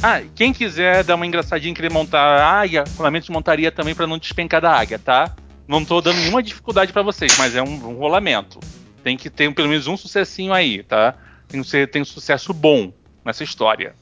Ah, 0.00 0.22
quem 0.34 0.52
quiser 0.52 1.02
dar 1.02 1.16
uma 1.16 1.26
engraçadinha 1.26 1.72
e 1.72 1.74
querer 1.74 1.90
montar 1.90 2.20
a 2.20 2.60
águia, 2.60 2.84
rolamento 2.96 3.26
de 3.26 3.32
montaria 3.32 3.72
também 3.72 3.96
para 3.96 4.06
não 4.06 4.16
despencar 4.16 4.60
da 4.60 4.72
águia, 4.72 4.98
tá? 4.98 5.34
Não 5.66 5.84
tô 5.84 6.00
dando 6.00 6.18
nenhuma 6.18 6.42
dificuldade 6.42 6.92
para 6.92 7.02
vocês, 7.02 7.36
mas 7.36 7.56
é 7.56 7.62
um, 7.62 7.88
um, 7.88 7.96
rolamento. 7.96 8.60
Tem 9.02 9.16
que 9.16 9.28
ter 9.28 9.52
pelo 9.52 9.68
menos 9.68 9.88
um 9.88 9.96
sucessinho 9.96 10.52
aí, 10.52 10.84
tá? 10.84 11.16
Tem 11.48 11.60
que 11.62 11.86
ter 11.88 12.00
um 12.00 12.04
sucesso 12.04 12.54
bom 12.54 12.92
nessa 13.24 13.42
história. 13.42 13.94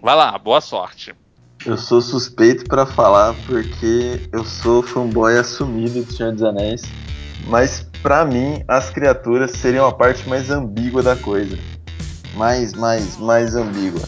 Vai 0.00 0.14
lá, 0.14 0.38
boa 0.38 0.60
sorte. 0.60 1.12
Eu 1.66 1.76
sou 1.76 2.00
suspeito 2.00 2.64
para 2.64 2.86
falar 2.86 3.34
porque 3.46 4.18
eu 4.32 4.42
sou 4.46 4.82
fanboy 4.82 5.36
assumido 5.36 6.02
do 6.02 6.10
Senhor 6.10 6.32
dos 6.32 6.42
Anéis. 6.42 6.80
Mas 7.46 7.86
para 8.02 8.24
mim, 8.24 8.64
as 8.66 8.88
criaturas 8.88 9.50
seriam 9.50 9.86
a 9.86 9.92
parte 9.92 10.26
mais 10.26 10.50
ambígua 10.50 11.02
da 11.02 11.14
coisa. 11.16 11.58
Mais, 12.34 12.72
mais, 12.72 13.18
mais 13.18 13.54
ambígua. 13.54 14.00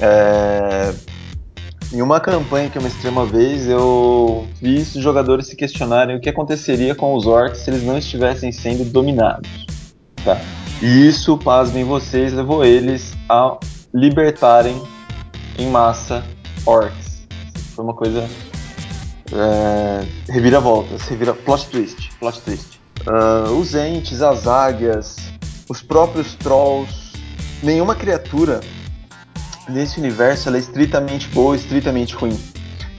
É... 0.00 0.92
Em 1.92 2.02
uma 2.02 2.18
campanha 2.18 2.68
que 2.68 2.78
eu 2.78 2.82
mestrei 2.82 3.12
uma 3.12 3.26
vez, 3.26 3.68
eu 3.68 4.48
vi 4.60 4.78
os 4.78 4.92
jogadores 4.94 5.46
se 5.46 5.54
questionarem 5.54 6.16
o 6.16 6.20
que 6.20 6.28
aconteceria 6.28 6.96
com 6.96 7.14
os 7.14 7.28
orcs 7.28 7.60
se 7.60 7.70
eles 7.70 7.84
não 7.84 7.96
estivessem 7.96 8.50
sendo 8.50 8.84
dominados. 8.84 9.66
Tá? 10.24 10.40
E 10.82 11.06
isso, 11.06 11.38
pasmem 11.38 11.84
vocês, 11.84 12.32
levou 12.32 12.64
eles 12.64 13.12
a 13.28 13.56
libertarem 13.94 14.82
em 15.56 15.68
massa 15.68 16.24
orcs. 16.66 17.26
Foi 17.74 17.84
uma 17.84 17.94
coisa. 17.94 18.28
É, 19.32 20.04
reviravoltas, 20.32 21.02
revira, 21.02 21.32
plot 21.32 21.66
twist, 21.66 22.10
plot 22.18 22.40
twist. 22.40 22.80
Uh, 23.06 23.52
os 23.58 23.74
entes, 23.74 24.20
as 24.20 24.46
águias, 24.46 25.16
os 25.68 25.80
próprios 25.80 26.34
trolls, 26.34 27.12
nenhuma 27.62 27.94
criatura 27.94 28.60
nesse 29.68 29.98
universo 30.00 30.54
é 30.54 30.58
estritamente 30.58 31.28
boa, 31.28 31.54
estritamente 31.54 32.14
ruim. 32.14 32.38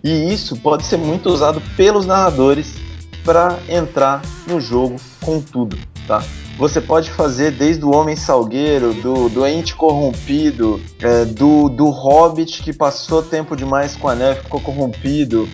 E 0.03 0.33
isso 0.33 0.55
pode 0.57 0.85
ser 0.85 0.97
muito 0.97 1.29
usado 1.29 1.61
pelos 1.75 2.05
narradores 2.05 2.75
para 3.23 3.59
entrar 3.69 4.21
no 4.47 4.59
jogo 4.59 4.95
com 5.21 5.39
tudo, 5.39 5.77
tá? 6.07 6.23
Você 6.61 6.79
pode 6.79 7.09
fazer 7.09 7.49
desde 7.49 7.83
o 7.83 7.89
Homem 7.89 8.15
Salgueiro, 8.15 8.93
do 8.93 9.27
doente 9.29 9.73
corrompido, 9.73 10.79
é, 11.01 11.25
do, 11.25 11.67
do 11.67 11.89
Hobbit 11.89 12.61
que 12.61 12.71
passou 12.71 13.23
tempo 13.23 13.55
demais 13.55 13.95
com 13.95 14.07
a 14.07 14.13
neve 14.13 14.43
ficou 14.43 14.61
corrompido, 14.61 15.49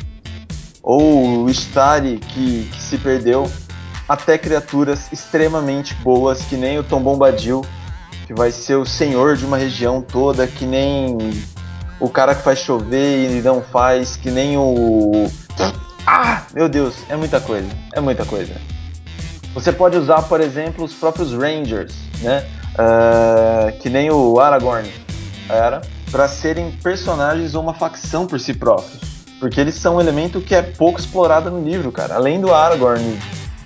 ou 0.83 1.45
o 1.45 1.49
Stari 1.49 2.17
que, 2.17 2.69
que 2.73 2.81
se 2.81 2.97
perdeu, 2.97 3.49
até 4.05 4.37
criaturas 4.37 5.09
extremamente 5.09 5.93
boas 5.93 6.41
que 6.41 6.57
nem 6.57 6.77
o 6.77 6.83
Tom 6.83 7.01
Bombadil, 7.01 7.65
que 8.25 8.33
vai 8.33 8.51
ser 8.51 8.75
o 8.75 8.85
senhor 8.85 9.37
de 9.37 9.45
uma 9.45 9.55
região 9.55 10.01
toda, 10.01 10.45
que 10.45 10.65
nem 10.65 11.17
o 12.01 12.09
cara 12.09 12.35
que 12.35 12.43
faz 12.43 12.59
chover 12.59 13.31
e 13.31 13.41
não 13.41 13.61
faz, 13.61 14.17
que 14.17 14.29
nem 14.29 14.57
o. 14.57 15.31
Ah, 16.05 16.43
meu 16.53 16.67
Deus, 16.67 16.95
é 17.07 17.15
muita 17.15 17.39
coisa, 17.39 17.69
é 17.93 18.01
muita 18.01 18.25
coisa. 18.25 18.76
Você 19.57 19.73
pode 19.73 19.97
usar, 19.97 20.21
por 20.21 20.39
exemplo, 20.39 20.85
os 20.85 20.93
próprios 20.93 21.33
Rangers, 21.33 21.95
né? 22.21 22.45
Uh, 22.75 23.75
que 23.79 23.89
nem 23.89 24.11
o 24.11 24.39
Aragorn 24.39 24.87
era, 25.49 25.81
para 26.11 26.27
serem 26.27 26.69
personagens 26.83 27.55
ou 27.55 27.63
uma 27.63 27.73
facção 27.73 28.27
por 28.27 28.39
si 28.39 28.53
próprios. 28.53 29.01
Porque 29.39 29.59
eles 29.59 29.73
são 29.73 29.95
um 29.95 29.99
elemento 29.99 30.41
que 30.41 30.53
é 30.53 30.61
pouco 30.61 30.99
explorado 30.99 31.49
no 31.49 31.67
livro, 31.67 31.91
cara. 31.91 32.13
Além 32.13 32.39
do 32.39 32.53
Aragorn, 32.53 33.17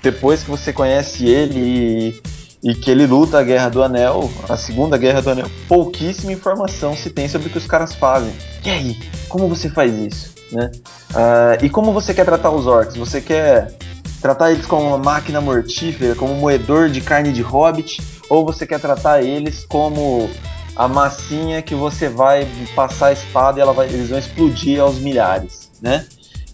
depois 0.01 0.43
que 0.43 0.49
você 0.49 0.71
conhece 0.71 1.27
ele 1.27 1.59
e, 1.59 2.69
e 2.71 2.73
que 2.73 2.89
ele 2.89 3.05
luta 3.05 3.39
a 3.39 3.43
Guerra 3.43 3.67
do 3.67 3.83
Anel, 3.83 4.31
a 4.47 4.55
Segunda 4.55 4.97
Guerra 4.97 5.21
do 5.21 5.31
Anel, 5.31 5.51
pouquíssima 5.67 6.31
informação 6.31 6.95
se 6.95 7.09
tem 7.09 7.27
sobre 7.27 7.49
o 7.49 7.51
que 7.51 7.57
os 7.57 7.67
caras 7.67 7.93
fazem. 7.93 8.31
E 8.63 8.69
aí, 8.69 8.97
como 9.27 9.49
você 9.49 9.69
faz 9.69 9.93
isso? 9.93 10.30
Né? 10.51 10.69
Uh, 11.11 11.65
e 11.65 11.69
como 11.69 11.93
você 11.93 12.13
quer 12.13 12.25
tratar 12.25 12.51
os 12.51 12.67
orcs? 12.67 12.97
Você 12.97 13.21
quer 13.21 13.73
tratar 14.21 14.51
eles 14.51 14.65
como 14.65 14.87
uma 14.87 14.97
máquina 14.97 15.41
mortífera, 15.41 16.15
como 16.15 16.33
um 16.33 16.39
moedor 16.39 16.89
de 16.89 17.01
carne 17.01 17.31
de 17.31 17.41
hobbit, 17.41 18.01
ou 18.29 18.45
você 18.45 18.67
quer 18.67 18.79
tratar 18.79 19.21
eles 19.23 19.65
como 19.65 20.29
a 20.75 20.87
massinha 20.87 21.61
que 21.61 21.75
você 21.75 22.07
vai 22.07 22.47
passar 22.75 23.07
a 23.07 23.11
espada 23.13 23.59
e 23.59 23.73
vai, 23.73 23.87
eles 23.87 24.09
vão 24.09 24.19
explodir 24.19 24.79
aos 24.79 24.99
milhares, 24.99 25.71
né? 25.81 26.05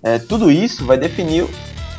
É, 0.02 0.18
tudo 0.18 0.52
isso 0.52 0.86
vai 0.86 0.98
definir, 0.98 1.46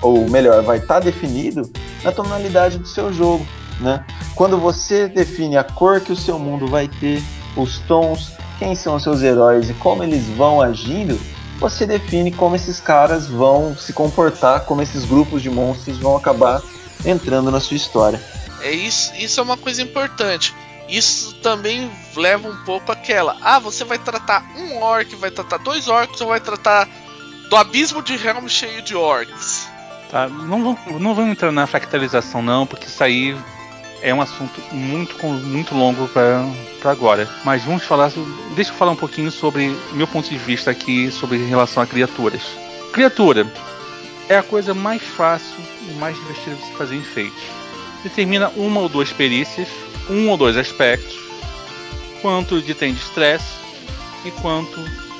ou 0.00 0.28
melhor, 0.28 0.62
vai 0.62 0.78
estar 0.78 0.94
tá 0.94 1.00
definido 1.00 1.70
na 2.02 2.12
tonalidade 2.12 2.78
do 2.78 2.86
seu 2.86 3.12
jogo, 3.12 3.46
né? 3.80 4.04
Quando 4.34 4.56
você 4.56 5.08
define 5.08 5.56
a 5.56 5.64
cor 5.64 6.00
que 6.00 6.12
o 6.12 6.16
seu 6.16 6.38
mundo 6.38 6.66
vai 6.66 6.88
ter, 6.88 7.22
os 7.56 7.78
tons, 7.80 8.32
quem 8.58 8.74
são 8.74 8.96
os 8.96 9.02
seus 9.02 9.22
heróis 9.22 9.68
e 9.68 9.74
como 9.74 10.02
eles 10.02 10.26
vão 10.28 10.60
agindo, 10.60 11.18
você 11.58 11.84
define 11.86 12.30
como 12.32 12.56
esses 12.56 12.80
caras 12.80 13.26
vão 13.26 13.76
se 13.76 13.92
comportar, 13.92 14.64
como 14.64 14.80
esses 14.80 15.04
grupos 15.04 15.42
de 15.42 15.50
monstros 15.50 15.98
vão 15.98 16.16
acabar 16.16 16.62
entrando 17.04 17.50
na 17.50 17.60
sua 17.60 17.76
história. 17.76 18.22
É 18.60 18.70
isso, 18.70 19.12
isso 19.16 19.40
é 19.40 19.42
uma 19.42 19.56
coisa 19.56 19.82
importante. 19.82 20.54
Isso 20.88 21.34
também 21.36 21.90
leva 22.16 22.48
um 22.48 22.56
pouco 22.64 22.90
aquela. 22.90 23.36
Ah, 23.42 23.58
você 23.58 23.84
vai 23.84 23.98
tratar 23.98 24.42
um 24.56 24.82
orc, 24.82 25.14
vai 25.16 25.30
tratar 25.30 25.58
dois 25.58 25.86
orcs 25.86 26.20
ou 26.20 26.28
vai 26.28 26.40
tratar 26.40 26.88
do 27.50 27.56
abismo 27.56 28.02
de 28.02 28.14
Helm 28.14 28.46
cheio 28.48 28.80
de 28.82 28.96
orcs? 28.96 29.68
Tá, 30.10 30.28
não, 30.28 30.78
não 30.98 31.14
vamos 31.14 31.32
entrar 31.32 31.52
na 31.52 31.66
fractalização 31.66 32.40
não, 32.40 32.66
porque 32.66 32.86
isso 32.86 33.04
aí 33.04 33.36
é 34.02 34.14
um 34.14 34.20
assunto 34.20 34.60
muito, 34.72 35.26
muito 35.26 35.74
longo 35.74 36.08
para 36.08 36.90
agora. 36.90 37.28
Mas 37.44 37.64
vamos 37.64 37.84
falar. 37.84 38.10
Deixa 38.54 38.70
eu 38.70 38.76
falar 38.76 38.92
um 38.92 38.96
pouquinho 38.96 39.30
sobre 39.30 39.76
meu 39.92 40.06
ponto 40.06 40.28
de 40.28 40.38
vista 40.38 40.70
aqui 40.70 41.10
sobre 41.10 41.38
relação 41.46 41.82
a 41.82 41.86
criaturas. 41.86 42.42
Criatura 42.92 43.46
é 44.28 44.36
a 44.36 44.42
coisa 44.42 44.74
mais 44.74 45.02
fácil 45.02 45.56
e 45.88 45.92
mais 45.94 46.16
divertida 46.16 46.56
de 46.56 46.64
se 46.64 46.72
fazer 46.72 46.96
em 46.96 47.02
Fate. 47.02 47.50
Determina 48.02 48.48
uma 48.56 48.80
ou 48.80 48.88
duas 48.88 49.12
perícias, 49.12 49.68
um 50.08 50.28
ou 50.28 50.36
dois 50.36 50.56
aspectos, 50.56 51.18
quanto 52.22 52.56
ele 52.56 52.74
tem 52.74 52.94
de 52.94 53.00
estresse 53.00 53.54
e 54.24 54.30
quanto 54.30 54.78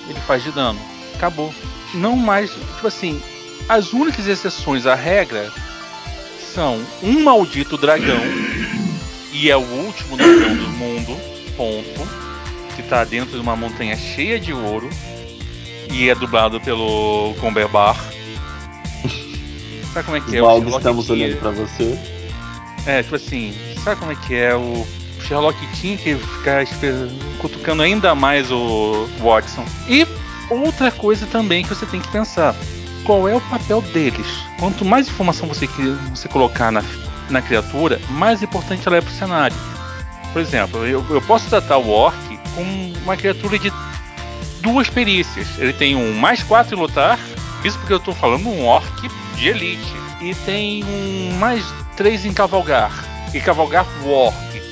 ele 0.08 0.20
faz 0.26 0.42
de 0.42 0.52
dano. 0.52 0.80
Acabou. 1.16 1.52
Não 1.94 2.16
mais. 2.16 2.50
Tipo 2.50 2.86
assim, 2.86 3.20
as 3.68 3.92
únicas 3.92 4.26
exceções 4.26 4.86
à 4.86 4.94
regra 4.94 5.52
são 6.54 6.84
um 7.02 7.22
maldito 7.22 7.76
dragão, 7.76 8.20
e 9.32 9.50
é 9.50 9.56
o 9.56 9.60
último 9.60 10.16
dragão 10.16 10.56
do 10.56 10.68
mundo, 10.68 11.16
ponto, 11.56 12.08
que 12.74 12.82
tá 12.82 13.04
dentro 13.04 13.32
de 13.32 13.40
uma 13.40 13.56
montanha 13.56 13.96
cheia 13.96 14.38
de 14.38 14.52
ouro, 14.52 14.88
e 15.92 16.08
é 16.08 16.14
dublado 16.14 16.60
pelo 16.60 17.34
Comberbar. 17.40 17.96
Sabe 19.92 20.04
como 20.04 20.16
é 20.16 20.20
que 20.20 20.36
é? 20.36 20.40
Valdo, 20.40 20.76
estamos 20.76 21.10
olhando 21.10 21.36
para 21.38 21.50
você. 21.50 21.98
É, 22.86 23.02
tipo 23.02 23.16
assim, 23.16 23.54
sabe 23.84 24.00
como 24.00 24.12
é 24.12 24.14
que 24.14 24.34
é 24.34 24.54
o 24.54 24.86
Sherlock 25.20 25.58
tinha 25.74 25.96
que 25.98 26.14
ficar 26.14 26.64
cutucando 27.38 27.82
ainda 27.82 28.14
mais 28.14 28.50
o 28.50 29.06
Watson. 29.20 29.64
E 29.86 30.06
outra 30.48 30.90
coisa 30.90 31.26
também 31.26 31.62
que 31.62 31.68
você 31.74 31.84
tem 31.84 32.00
que 32.00 32.08
pensar 32.08 32.54
qual 33.04 33.28
é 33.28 33.34
o 33.34 33.40
papel 33.40 33.80
deles. 33.80 34.26
Quanto 34.58 34.84
mais 34.84 35.08
informação 35.08 35.48
você, 35.48 35.66
você 36.10 36.28
colocar 36.28 36.70
na, 36.70 36.82
na 37.30 37.42
criatura, 37.42 38.00
mais 38.10 38.42
importante 38.42 38.86
ela 38.86 38.96
é 38.96 39.00
para 39.00 39.10
o 39.10 39.14
cenário. 39.14 39.56
Por 40.32 40.42
exemplo, 40.42 40.86
eu, 40.86 41.04
eu 41.10 41.22
posso 41.22 41.48
tratar 41.48 41.78
o 41.78 41.90
Orc 41.90 42.16
como 42.54 42.92
uma 43.02 43.16
criatura 43.16 43.58
de 43.58 43.72
duas 44.60 44.88
perícias. 44.88 45.46
Ele 45.58 45.72
tem 45.72 45.96
um 45.96 46.14
mais 46.14 46.42
4 46.42 46.76
em 46.76 46.78
lutar, 46.78 47.18
isso 47.64 47.78
porque 47.78 47.92
eu 47.92 47.98
estou 47.98 48.14
falando 48.14 48.48
um 48.48 48.66
Orc 48.66 49.08
de 49.36 49.48
elite. 49.48 49.96
E 50.20 50.34
tem 50.34 50.84
um 50.84 51.36
mais 51.38 51.64
3 51.96 52.26
em 52.26 52.32
cavalgar. 52.32 52.92
E 53.32 53.40
cavalgar 53.40 53.86
Warg. 54.04 54.62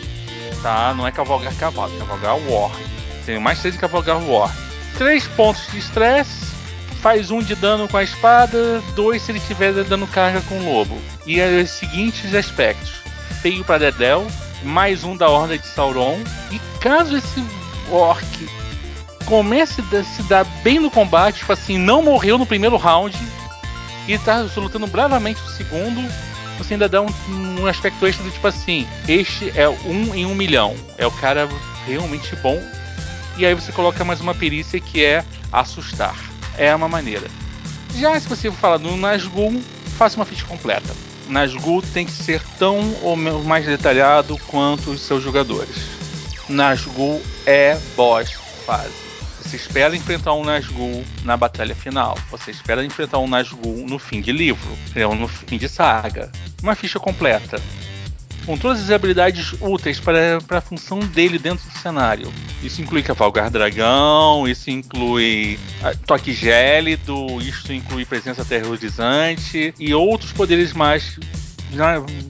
Tá? 0.63 0.93
Não 0.95 1.07
é 1.07 1.13
cavalgar 1.13 1.55
cavalo, 1.55 1.95
é 1.95 1.99
cavalgar 1.99 2.37
Warg. 2.49 2.77
Tem 3.25 3.39
mais 3.39 3.61
3 3.61 3.77
em 3.77 3.79
cavalgar 3.79 4.19
Warg. 4.19 4.55
3 4.99 5.27
pontos 5.29 5.67
de 5.71 5.79
estresse 5.79 6.46
faz 7.07 7.31
um 7.31 7.39
de 7.39 7.55
dano 7.55 7.87
com 7.87 7.97
a 7.97 8.03
espada, 8.03 8.83
dois 8.97 9.23
se 9.23 9.31
ele 9.31 9.39
estiver 9.39 9.73
dando 9.85 10.09
carga 10.09 10.41
com 10.41 10.59
o 10.59 10.75
lobo. 10.75 11.01
E 11.25 11.39
é 11.39 11.63
os 11.63 11.71
seguintes 11.71 12.35
aspectos: 12.35 12.95
feio 13.41 13.63
para 13.63 13.79
Dedel, 13.79 14.27
mais 14.65 15.05
um 15.05 15.17
da 15.17 15.31
Horda 15.31 15.57
de 15.57 15.69
Sauron. 15.69 16.19
E 16.51 16.59
caso 16.81 17.17
esse 17.17 17.45
orc 17.93 18.27
comece 19.25 19.85
a 19.97 20.03
se 20.03 20.21
dar 20.25 20.43
bem 20.65 20.81
no 20.81 20.91
combate, 20.91 21.39
tipo 21.39 21.53
assim, 21.53 21.79
não 21.79 22.03
morreu 22.03 22.39
no 22.39 22.45
primeiro 22.45 22.77
round 22.77 23.17
e 24.09 24.13
está 24.13 24.45
lutando 24.57 24.89
bravamente 24.89 25.41
no 25.43 25.49
segundo, 25.51 26.13
você 26.59 26.75
ainda 26.75 26.89
dá 26.89 27.03
um, 27.03 27.09
um, 27.61 27.69
aspecto 27.69 28.05
extra 28.05 28.25
do 28.25 28.33
tipo 28.33 28.49
assim: 28.49 28.85
este 29.07 29.53
é 29.57 29.69
um 29.69 30.13
em 30.13 30.27
um 30.27 30.35
milhão, 30.35 30.75
é 30.99 31.07
o 31.07 31.13
cara 31.13 31.49
realmente 31.87 32.35
bom. 32.35 32.61
E 33.39 33.47
aí 33.47 33.55
você 33.55 33.71
coloca 33.71 34.05
mais 34.05 34.21
uma 34.21 34.35
perícia 34.35 34.81
que 34.81 35.05
é 35.05 35.25
assustar 35.53 36.35
é 36.59 36.75
uma 36.75 36.89
maneira. 36.89 37.27
Já 37.95 38.19
se 38.19 38.29
você 38.29 38.51
falar 38.51 38.79
no 38.79 38.97
Nazgûl, 38.97 39.63
faça 39.97 40.17
uma 40.17 40.25
ficha 40.25 40.45
completa. 40.45 40.95
Nazgûl 41.29 41.83
tem 41.83 42.07
que 42.07 42.13
ser 42.13 42.43
tão 42.59 42.95
ou 43.03 43.17
mais 43.17 43.67
detalhado 43.67 44.39
quanto 44.47 44.91
os 44.91 45.01
seus 45.01 45.23
jogadores. 45.23 45.77
Nazgûl 46.49 47.21
é 47.47 47.79
boss 47.97 48.33
fase. 48.67 49.07
Você 49.43 49.57
espera 49.57 49.97
enfrentar 49.97 50.35
um 50.35 50.45
Nazgûl 50.45 51.05
na 51.25 51.37
batalha 51.37 51.75
final. 51.75 52.19
Você 52.31 52.51
espera 52.51 52.85
enfrentar 52.85 53.19
um 53.19 53.29
Nazgûl 53.29 53.87
no 53.87 53.99
fim 53.99 54.21
de 54.21 54.33
livro, 54.33 54.69
ou 55.07 55.15
no 55.15 55.29
fim 55.29 55.57
de 55.57 55.69
saga. 55.69 56.31
Uma 56.63 56.75
ficha 56.75 56.99
completa 56.99 57.61
com 58.47 58.57
todas 58.57 58.81
as 58.85 58.91
habilidades 58.91 59.55
úteis 59.61 59.99
para, 59.99 60.39
para 60.47 60.59
a 60.59 60.61
função 60.61 61.01
dele 61.01 61.39
dentro 61.39 61.69
do 61.69 61.79
cenário. 61.79 62.33
Isso 62.63 62.81
inclui 62.81 63.03
cavalgar 63.03 63.51
dragão, 63.51 64.47
isso 64.47 64.71
inclui 64.71 65.59
ah, 65.83 65.93
toque 66.07 66.33
gélido, 66.33 67.27
isso 67.43 67.73
inclui 67.73 68.05
presença 68.05 68.45
terrorizante 68.45 69.75
e 69.79 69.93
outros 69.93 70.33
poderes 70.33 70.73
mais 70.73 71.19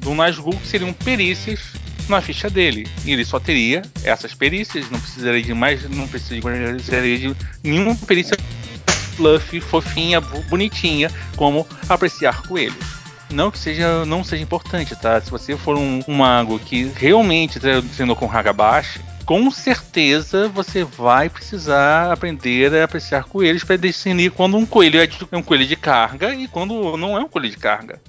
do 0.00 0.14
Nazgûl 0.14 0.56
que 0.56 0.66
seriam 0.66 0.92
perícias 0.92 1.60
na 2.08 2.22
ficha 2.22 2.48
dele. 2.48 2.88
E 3.04 3.12
ele 3.12 3.24
só 3.24 3.38
teria 3.38 3.82
essas 4.02 4.32
perícias, 4.32 4.90
não 4.90 4.98
precisaria 4.98 5.42
de 5.42 5.52
mais, 5.52 5.88
não 5.90 6.08
precisaria 6.08 7.18
de 7.18 7.36
nenhuma 7.62 7.94
perícia 7.94 8.36
fluffy, 9.16 9.60
fofinha, 9.60 10.20
bonitinha, 10.20 11.10
como 11.36 11.66
apreciar 11.88 12.42
coelhos. 12.42 12.95
Não 13.30 13.50
que 13.50 13.58
seja, 13.58 14.04
não 14.04 14.22
seja 14.22 14.42
importante, 14.42 14.94
tá? 14.94 15.20
Se 15.20 15.30
você 15.30 15.56
for 15.56 15.76
um, 15.76 16.00
um 16.06 16.14
mago 16.14 16.58
que 16.58 16.84
realmente 16.94 17.58
está 17.58 17.82
sendo 17.92 18.14
com 18.14 18.30
Hagabashi, 18.30 19.00
com 19.26 19.50
certeza 19.50 20.48
você 20.48 20.84
vai 20.84 21.28
precisar 21.28 22.12
aprender 22.12 22.72
a 22.72 22.84
apreciar 22.84 23.24
coelhos 23.24 23.64
para 23.64 23.76
discernir 23.76 24.30
quando 24.30 24.56
um 24.56 24.64
coelho 24.64 25.00
é 25.00 25.36
um 25.36 25.42
coelho 25.42 25.66
de 25.66 25.74
carga 25.74 26.32
e 26.32 26.46
quando 26.46 26.96
não 26.96 27.18
é 27.18 27.20
um 27.20 27.28
coelho 27.28 27.50
de 27.50 27.56
carga. 27.56 28.00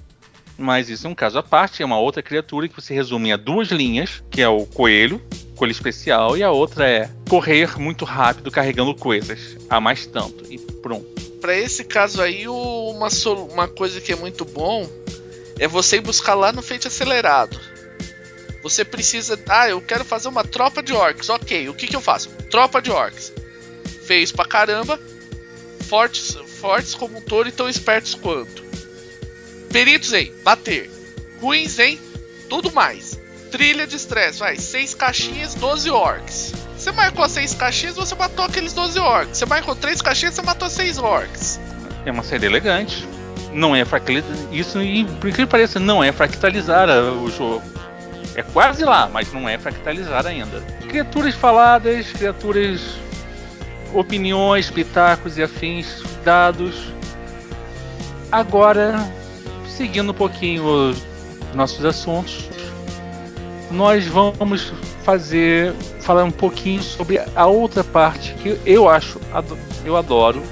Mas 0.56 0.88
isso 0.88 1.06
é 1.06 1.10
um 1.10 1.14
caso 1.14 1.38
à 1.38 1.42
parte, 1.42 1.82
é 1.82 1.86
uma 1.86 1.98
outra 1.98 2.22
criatura 2.22 2.68
que 2.68 2.74
você 2.74 2.94
resume 2.94 3.32
a 3.32 3.36
duas 3.36 3.68
linhas, 3.68 4.22
que 4.30 4.40
é 4.40 4.48
o 4.48 4.64
coelho, 4.66 5.20
coelho 5.56 5.72
especial, 5.72 6.36
e 6.36 6.42
a 6.42 6.50
outra 6.50 6.88
é 6.88 7.10
correr 7.28 7.78
muito 7.78 8.04
rápido 8.04 8.50
carregando 8.50 8.94
coisas, 8.94 9.56
a 9.68 9.80
mais 9.80 10.06
tanto, 10.06 10.44
e 10.50 10.58
pronto. 10.58 11.27
Para 11.40 11.56
esse 11.56 11.84
caso 11.84 12.20
aí, 12.20 12.48
uma, 12.48 13.08
uma 13.52 13.68
coisa 13.68 14.00
que 14.00 14.12
é 14.12 14.16
muito 14.16 14.44
bom 14.44 14.90
é 15.58 15.68
você 15.68 15.96
ir 15.96 16.00
buscar 16.00 16.34
lá 16.34 16.52
no 16.52 16.62
feito 16.62 16.88
acelerado. 16.88 17.58
Você 18.62 18.84
precisa. 18.84 19.38
Ah, 19.48 19.68
eu 19.68 19.80
quero 19.80 20.04
fazer 20.04 20.28
uma 20.28 20.44
tropa 20.44 20.82
de 20.82 20.92
orcs. 20.92 21.28
Ok, 21.28 21.68
o 21.68 21.74
que, 21.74 21.86
que 21.86 21.96
eu 21.96 22.00
faço? 22.00 22.28
Tropa 22.50 22.82
de 22.82 22.90
orcs. 22.90 23.32
Feios 24.04 24.32
pra 24.32 24.44
caramba. 24.44 24.98
Fortes, 25.88 26.36
fortes 26.60 26.94
como 26.94 27.18
um 27.18 27.20
touro 27.20 27.48
e 27.48 27.52
tão 27.52 27.68
espertos 27.68 28.14
quanto. 28.14 28.62
Peritos 29.72 30.12
em 30.12 30.32
bater. 30.42 30.90
Ruins 31.40 31.78
em 31.78 31.98
tudo 32.48 32.72
mais. 32.72 33.18
Trilha 33.50 33.86
de 33.86 33.96
estresse, 33.96 34.38
vai. 34.38 34.56
6 34.56 34.94
caixinhas, 34.94 35.54
12 35.54 35.90
orcs. 35.90 36.52
Você 36.88 36.92
marcou 36.92 37.28
6 37.28 37.52
caixinhas, 37.52 37.96
você 37.96 38.14
matou 38.14 38.46
aqueles 38.46 38.72
12 38.72 38.98
orcs. 38.98 39.36
Você 39.36 39.44
marcou 39.44 39.76
3 39.76 40.00
caixinhas, 40.00 40.34
você 40.34 40.40
matou 40.40 40.70
6 40.70 40.96
orcs. 40.96 41.60
É 42.06 42.10
uma 42.10 42.22
série 42.22 42.46
elegante. 42.46 43.06
Não 43.52 43.76
é 43.76 43.84
fractalizar. 43.84 44.30
Isso, 44.50 44.78
por 45.20 45.30
que 45.30 45.44
pareça, 45.44 45.78
não 45.78 46.02
é 46.02 46.10
fractalizar 46.12 46.88
o 46.88 47.30
jogo. 47.30 47.62
É 48.34 48.42
quase 48.42 48.86
lá, 48.86 49.06
mas 49.06 49.30
não 49.34 49.46
é 49.46 49.58
fractalizar 49.58 50.26
ainda. 50.26 50.62
Criaturas 50.88 51.34
faladas, 51.34 52.10
criaturas. 52.10 52.80
opiniões, 53.92 54.70
pitacos 54.70 55.36
e 55.36 55.42
afins 55.42 56.02
dados. 56.24 56.90
Agora, 58.32 58.94
seguindo 59.66 60.12
um 60.12 60.14
pouquinho 60.14 60.64
os 60.64 61.02
nossos 61.54 61.84
assuntos, 61.84 62.48
nós 63.70 64.06
vamos 64.06 64.72
fazer 65.04 65.74
falar 66.00 66.24
um 66.24 66.30
pouquinho 66.30 66.82
sobre 66.82 67.20
a 67.34 67.46
outra 67.46 67.84
parte 67.84 68.34
que 68.34 68.58
eu 68.64 68.88
acho 68.88 69.20
eu 69.84 69.96
adoro, 69.96 70.42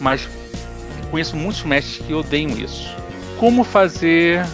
mas 0.00 0.28
conheço 1.10 1.36
muitos 1.36 1.62
mestres 1.62 2.06
que 2.06 2.14
odeiam 2.14 2.50
isso. 2.50 2.94
Como 3.38 3.62
fazer 3.62 4.44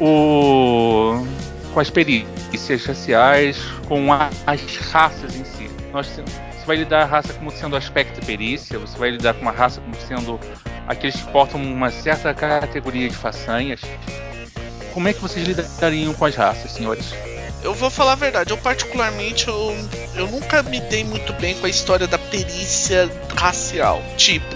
o 0.00 1.24
com 1.72 1.80
as 1.80 1.90
perícias 1.90 2.86
raciais, 2.86 3.58
com 3.86 4.10
a, 4.10 4.30
as 4.46 4.76
raças 4.90 5.36
em 5.36 5.44
si. 5.44 5.70
Nós, 5.92 6.06
você 6.06 6.66
vai 6.66 6.76
lidar 6.76 7.02
a 7.02 7.04
raça 7.04 7.34
como 7.34 7.50
sendo 7.50 7.76
aspecto 7.76 8.24
perícia, 8.24 8.78
você 8.78 8.96
vai 8.98 9.10
lidar 9.10 9.34
com 9.34 9.42
uma 9.42 9.50
raça 9.50 9.80
como 9.80 9.94
sendo 9.96 10.40
aqueles 10.88 11.16
que 11.16 11.30
portam 11.30 11.62
uma 11.62 11.90
certa 11.90 12.32
categoria 12.32 13.08
de 13.08 13.14
façanhas. 13.14 13.82
Como 14.94 15.06
é 15.06 15.12
que 15.12 15.20
vocês 15.20 15.46
lidariam 15.46 16.14
com 16.14 16.24
as 16.24 16.34
raças, 16.34 16.70
senhores? 16.72 17.12
Eu 17.66 17.74
vou 17.74 17.90
falar 17.90 18.12
a 18.12 18.14
verdade, 18.14 18.52
eu 18.52 18.58
particularmente 18.58 19.48
eu, 19.48 19.76
eu 20.14 20.28
nunca 20.28 20.62
me 20.62 20.78
dei 20.82 21.02
muito 21.02 21.32
bem 21.32 21.52
com 21.56 21.66
a 21.66 21.68
história 21.68 22.06
da 22.06 22.16
perícia 22.16 23.10
racial. 23.36 24.00
Tipo, 24.16 24.54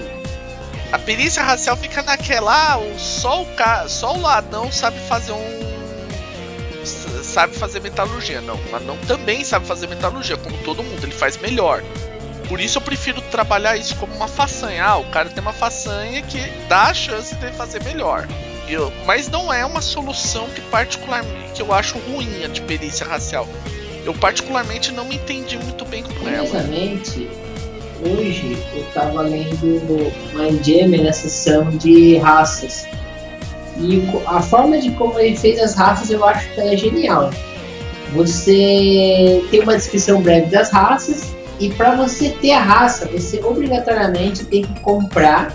a 0.93 0.99
perícia 1.01 1.43
racial 1.43 1.77
fica 1.77 2.05
naquela, 2.05 2.75
ah, 2.75 2.79
só 2.97 3.43
o 3.43 3.47
só 3.89 4.15
o 4.15 4.21
ladrão 4.21 4.71
sabe 4.71 4.97
fazer 5.09 5.33
um 5.33 5.61
sabe 7.25 7.57
fazer 7.57 7.81
metalurgia. 7.81 8.41
Não, 8.41 8.55
o 8.55 8.77
anão 8.77 8.97
também 9.09 9.43
sabe 9.43 9.67
fazer 9.67 9.89
metalurgia, 9.89 10.37
como 10.37 10.57
todo 10.59 10.81
mundo, 10.81 11.03
ele 11.03 11.11
faz 11.11 11.37
melhor. 11.37 11.83
Por 12.49 12.61
isso 12.61 12.79
eu 12.79 12.83
prefiro 12.83 13.21
trabalhar 13.23 13.77
isso 13.77 13.97
como 13.97 14.15
uma 14.15 14.29
façanha. 14.29 14.85
Ah, 14.85 14.99
o 14.99 15.11
cara 15.11 15.29
tem 15.31 15.43
uma 15.43 15.53
façanha 15.53 16.23
que 16.23 16.39
dá 16.69 16.85
a 16.85 16.95
chance 16.95 17.35
de 17.35 17.51
fazer 17.55 17.83
melhor. 17.83 18.29
Mas 19.07 19.29
não 19.29 19.53
é 19.53 19.65
uma 19.65 19.81
solução 19.81 20.47
que 20.49 20.61
particularmente 20.63 21.53
que 21.55 21.63
eu 21.63 21.73
acho 21.73 21.99
ruim 21.99 22.45
a 22.45 22.49
de 22.49 22.61
perícia 22.63 23.07
racial. 23.07 23.49
Eu 24.05 24.15
particularmente 24.15 24.93
não 24.93 25.05
me 25.05 25.17
entendi 25.17 25.59
muito 25.59 25.85
bem 25.85 26.03
com 26.03 26.29
ela. 26.29 26.47
Curiosamente, 26.47 27.29
hoje 28.03 28.57
eu 28.75 28.83
estava 28.83 29.23
lendo 29.23 30.13
uma 30.33 30.51
Jammer 30.63 31.05
na 31.05 31.13
sessão 31.13 31.71
de 31.71 32.17
raças. 32.19 32.87
E 33.77 34.03
a 34.27 34.41
forma 34.41 34.79
de 34.79 34.91
como 34.93 35.19
ele 35.19 35.37
fez 35.37 35.59
as 35.59 35.75
raças 35.75 36.11
eu 36.11 36.25
acho 36.25 36.49
que 36.55 36.61
é 36.61 36.77
genial. 36.77 37.31
Você 38.13 39.45
tem 39.51 39.61
uma 39.61 39.77
descrição 39.77 40.21
breve 40.21 40.47
das 40.47 40.71
raças 40.71 41.35
e 41.61 41.69
para 41.71 41.95
você 41.95 42.31
ter 42.31 42.53
a 42.53 42.61
raça, 42.61 43.07
você 43.07 43.39
obrigatoriamente 43.45 44.45
tem 44.45 44.63
que 44.63 44.81
comprar 44.81 45.55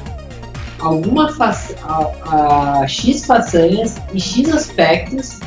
alguma 0.86 1.34
a, 1.40 2.82
a, 2.82 2.88
X 2.88 3.26
façanhas 3.26 3.96
e 4.14 4.20
X 4.20 4.54
aspectos 4.54 5.40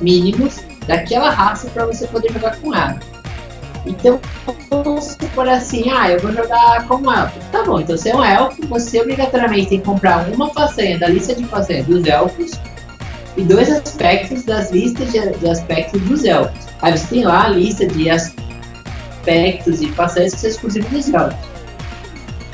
mínimos 0.00 0.60
daquela 0.86 1.30
raça 1.30 1.68
para 1.68 1.86
você 1.86 2.06
poder 2.06 2.32
jogar 2.32 2.56
com 2.56 2.74
ela. 2.74 2.98
Então, 3.86 4.20
vamos 4.70 5.16
supor 5.20 5.48
assim, 5.48 5.90
ah, 5.90 6.10
eu 6.10 6.20
vou 6.20 6.32
jogar 6.32 6.86
como 6.86 7.10
elfo. 7.12 7.38
Tá 7.50 7.64
bom, 7.64 7.80
então 7.80 7.96
você 7.96 8.10
é 8.10 8.16
um 8.16 8.24
elfo, 8.24 8.66
você 8.66 9.00
obrigatoriamente 9.00 9.70
tem 9.70 9.80
que 9.80 9.86
comprar 9.86 10.28
uma 10.28 10.52
façanha 10.52 10.98
da 10.98 11.08
lista 11.08 11.34
de 11.34 11.44
façanhas 11.44 11.86
dos 11.86 12.06
elfos 12.06 12.52
e 13.36 13.42
dois 13.42 13.70
aspectos 13.70 14.44
das 14.44 14.70
listas 14.70 15.12
de, 15.12 15.30
de 15.38 15.48
aspectos 15.48 16.00
dos 16.02 16.24
elfos. 16.24 16.66
Aí 16.82 16.96
você 16.96 17.06
tem 17.06 17.24
lá 17.24 17.44
a 17.44 17.48
lista 17.48 17.86
de 17.86 18.10
aspectos 18.10 19.80
e 19.80 19.88
façanhas 19.92 20.34
que 20.34 20.40
são 20.40 20.50
exclusivos 20.50 20.90
dos 20.90 21.14
elfos. 21.14 21.57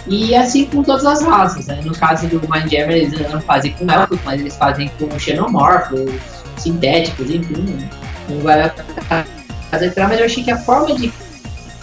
E 0.06 0.34
assim 0.34 0.66
com 0.66 0.82
todas 0.82 1.04
as 1.06 1.22
raças, 1.22 1.66
né? 1.66 1.80
No 1.84 1.94
caso 1.94 2.26
do 2.28 2.40
Mindjammer, 2.40 2.96
eles 2.96 3.32
não 3.32 3.40
fazem 3.40 3.72
com 3.72 3.90
elfos, 3.90 4.18
mas 4.24 4.40
eles 4.40 4.54
fazem 4.56 4.90
com 4.98 5.18
xenomorfos, 5.18 6.10
sintéticos, 6.58 7.30
enfim. 7.30 7.88
Não 8.28 8.40
vai 8.40 8.66
entrar, 8.66 10.08
mas 10.08 10.18
eu 10.18 10.26
achei 10.26 10.44
que 10.44 10.50
a 10.50 10.58
forma 10.58 10.94
de 10.94 11.12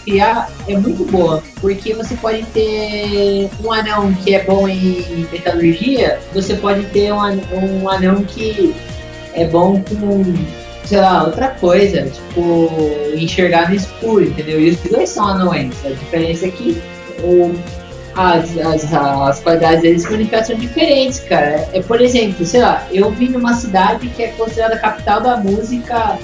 criar 0.03 0.49
é 0.67 0.77
muito 0.77 1.05
boa, 1.11 1.43
porque 1.59 1.93
você 1.93 2.15
pode 2.15 2.43
ter 2.47 3.49
um 3.63 3.71
anão 3.71 4.13
que 4.13 4.33
é 4.33 4.43
bom 4.43 4.67
em 4.67 5.27
metalurgia, 5.31 6.19
você 6.33 6.55
pode 6.55 6.83
ter 6.85 7.11
um, 7.13 7.19
um 7.53 7.89
anão 7.89 8.23
que 8.23 8.73
é 9.33 9.45
bom 9.45 9.81
com, 9.81 10.23
sei 10.85 10.99
lá, 10.99 11.23
outra 11.23 11.49
coisa, 11.49 12.03
tipo, 12.09 12.69
enxergar 13.15 13.69
no 13.69 13.75
escuro, 13.75 14.23
entendeu? 14.23 14.59
E 14.59 14.71
os 14.71 14.77
dois 14.77 15.09
são 15.09 15.27
anões, 15.27 15.73
a 15.85 15.89
diferença 15.89 16.47
é 16.47 16.51
que 16.51 16.81
o, 17.23 17.53
as, 18.15 18.57
as, 18.57 18.93
as 18.93 19.39
qualidades 19.39 19.81
deles 19.81 20.03
se 20.03 20.11
manifestam 20.11 20.55
diferentes, 20.57 21.19
cara. 21.21 21.67
É, 21.73 21.81
por 21.81 22.01
exemplo, 22.01 22.45
sei 22.45 22.61
lá, 22.61 22.85
eu 22.91 23.11
vim 23.11 23.29
numa 23.29 23.53
cidade 23.53 24.07
que 24.09 24.23
é 24.23 24.27
considerada 24.29 24.75
a 24.75 24.79
capital 24.79 25.21
da 25.21 25.37
música 25.37 26.17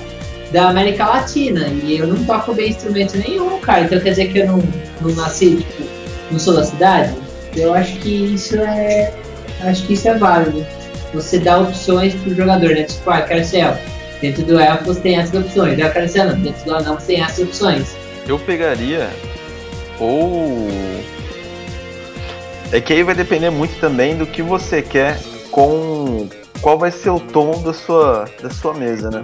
da 0.52 0.70
América 0.70 1.06
Latina. 1.06 1.68
E 1.68 1.98
eu 1.98 2.08
não 2.08 2.24
toco 2.26 2.54
bem 2.54 2.70
instrumento 2.70 3.18
nenhum, 3.18 3.60
cara. 3.60 3.82
Então 3.82 4.00
quer 4.00 4.12
dizer 4.12 4.32
que 4.32 4.40
eu 4.40 4.48
não, 4.48 4.64
não 5.02 5.12
nasci, 5.16 5.58
tipo, 5.58 5.84
não 6.32 6.40
sou 6.40 6.56
da 6.56 6.64
cidade? 6.64 7.14
Eu 7.56 7.74
acho 7.74 7.98
que 8.00 8.34
isso 8.34 8.58
é. 8.58 9.14
Acho 9.62 9.86
que 9.88 9.94
isso 9.94 10.08
é 10.08 10.18
válido. 10.18 10.66
Você 11.14 11.40
dá 11.40 11.60
opções 11.60 12.14
pro 12.16 12.36
jogador, 12.36 12.70
né? 12.70 12.84
Tipo, 12.84 13.10
ah, 13.10 13.20
eu 13.20 13.26
quero 13.26 13.46
ser 13.46 13.60
elfo. 13.60 13.82
Dentro 14.22 14.44
do 14.44 14.60
elfo 14.60 14.86
você 14.86 15.00
tem 15.00 15.18
essas 15.18 15.34
opções. 15.34 15.80
Eu 15.80 15.90
quero 15.90 16.08
ser. 16.10 16.34
Dentro 16.36 16.66
do 16.66 16.76
anão 16.76 16.96
você 16.96 17.14
tem 17.14 17.24
essas 17.24 17.40
opções. 17.40 17.96
Eu 18.28 18.38
pegaria. 18.38 19.10
Ou. 20.00 20.68
É 22.72 22.82
que 22.82 22.94
aí 22.94 23.04
vai 23.04 23.16
depender 23.16 23.50
muito 23.50 23.80
também 23.80 24.18
do 24.18 24.26
que 24.26 24.42
você 24.42 24.82
quer 24.82 25.20
com. 25.52 26.28
Qual 26.62 26.78
vai 26.78 26.92
ser 26.92 27.12
o 27.12 27.20
tom 27.20 27.62
da 27.62 27.72
sua, 27.72 28.26
da 28.42 28.50
sua 28.50 28.74
mesa, 28.74 29.12
né? 29.12 29.22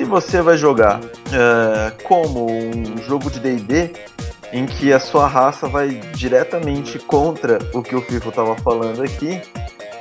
se 0.00 0.04
você 0.06 0.40
vai 0.40 0.56
jogar 0.56 0.98
uh, 0.98 2.04
como 2.04 2.50
um 2.50 2.96
jogo 3.06 3.30
de 3.30 3.38
D&D 3.38 3.92
em 4.50 4.64
que 4.64 4.94
a 4.94 4.98
sua 4.98 5.26
raça 5.26 5.68
vai 5.68 5.90
diretamente 6.14 6.98
contra 6.98 7.58
o 7.74 7.82
que 7.82 7.94
o 7.94 8.00
FIFO 8.00 8.30
estava 8.30 8.56
falando 8.56 9.02
aqui, 9.02 9.42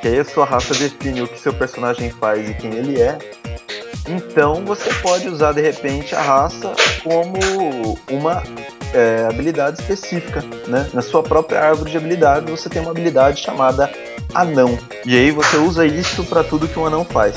que 0.02 0.08
aí 0.08 0.18
a 0.18 0.24
sua 0.24 0.45
raça 0.45 0.74
define 0.74 1.24
o 1.24 1.28
que 1.28 1.38
seu 1.38 1.54
personagem 1.54 2.10
faz 2.12 2.50
e 2.50 2.54
quem 2.54 2.72
ele 2.76 3.02
é, 3.02 3.20
então 4.08 4.64
você 4.64 4.89
pode 5.02 5.28
usar 5.28 5.52
de 5.52 5.60
repente 5.60 6.16
a 6.16 6.22
raça 6.22 6.74
como 7.04 7.38
uma 8.10 8.41
é, 8.94 9.26
habilidade 9.30 9.82
específica, 9.82 10.44
né? 10.68 10.90
Na 10.94 11.02
sua 11.02 11.24
própria 11.24 11.62
árvore 11.62 11.92
de 11.92 11.98
habilidades 11.98 12.50
você 12.50 12.70
tem 12.70 12.82
uma 12.82 12.92
habilidade 12.92 13.42
chamada 13.42 13.90
anão. 14.34 14.78
E 15.06 15.16
aí 15.18 15.32
você 15.32 15.58
usa 15.58 15.86
isso 15.86 16.24
para 16.26 16.44
tudo 16.44 16.68
que 16.68 16.80
um 16.80 16.86
anão 16.86 17.06
faz. 17.06 17.36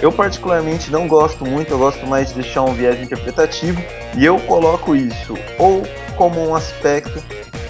Eu 0.00 0.12
particularmente 0.12 0.90
não 0.90 1.06
gosto 1.06 1.46
muito, 1.46 1.70
eu 1.70 1.78
gosto 1.78 2.06
mais 2.06 2.28
de 2.28 2.34
deixar 2.34 2.62
um 2.62 2.74
viés 2.74 3.00
interpretativo 3.00 3.82
e 4.16 4.24
eu 4.24 4.38
coloco 4.40 4.94
isso 4.94 5.34
ou 5.58 5.82
como 6.16 6.46
um 6.46 6.54
aspecto 6.54 7.22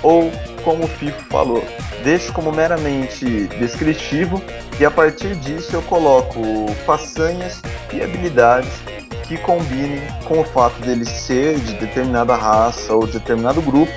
ou 0.02 0.30
como 0.64 0.84
o 0.84 0.88
Fifo 0.88 1.22
falou, 1.30 1.62
deixo 2.02 2.32
como 2.32 2.50
meramente 2.50 3.46
descritivo 3.58 4.42
e 4.80 4.84
a 4.84 4.90
partir 4.90 5.36
disso 5.36 5.76
eu 5.76 5.82
coloco 5.82 6.42
façanhas 6.86 7.60
e 7.92 8.02
habilidades 8.02 8.72
que 9.26 9.36
combinem 9.38 10.02
com 10.24 10.40
o 10.40 10.44
fato 10.44 10.80
dele 10.80 11.04
ser 11.04 11.58
de 11.58 11.74
determinada 11.74 12.34
raça 12.34 12.92
ou 12.92 13.06
de 13.06 13.14
determinado 13.14 13.60
grupo, 13.62 13.92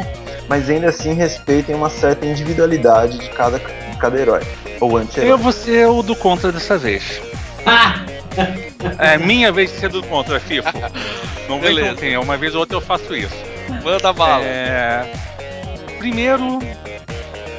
mas 0.47 0.69
ainda 0.69 0.87
assim 0.87 1.13
respeitem 1.13 1.75
uma 1.75 1.89
certa 1.89 2.25
individualidade 2.25 3.17
de 3.17 3.29
cada, 3.29 3.59
de 3.59 3.97
cada 3.99 4.19
herói 4.19 4.41
ou 4.79 4.97
anti-herói. 4.97 5.31
Eu 5.31 5.37
vou 5.37 5.51
ser 5.51 5.87
o 5.87 6.01
do 6.01 6.15
contra 6.15 6.51
dessa 6.51 6.77
vez. 6.77 7.21
é 8.99 9.17
minha 9.17 9.51
vez 9.51 9.71
de 9.71 9.79
ser 9.79 9.89
do 9.89 10.01
contra, 10.03 10.39
Fifo. 10.39 10.69
Não 11.49 11.59
vem 11.59 11.89
com 11.89 11.95
quem, 11.95 12.17
uma 12.17 12.37
vez 12.37 12.53
ou 12.53 12.61
outra 12.61 12.77
eu 12.77 12.81
faço 12.81 13.15
isso. 13.15 13.35
Manda 13.83 14.13
bala. 14.13 14.43
É... 14.43 15.11
Primeiro, 15.97 16.59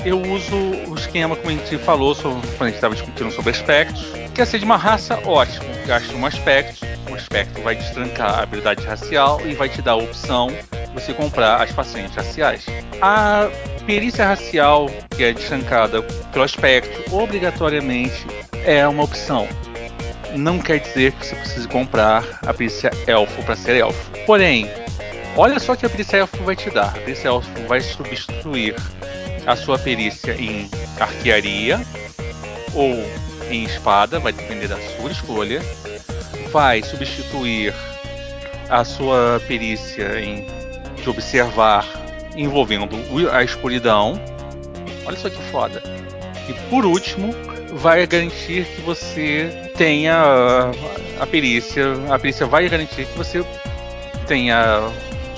eu 0.05 0.21
uso 0.21 0.57
o 0.89 0.95
esquema 0.95 1.37
como 1.37 1.51
a 1.51 1.53
gente 1.53 1.79
falou 1.79 2.15
sobre, 2.15 2.47
quando 2.57 2.63
a 2.63 2.67
gente 2.67 2.75
estava 2.77 2.95
discutindo 2.95 3.31
sobre 3.31 3.51
aspectos. 3.51 4.05
Quer 4.35 4.47
ser 4.47 4.59
de 4.59 4.65
uma 4.65 4.77
raça, 4.77 5.19
ótimo. 5.25 5.67
Gaste 5.87 6.15
um 6.15 6.25
aspecto. 6.25 6.87
O 7.11 7.15
aspecto 7.15 7.61
vai 7.63 7.75
destrancar 7.75 8.39
a 8.39 8.43
habilidade 8.43 8.85
racial 8.85 9.41
e 9.45 9.55
vai 9.55 9.69
te 9.69 9.83
dar 9.83 9.93
a 9.93 9.97
opção 9.97 10.49
de 10.49 10.95
você 10.95 11.13
comprar 11.13 11.63
as 11.63 11.71
façanhas 11.71 12.15
raciais. 12.15 12.67
A 13.01 13.49
perícia 13.87 14.27
racial, 14.27 14.91
que 15.17 15.25
é 15.25 15.33
destrancada 15.33 16.03
pelo 16.03 16.45
aspecto, 16.45 17.15
obrigatoriamente 17.15 18.27
é 18.65 18.87
uma 18.87 19.05
opção. 19.05 19.49
Não 20.37 20.59
quer 20.59 20.79
dizer 20.79 21.13
que 21.13 21.27
você 21.27 21.35
precise 21.35 21.69
comprar 21.69 22.23
a 22.47 22.53
perícia 22.53 22.91
elfo 23.07 23.43
para 23.43 23.57
ser 23.57 23.77
elfo. 23.77 24.11
Porém, 24.27 24.71
olha 25.37 25.59
só 25.59 25.75
que 25.75 25.87
a 25.87 25.91
perícia 25.91 26.19
elfo 26.19 26.45
vai 26.45 26.55
te 26.55 26.71
dar. 26.71 26.89
A 26.89 27.01
perícia 27.01 27.29
elfo 27.29 27.51
vai 27.67 27.81
substituir 27.81 28.75
a 29.49 29.57
sua 29.57 29.79
perícia 29.79 30.35
em 30.35 30.69
arquearia 31.01 31.81
ou 32.75 33.03
em 33.51 33.65
espada, 33.65 34.21
vai 34.21 34.31
depender 34.31 34.69
da 34.69 34.77
sua 34.77 35.11
escolha. 35.11 35.63
Vai 36.53 36.83
substituir 36.83 37.75
a 38.69 38.85
sua 38.85 39.41
perícia 39.49 40.21
em 40.21 40.47
de 41.03 41.09
observar 41.09 41.87
envolvendo 42.37 42.91
a 43.33 43.43
escuridão. 43.43 44.21
Olha 45.07 45.17
só 45.17 45.31
que 45.31 45.43
foda. 45.45 45.83
E 46.47 46.53
por 46.69 46.85
último, 46.85 47.35
vai 47.73 48.07
garantir 48.07 48.67
que 48.67 48.83
você 48.83 49.73
tenha 49.79 50.73
a 51.19 51.27
perícia. 51.27 51.95
A 52.11 52.19
perícia 52.19 52.45
vai 52.45 52.69
garantir 52.69 53.07
que 53.07 53.17
você 53.17 53.43
tenha 54.27 54.91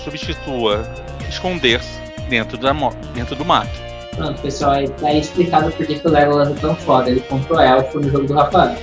substitua 0.02 0.82
esconder-se 1.28 2.00
dentro, 2.28 2.58
dentro 3.14 3.36
do 3.36 3.44
mato. 3.44 3.89
Pronto, 4.20 4.42
pessoal, 4.42 4.72
aí 4.72 4.86
tá 4.86 5.14
explicado 5.14 5.72
por 5.72 5.86
que 5.86 5.98
o 6.04 6.10
Legolas 6.10 6.50
é 6.50 6.60
tão 6.60 6.76
foda. 6.76 7.08
Ele 7.08 7.20
comprou 7.20 7.58
elfo 7.58 7.98
no 7.98 8.10
jogo 8.10 8.26
do 8.26 8.34
Rafael. 8.34 8.76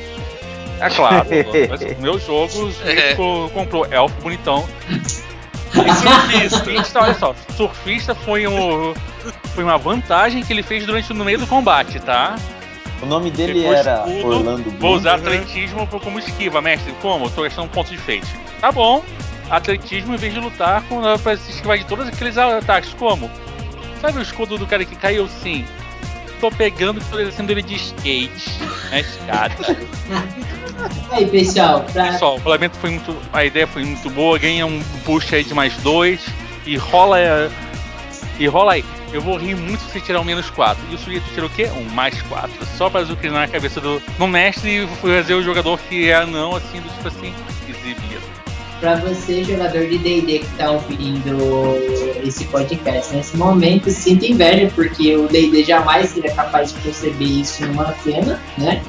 É 0.79 0.89
claro, 0.89 1.27
mas 1.69 1.99
meu 1.99 2.17
jogo 2.17 2.71
é. 2.83 3.13
comprou 3.53 3.85
elfo 3.85 4.19
bonitão. 4.19 4.67
E 5.75 5.93
surfista. 5.93 6.71
Então, 6.89 7.03
olha 7.03 7.13
só, 7.13 7.35
surfista 7.55 8.15
foi, 8.15 8.47
um, 8.47 8.95
foi 9.53 9.63
uma 9.63 9.77
vantagem 9.77 10.43
que 10.43 10.51
ele 10.51 10.63
fez 10.63 10.88
durante 10.88 11.13
no 11.13 11.23
meio 11.23 11.38
do 11.38 11.45
combate, 11.45 11.99
tá? 11.99 12.35
O 13.03 13.05
nome 13.05 13.29
dele 13.29 13.61
Depois 13.61 13.77
era 13.77 13.99
tudo, 13.99 14.27
Orlando 14.27 14.63
Bloom. 14.63 14.79
Vou 14.79 14.95
usar 14.95 15.15
atletismo 15.15 15.85
como 15.85 16.17
esquiva, 16.17 16.63
mestre. 16.63 16.91
Como? 16.99 17.29
Tô 17.29 17.43
gastando 17.43 17.69
pontos 17.69 17.91
de 17.91 17.99
fate. 17.99 18.35
Tá 18.59 18.71
bom. 18.71 19.03
Atletismo 19.51 20.15
em 20.15 20.17
vez 20.17 20.33
de 20.33 20.39
lutar 20.39 20.81
com, 20.89 20.99
pra 21.19 21.38
se 21.38 21.51
esquivar 21.51 21.77
de 21.77 21.85
todos 21.85 22.07
aqueles 22.07 22.39
ataques. 22.39 22.91
Como? 22.95 23.29
Sabe 24.02 24.20
o 24.20 24.22
escudo 24.22 24.58
do 24.58 24.68
cara 24.68 24.86
que 24.86 24.95
caiu? 24.95 25.28
Sim. 25.28 25.66
Tô 26.39 26.52
pegando 26.52 27.02
e 27.14 27.26
descendo 27.26 27.52
ele 27.52 27.64
de 27.64 27.76
skate 27.76 28.60
na 28.91 29.00
escada. 29.00 29.56
aí, 31.12 31.26
pessoal, 31.26 31.84
pra... 31.91 32.12
Pessoal, 32.12 32.36
o 32.36 32.39
rolamento 32.39 32.78
foi 32.78 32.91
muito. 32.91 33.16
A 33.34 33.43
ideia 33.43 33.66
foi 33.66 33.84
muito 33.84 34.10
boa, 34.12 34.38
ganha 34.38 34.66
um 34.66 34.82
push 35.04 35.34
aí 35.34 35.43
de 35.43 35.54
mais 35.54 35.76
dois 35.78 36.24
e 36.66 36.78
rola. 36.78 37.18
E 38.39 38.48
rola 38.48 38.74
aí. 38.74 38.86
Eu 39.12 39.22
vou 39.22 39.38
rir 39.38 39.56
muito 39.56 39.80
se 39.91 40.02
tirar 40.02 40.20
um 40.20 40.24
menos 40.24 40.50
4. 40.50 40.84
E 40.91 40.95
o 40.95 40.98
sujeito 40.98 41.26
tirou 41.34 41.50
o 41.50 41.52
quê? 41.52 41.70
Um 41.76 41.89
mais 41.93 42.22
4. 42.24 42.52
Só 42.78 42.89
pra 42.89 43.04
zucrinar 43.04 43.45
a 43.45 43.48
cabeça 43.48 43.80
do, 43.80 44.00
do 44.00 44.28
mestre 44.28 44.84
e 44.84 44.88
fazer 44.98 45.34
o 45.34 45.41
jogador 45.41 45.80
que 45.80 46.10
é 46.10 46.16
anão, 46.16 46.54
assim, 46.54 46.82
do 46.82 46.89
tipo 46.89 47.08
assim, 47.08 47.34
exibido 47.70 48.26
para 48.80 48.95
você, 48.95 49.43
jogador 49.43 49.88
de 49.88 49.97
D&D 49.97 50.39
que 50.39 50.45
está 50.45 50.71
ouvindo 50.71 51.38
esse 52.23 52.45
podcast 52.45 53.15
nesse 53.15 53.36
momento, 53.38 53.89
sinta 53.89 54.25
inveja, 54.25 54.71
porque 54.75 55.15
o 55.15 55.28
D&D 55.28 55.63
jamais 55.63 56.09
seria 56.09 56.34
capaz 56.34 56.73
de 56.73 56.80
perceber 56.82 57.25
isso 57.25 57.65
numa 57.65 57.93
cena, 57.95 58.41
né? 58.57 58.82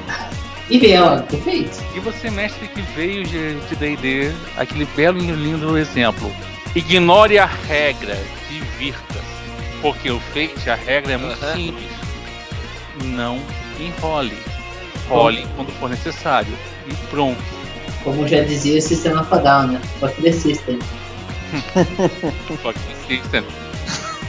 E 0.69 0.77
ver 0.77 0.91
ela 0.91 1.25
feito. 1.43 1.83
E 1.95 1.99
você, 1.99 2.29
mestre 2.29 2.67
que 2.67 2.81
veio 2.95 3.23
de 3.23 3.75
D&D, 3.75 4.31
aquele 4.55 4.85
belo 4.95 5.17
e 5.19 5.31
lindo 5.31 5.77
exemplo. 5.77 6.31
Ignore 6.75 7.39
a 7.39 7.45
regra, 7.45 8.17
divirta-se. 8.47 9.19
Porque 9.81 10.11
o 10.11 10.19
Fate, 10.19 10.69
a 10.69 10.75
regra 10.75 11.13
é 11.13 11.17
muito 11.17 11.43
uhum. 11.43 11.53
simples. 11.53 11.91
Não 13.03 13.39
enrole. 13.79 14.37
Role 15.07 15.47
quando 15.55 15.71
for 15.79 15.89
necessário. 15.89 16.53
E 16.87 16.93
pronto 17.09 17.58
como 18.03 18.27
já 18.27 18.41
dizia 18.41 18.77
o 18.77 18.81
sistema 18.81 19.23
Fadal, 19.23 19.67
né? 19.67 19.81
Fuck 19.99 20.21
the 20.21 20.31
system. 20.31 20.79
Fuck 22.61 22.79
the 22.79 22.95
system. 23.07 23.43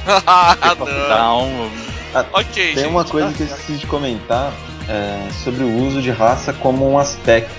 ah, 0.27 0.57
não. 0.79 1.71
Ah, 2.15 2.25
ok, 2.33 2.45
Tem 2.53 2.75
gente. 2.75 2.87
uma 2.87 3.05
coisa 3.05 3.33
que 3.33 3.43
eu 3.43 3.47
esqueci 3.47 3.75
de 3.75 3.87
comentar 3.87 4.53
é, 4.89 5.29
sobre 5.45 5.63
o 5.63 5.87
uso 5.87 6.03
de 6.03 6.11
raça 6.11 6.53
como 6.53 6.91
um 6.91 6.99
aspecto. 6.99 7.55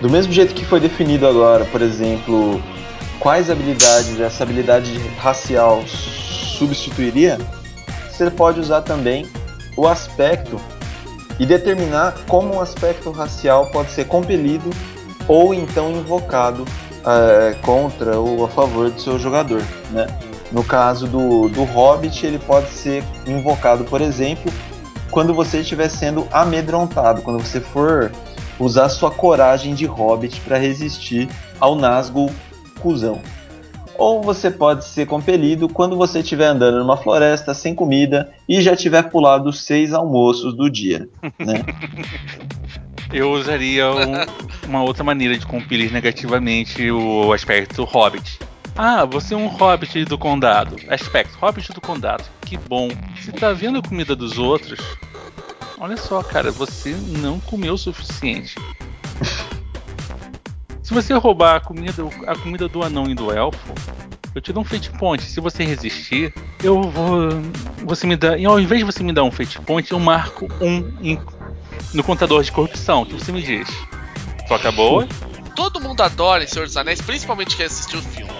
Do 0.00 0.10
mesmo 0.10 0.32
jeito 0.32 0.54
que 0.54 0.64
foi 0.64 0.78
definido 0.78 1.26
agora, 1.26 1.64
por 1.64 1.80
exemplo, 1.80 2.62
quais 3.18 3.48
habilidades 3.48 4.20
essa 4.20 4.42
habilidade 4.42 4.98
racial 5.18 5.82
substituiria, 5.86 7.38
você 8.10 8.30
pode 8.30 8.60
usar 8.60 8.82
também 8.82 9.26
o 9.76 9.88
aspecto 9.88 10.60
e 11.38 11.46
determinar 11.46 12.14
como 12.28 12.54
um 12.54 12.60
aspecto 12.60 13.10
racial 13.10 13.66
pode 13.66 13.90
ser 13.90 14.06
compelido 14.06 14.70
ou 15.28 15.52
então 15.54 15.90
invocado 15.90 16.64
é, 17.04 17.54
contra 17.62 18.18
ou 18.18 18.44
a 18.44 18.48
favor 18.48 18.90
do 18.90 19.00
seu 19.00 19.18
jogador. 19.18 19.62
Né? 19.90 20.06
No 20.52 20.62
caso 20.62 21.06
do, 21.06 21.48
do 21.48 21.64
Hobbit, 21.64 22.24
ele 22.26 22.38
pode 22.38 22.68
ser 22.70 23.04
invocado, 23.26 23.84
por 23.84 24.00
exemplo, 24.00 24.52
quando 25.10 25.34
você 25.34 25.60
estiver 25.60 25.88
sendo 25.88 26.26
amedrontado, 26.30 27.22
quando 27.22 27.42
você 27.42 27.60
for 27.60 28.12
usar 28.58 28.88
sua 28.88 29.10
coragem 29.10 29.74
de 29.74 29.84
Hobbit 29.86 30.40
para 30.40 30.58
resistir 30.58 31.28
ao 31.60 31.74
Nazgûl 31.74 32.30
cuzão. 32.80 33.20
Ou 33.98 34.22
você 34.22 34.50
pode 34.50 34.84
ser 34.84 35.06
compelido 35.06 35.68
quando 35.68 35.96
você 35.96 36.20
estiver 36.20 36.46
andando 36.46 36.78
numa 36.78 36.98
floresta 36.98 37.54
sem 37.54 37.74
comida 37.74 38.30
e 38.46 38.60
já 38.60 38.76
tiver 38.76 39.02
pulado 39.04 39.52
seis 39.52 39.94
almoços 39.94 40.54
do 40.54 40.70
dia. 40.70 41.08
Né? 41.38 41.64
eu 43.12 43.32
usaria 43.32 43.90
um, 43.90 44.68
uma 44.68 44.82
outra 44.82 45.04
maneira 45.04 45.36
de 45.36 45.46
compilar 45.46 45.90
negativamente 45.92 46.90
o 46.90 47.32
aspecto 47.32 47.84
Hobbit. 47.84 48.38
Ah, 48.76 49.04
você 49.04 49.34
é 49.34 49.36
um 49.36 49.46
Hobbit 49.46 50.04
do 50.04 50.18
condado. 50.18 50.76
Aspecto, 50.88 51.38
Hobbit 51.38 51.72
do 51.72 51.80
condado. 51.80 52.24
Que 52.42 52.56
bom. 52.56 52.88
Você 53.18 53.32
tá 53.32 53.52
vendo 53.52 53.78
a 53.78 53.82
comida 53.82 54.14
dos 54.14 54.38
outros? 54.38 54.80
Olha 55.78 55.96
só, 55.96 56.22
cara, 56.22 56.50
você 56.50 56.94
não 57.18 57.40
comeu 57.40 57.74
o 57.74 57.78
suficiente. 57.78 58.54
Se 60.82 60.94
você 60.94 61.12
roubar 61.14 61.56
a 61.56 61.60
comida, 61.60 62.04
a 62.26 62.36
comida 62.36 62.68
do 62.68 62.82
anão 62.82 63.10
e 63.10 63.14
do 63.14 63.32
elfo, 63.32 63.74
eu 64.34 64.40
te 64.40 64.52
dou 64.52 64.62
um 64.62 64.64
fate 64.64 64.90
point. 64.90 65.22
Se 65.22 65.40
você 65.40 65.64
resistir, 65.64 66.32
eu 66.62 66.82
vou. 66.82 67.28
Você 67.84 68.06
me 68.06 68.16
dá. 68.16 68.34
Ao 68.46 68.60
invés 68.60 68.80
de 68.80 68.84
você 68.84 69.02
me 69.02 69.12
dar 69.12 69.24
um 69.24 69.30
fate 69.30 69.58
point, 69.62 69.90
eu 69.90 69.98
marco 69.98 70.46
um 70.60 70.92
em 71.00 71.18
no 71.92 72.02
contador 72.02 72.42
de 72.42 72.52
corrupção, 72.52 73.02
o 73.02 73.06
que 73.06 73.14
você 73.14 73.32
me 73.32 73.42
diz? 73.42 73.68
Toca 74.48 74.70
boa? 74.70 75.06
Todo 75.54 75.80
mundo 75.80 76.02
adora 76.02 76.44
em 76.44 76.46
Senhor 76.46 76.66
dos 76.66 76.76
Anéis, 76.76 77.00
principalmente 77.00 77.56
quem 77.56 77.66
assistiu 77.66 78.00
o 78.00 78.02
filme. 78.02 78.32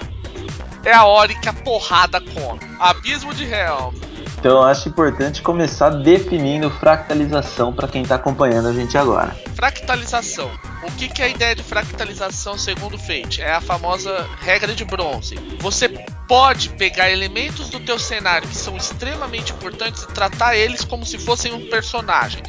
É 0.85 0.93
a 0.93 1.05
hora 1.05 1.35
que 1.35 1.49
a 1.49 1.53
porrada 1.53 2.21
come. 2.21 2.61
Abismo 2.79 3.35
de 3.35 3.45
Helm. 3.45 3.93
Então 4.39 4.59
eu 4.59 4.63
acho 4.63 4.89
importante 4.89 5.43
começar 5.43 5.91
definindo 5.91 6.71
fractalização 6.71 7.73
para 7.73 7.89
quem 7.89 8.03
está 8.03 8.15
acompanhando 8.15 8.69
a 8.69 8.73
gente 8.73 8.97
agora. 8.97 9.35
Fractalização. 9.55 10.51
O 10.83 10.93
que, 10.93 11.09
que 11.09 11.23
é 11.23 11.25
a 11.25 11.29
ideia 11.29 11.57
de 11.57 11.63
fractalização 11.65 12.57
segundo 12.57 12.95
o 12.95 12.99
Fate? 12.99 13.41
É 13.41 13.55
a 13.55 13.61
famosa 13.61 14.29
regra 14.39 14.75
de 14.75 14.85
bronze. 14.85 15.35
Você 15.59 15.89
pode 16.29 16.69
pegar 16.71 17.11
elementos 17.11 17.71
do 17.71 17.81
teu 17.81 17.99
cenário 17.99 18.47
que 18.47 18.57
são 18.57 18.77
extremamente 18.77 19.53
importantes 19.53 20.05
e 20.05 20.09
tratar 20.09 20.55
eles 20.55 20.85
como 20.85 21.05
se 21.05 21.19
fossem 21.19 21.53
um 21.53 21.69
personagem. 21.69 22.43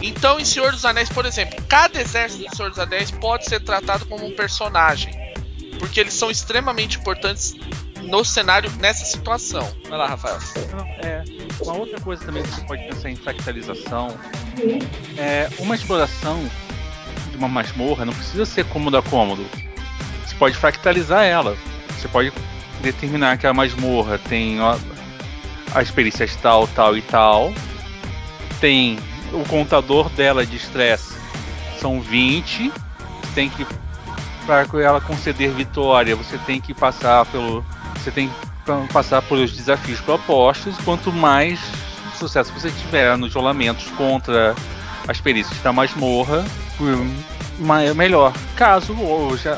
Então, 0.00 0.38
em 0.38 0.44
Senhor 0.44 0.72
dos 0.72 0.84
Anéis, 0.84 1.08
por 1.08 1.24
exemplo, 1.24 1.62
cada 1.68 2.00
exército 2.00 2.48
do 2.48 2.56
Senhor 2.56 2.68
dos 2.70 2.78
Anéis 2.78 3.10
pode 3.10 3.46
ser 3.46 3.60
tratado 3.60 4.06
como 4.06 4.26
um 4.26 4.32
personagem, 4.32 5.12
porque 5.78 6.00
eles 6.00 6.14
são 6.14 6.30
extremamente 6.30 6.98
importantes 6.98 7.54
no 8.02 8.24
cenário 8.24 8.70
nessa 8.78 9.04
situação. 9.04 9.68
Vai 9.88 9.98
lá, 9.98 10.06
Rafael. 10.06 10.38
É, 11.02 11.24
uma 11.62 11.74
outra 11.74 12.00
coisa 12.00 12.24
também 12.24 12.42
que 12.42 12.50
você 12.50 12.60
pode 12.62 12.82
pensar 12.84 13.10
em 13.10 13.16
fractalização 13.16 14.16
é 15.16 15.48
uma 15.58 15.74
exploração 15.74 16.48
de 17.30 17.36
uma 17.36 17.48
masmorra 17.48 18.04
não 18.04 18.12
precisa 18.12 18.44
ser 18.44 18.64
cômodo 18.66 18.96
a 18.96 19.02
cômodo. 19.02 19.44
Você 20.24 20.34
pode 20.36 20.56
fractalizar 20.56 21.24
ela. 21.24 21.56
Você 21.98 22.08
pode 22.08 22.32
determinar 22.80 23.38
que 23.38 23.46
a 23.46 23.54
masmorra 23.54 24.18
tem 24.18 24.60
ó, 24.60 24.76
as 25.74 25.90
perícias 25.90 26.36
tal, 26.36 26.66
tal 26.68 26.96
e 26.96 27.02
tal. 27.02 27.52
Tem 28.60 28.98
o 29.32 29.44
contador 29.48 30.08
dela 30.10 30.44
de 30.46 30.56
estresse 30.56 31.14
são 31.80 32.00
20. 32.00 32.72
Tem 33.34 33.48
que 33.50 33.66
para 34.46 34.64
ela 34.80 35.00
conceder 35.00 35.50
vitória, 35.50 36.14
você 36.14 36.38
tem 36.38 36.60
que 36.60 36.72
passar 36.72 37.26
pelo 37.26 37.64
você 37.94 38.10
tem 38.12 38.28
que 38.28 38.92
passar 38.92 39.20
pelos 39.22 39.52
desafios 39.52 40.00
propostos. 40.00 40.76
Quanto 40.84 41.12
mais 41.12 41.60
sucesso 42.16 42.52
você 42.52 42.70
tiver 42.70 43.16
nos 43.16 43.34
rolamentos 43.34 43.88
contra 43.96 44.54
as 45.06 45.20
perícias 45.20 45.60
da 45.60 45.72
masmorra, 45.72 46.44
melhor. 47.94 48.32
Caso 48.54 48.96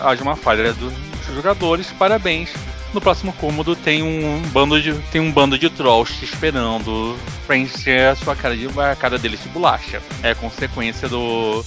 haja 0.03 0.23
uma 0.23 0.37
falha 0.37 0.73
dos 0.73 0.93
jogadores, 1.35 1.93
parabéns. 1.99 2.51
No 2.93 3.01
próximo 3.01 3.33
cômodo 3.35 3.77
tem 3.77 4.03
um 4.03 4.41
bando 4.49 4.81
de 4.81 4.95
tem 5.11 5.21
um 5.21 5.31
bando 5.31 5.59
de 5.59 5.69
trolls 5.69 6.19
te 6.19 6.25
esperando 6.25 7.19
pra 7.47 7.57
encher 7.57 8.09
a 8.09 8.17
sua 8.17 8.35
cara 8.35 8.57
de 8.57 8.67
a 8.81 8.97
cara 8.97 9.19
deles 9.19 9.43
de 9.43 9.49
bolacha. 9.51 10.03
É 10.23 10.35
consequência 10.35 11.09
do 11.09 11.65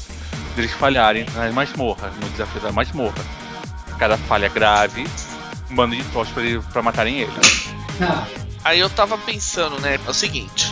deles 0.55 0.71
falharem 0.71 1.25
na 1.35 1.51
masmorra, 1.51 2.11
no 2.21 2.29
desafio 2.29 2.61
da 2.61 2.71
masmorra. 2.71 3.23
Cada 3.99 4.17
falha 4.17 4.49
grave, 4.49 5.05
um 5.69 5.75
bando 5.75 5.95
de 5.95 6.03
trolls 6.05 6.33
pra, 6.33 6.43
pra 6.71 6.81
matarem 6.81 7.19
ele. 7.19 7.31
Ah. 8.01 8.25
Aí 8.63 8.79
eu 8.79 8.89
tava 8.89 9.17
pensando, 9.17 9.79
né? 9.79 9.99
É 10.05 10.09
o 10.09 10.13
seguinte: 10.13 10.71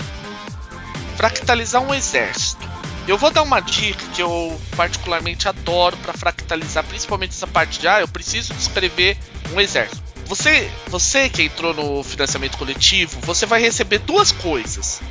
fractalizar 1.15 1.81
um 1.81 1.93
exército. 1.93 2.67
Eu 3.07 3.17
vou 3.17 3.31
dar 3.31 3.41
uma 3.41 3.59
dica 3.59 4.05
que 4.13 4.21
eu 4.21 4.59
particularmente 4.75 5.47
adoro 5.47 5.97
para 5.97 6.13
fractalizar, 6.13 6.83
principalmente 6.83 7.31
essa 7.31 7.47
parte 7.47 7.79
de 7.79 7.87
ah, 7.87 8.01
eu 8.01 8.07
preciso 8.07 8.53
descrever 8.53 9.17
um 9.53 9.59
exército. 9.59 10.08
Você, 10.29 10.69
você 10.85 11.27
que 11.27 11.41
entrou 11.41 11.73
no 11.73 12.03
financiamento 12.03 12.55
coletivo, 12.55 13.19
você 13.21 13.47
vai 13.47 13.59
receber 13.59 13.97
duas 13.97 14.31
coisas: 14.31 15.01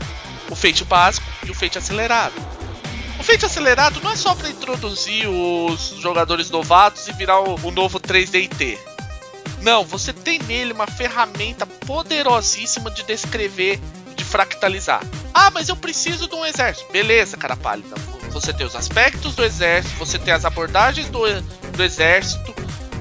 o 0.49 0.55
feito 0.55 0.85
básico 0.85 1.27
e 1.45 1.51
o 1.51 1.55
feito 1.55 1.77
acelerado. 1.77 2.35
O 3.19 3.23
feito 3.25 3.45
acelerado 3.45 4.01
não 4.01 4.13
é 4.13 4.17
só 4.17 4.33
para 4.37 4.49
introduzir 4.49 5.29
os 5.29 5.97
jogadores 6.01 6.51
novatos 6.51 7.09
e 7.09 7.13
virar 7.15 7.41
o, 7.41 7.57
o 7.67 7.71
novo 7.73 7.99
3DT. 7.99 8.79
Não, 9.61 9.85
você 9.85 10.13
tem 10.13 10.39
nele 10.39 10.73
uma 10.73 10.87
ferramenta 10.87 11.67
poderosíssima 11.67 12.89
de 12.89 13.03
descrever, 13.03 13.81
de 14.15 14.23
fractalizar. 14.23 15.03
Ah, 15.35 15.51
mas 15.51 15.69
eu 15.69 15.75
preciso 15.75 16.29
de 16.29 16.37
um 16.37 16.47
exército. 16.47 16.93
Beleza, 16.93 17.37
cara 17.37 17.57
pálida. 17.57 17.97
Você 18.31 18.53
tem 18.53 18.65
os 18.65 18.77
aspectos 18.77 19.35
do 19.35 19.45
exército, 19.45 19.97
você 19.97 20.17
tem 20.17 20.33
as 20.33 20.45
abordagens 20.45 21.09
do, 21.09 21.23
do 21.73 21.83
exército, 21.83 22.55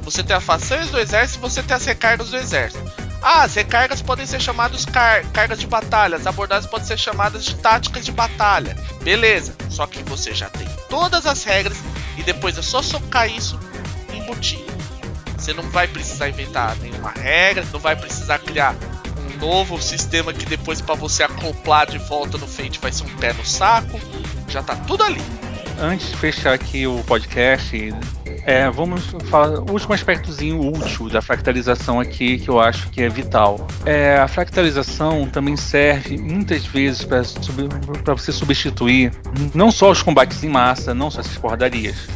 você 0.08 0.24
tem 0.24 0.38
as 0.38 0.44
façanhas 0.44 0.90
do 0.90 0.98
exército 0.98 1.42
você 1.42 1.62
tem 1.62 1.76
as 1.76 1.84
recargas 1.84 2.30
do 2.30 2.38
exército. 2.38 2.82
Ah, 3.22 3.44
as 3.44 3.56
recargas 3.56 4.02
podem 4.02 4.26
ser 4.26 4.40
chamadas 4.40 4.86
car 4.86 5.22
cargas 5.34 5.60
de 5.60 5.68
batalha, 5.68 6.16
as 6.16 6.26
abordagens 6.26 6.72
podem 6.72 6.88
ser 6.88 6.98
chamadas 6.98 7.44
de 7.44 7.56
táticas 7.56 8.06
de 8.06 8.14
batalha. 8.14 8.74
Beleza, 9.04 9.54
só 9.70 9.86
que 9.86 10.02
você 10.04 10.34
já 10.34 10.50
tem 10.50 10.66
todas 10.90 11.26
as 11.26 11.44
regras 11.44 11.78
e 12.16 12.24
depois 12.24 12.58
é 12.58 12.62
só 12.62 12.82
socar 12.82 13.30
isso 13.30 13.60
e 14.14 14.18
embutir. 14.18 14.64
Você 15.38 15.54
não 15.54 15.70
vai 15.72 15.90
precisar 15.90 16.30
inventar 16.30 16.78
nenhuma 16.78 17.12
regra, 17.12 17.68
não 17.74 17.80
vai 17.80 17.98
precisar 17.98 18.40
criar 18.40 18.76
um 19.20 19.38
novo 19.46 19.82
sistema 19.82 20.32
que 20.32 20.46
depois 20.46 20.80
para 20.80 20.96
você 20.96 21.24
acoplar 21.24 21.86
de 21.86 21.98
volta 21.98 22.38
no 22.38 22.48
Fate 22.48 22.80
vai 22.80 22.94
ser 22.94 23.04
um 23.04 23.18
pé 23.18 23.34
no 23.34 23.46
saco. 23.46 24.00
Já 24.48 24.64
tá 24.64 24.74
tudo 24.74 25.04
ali. 25.04 25.22
Antes 25.80 26.10
de 26.10 26.18
fechar 26.18 26.54
aqui 26.54 26.88
o 26.88 27.04
podcast, 27.04 27.94
é, 28.44 28.68
vamos 28.70 29.06
falar 29.30 29.60
o 29.60 29.72
último 29.72 29.94
aspectozinho 29.94 30.60
útil 30.60 31.08
da 31.08 31.22
fractalização 31.22 32.00
aqui 32.00 32.40
que 32.40 32.50
eu 32.50 32.60
acho 32.60 32.90
que 32.90 33.04
é 33.04 33.10
vital. 33.10 33.68
É, 33.86 34.18
a 34.18 34.28
fractalização 34.28 35.28
também 35.28 35.56
serve 35.56 36.18
muitas 36.18 36.66
vezes 36.66 37.06
para 37.06 38.14
você 38.14 38.32
substituir 38.32 39.14
não 39.54 39.70
só 39.70 39.92
os 39.92 40.02
combates 40.02 40.44
em 40.44 40.50
massa, 40.50 40.96
não 40.96 41.12
só 41.12 41.20
essas 41.20 41.38
porradarias. 41.38 42.08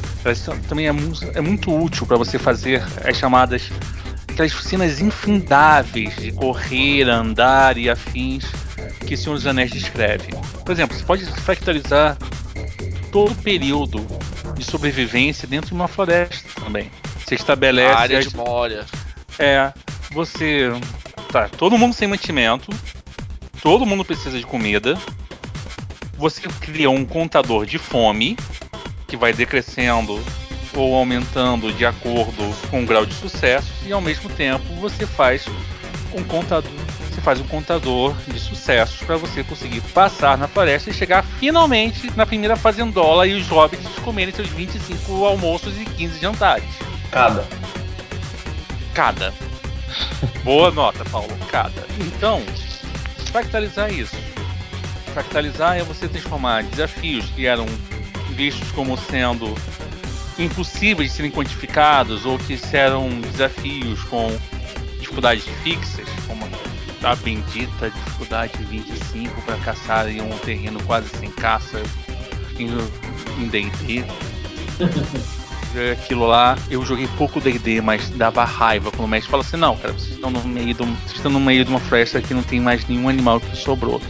Também 0.67 0.87
é, 0.87 0.93
é 1.35 1.41
muito 1.41 1.71
útil 1.71 2.07
para 2.07 2.17
você 2.17 2.39
fazer 2.39 2.83
as 3.05 3.15
chamadas 3.15 3.69
aquelas 4.27 4.53
cenas 4.53 4.99
infindáveis 5.01 6.15
de 6.15 6.31
correr, 6.31 7.09
andar 7.09 7.77
e 7.77 7.89
afins 7.89 8.45
que 9.05 9.13
o 9.13 9.17
Senhor 9.17 9.35
dos 9.35 9.45
Anéis 9.45 9.71
descreve. 9.71 10.29
Por 10.65 10.71
exemplo, 10.71 10.97
você 10.97 11.03
pode 11.03 11.25
fractalizar 11.25 12.17
todo 13.11 13.31
o 13.31 13.35
período 13.35 14.05
de 14.55 14.63
sobrevivência 14.63 15.47
dentro 15.47 15.69
de 15.69 15.73
uma 15.73 15.87
floresta 15.87 16.61
também. 16.63 16.89
Você 17.23 17.35
estabelece. 17.35 17.93
A 17.93 17.99
área 17.99 18.21
de 18.21 18.35
Moria. 18.35 18.85
É. 19.37 19.71
Você. 20.11 20.69
Tá, 21.31 21.47
todo 21.49 21.77
mundo 21.77 21.93
sem 21.93 22.07
mantimento. 22.07 22.71
Todo 23.61 23.85
mundo 23.85 24.03
precisa 24.03 24.37
de 24.37 24.45
comida. 24.45 24.97
Você 26.17 26.41
cria 26.59 26.89
um 26.89 27.05
contador 27.05 27.65
de 27.65 27.77
fome 27.77 28.37
que 29.07 29.17
vai 29.17 29.33
decrescendo 29.33 30.23
ou 30.75 30.95
aumentando 30.95 31.71
de 31.73 31.85
acordo 31.85 32.69
com 32.69 32.83
o 32.83 32.85
grau 32.85 33.05
de 33.05 33.13
sucesso 33.13 33.71
e 33.85 33.91
ao 33.91 33.99
mesmo 33.99 34.29
tempo 34.29 34.63
você 34.75 35.05
faz 35.05 35.45
um 36.13 36.23
contador 36.23 36.71
você 37.21 37.23
faz 37.23 37.39
um 37.39 37.47
contador 37.47 38.15
de 38.27 38.39
sucessos 38.39 38.97
para 39.03 39.15
você 39.15 39.43
conseguir 39.43 39.81
passar 39.93 40.37
na 40.37 40.47
floresta 40.47 40.89
e 40.89 40.93
chegar 40.93 41.23
finalmente 41.39 42.11
na 42.15 42.25
primeira 42.25 42.55
fazendola 42.55 43.27
e 43.27 43.33
os 43.33 43.47
hobbits 43.47 43.87
comerem 44.03 44.33
seus 44.33 44.49
25 44.49 45.25
almoços 45.25 45.79
e 45.79 45.85
15 45.85 46.19
jantares. 46.19 46.69
Cada. 47.11 47.45
Cada. 48.93 49.33
Boa 50.43 50.71
nota, 50.71 51.05
Paulo. 51.05 51.31
Cada. 51.49 51.85
Então, 51.99 52.41
fractalizar 53.31 53.93
isso. 53.93 54.17
Fractalizar 55.13 55.77
é 55.77 55.83
você 55.83 56.07
transformar 56.07 56.63
desafios 56.63 57.25
que 57.31 57.45
eram 57.45 57.65
vistos 58.31 58.71
como 58.71 58.97
sendo 58.97 59.53
impossíveis 60.39 61.11
de 61.11 61.17
serem 61.17 61.31
quantificados 61.31 62.25
ou 62.25 62.39
que 62.39 62.57
eram 62.73 63.09
desafios 63.21 64.01
com 64.05 64.27
dificuldades 64.99 65.45
fixas, 65.63 66.07
como 66.25 66.45
a 67.03 67.15
bendita 67.15 67.89
dificuldade 67.89 68.53
25 68.63 69.41
para 69.41 69.57
caçar 69.57 70.07
em 70.09 70.21
um 70.21 70.37
terreno 70.39 70.81
quase 70.83 71.09
sem 71.17 71.31
caça 71.31 71.81
em 72.59 73.47
D&D. 73.47 74.03
Aquilo 75.93 76.27
lá, 76.27 76.57
eu 76.69 76.85
joguei 76.85 77.07
pouco 77.17 77.39
D&D, 77.39 77.79
mas 77.81 78.09
dava 78.09 78.43
raiva 78.43 78.91
quando 78.91 79.05
o 79.05 79.07
mestre 79.07 79.31
fala 79.31 79.41
assim, 79.41 79.55
não, 79.55 79.77
cara, 79.77 79.93
vocês 79.93 80.11
estão 80.11 80.29
no 80.29 80.43
meio 80.43 80.73
de, 80.73 80.83
um, 80.83 80.93
vocês 80.95 81.15
estão 81.15 81.31
no 81.31 81.39
meio 81.39 81.63
de 81.63 81.71
uma 81.71 81.79
floresta 81.79 82.21
que 82.21 82.33
não 82.33 82.43
tem 82.43 82.59
mais 82.59 82.85
nenhum 82.87 83.07
animal 83.07 83.39
que 83.39 83.55
sobrou. 83.55 84.01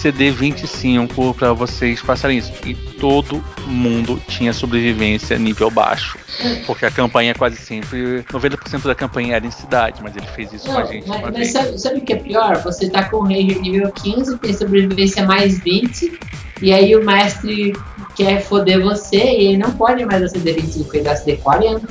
CD 0.00 0.30
25 0.30 1.34
para 1.34 1.52
vocês 1.52 2.00
passarem 2.00 2.38
isso. 2.38 2.50
E 2.64 2.74
todo 2.74 3.44
mundo 3.66 4.20
tinha 4.28 4.50
sobrevivência 4.52 5.38
nível 5.38 5.70
baixo. 5.70 6.18
Porque 6.66 6.86
a 6.86 6.90
campanha 6.90 7.34
quase 7.34 7.56
sempre. 7.56 8.22
90% 8.22 8.84
da 8.84 8.94
campanha 8.94 9.36
era 9.36 9.46
em 9.46 9.50
cidade, 9.50 10.02
mas 10.02 10.16
ele 10.16 10.26
fez 10.28 10.52
isso 10.54 10.68
Não, 10.68 10.74
com 10.74 10.80
a 10.80 10.84
gente. 10.86 11.06
Mas, 11.06 11.20
mas 11.20 11.52
sabe, 11.52 11.78
sabe, 11.78 11.98
o 11.98 12.00
que 12.00 12.14
é 12.14 12.16
pior? 12.16 12.56
Você 12.62 12.88
tá 12.88 13.04
com 13.10 13.18
o 13.18 13.22
Ranger 13.22 13.60
nível 13.60 13.92
15, 13.92 14.38
tem 14.38 14.54
sobrevivência 14.54 15.26
mais 15.26 15.58
20, 15.60 16.18
e 16.62 16.72
aí 16.72 16.96
o 16.96 17.04
mestre 17.04 17.74
quer 18.16 18.42
foder 18.42 18.80
você 18.80 19.18
e 19.18 19.48
ele 19.48 19.58
não 19.58 19.70
pode 19.72 20.04
mais 20.06 20.22
dar 20.22 20.28
CD 20.28 20.54
25, 20.54 20.96
ele 20.96 21.04
dá 21.04 21.14
CD 21.14 21.36
40. 21.36 21.86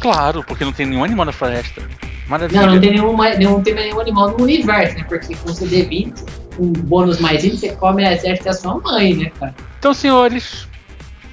Claro, 0.00 0.42
porque 0.42 0.64
não 0.64 0.72
tem 0.72 0.86
nenhum 0.86 1.04
animal 1.04 1.26
na 1.26 1.32
floresta. 1.32 1.82
Maravilha. 2.26 2.62
Não, 2.62 2.74
não 2.74 2.80
tem 2.80 2.90
nenhum, 2.92 3.16
não 3.40 3.62
tem 3.62 3.74
nenhum 3.74 4.00
animal 4.00 4.30
no 4.30 4.42
universo, 4.42 4.96
né? 4.96 5.04
Porque 5.06 5.34
com 5.36 5.52
CD 5.52 5.82
20, 5.82 6.24
um 6.58 6.72
bônus 6.72 7.18
mais 7.18 7.42
você 7.42 7.74
come 7.76 8.04
a 8.04 8.12
exército 8.12 8.44
da 8.44 8.52
sua 8.52 8.78
mãe, 8.78 9.14
né, 9.14 9.32
cara? 9.38 9.54
Então, 9.78 9.92
senhores, 9.94 10.66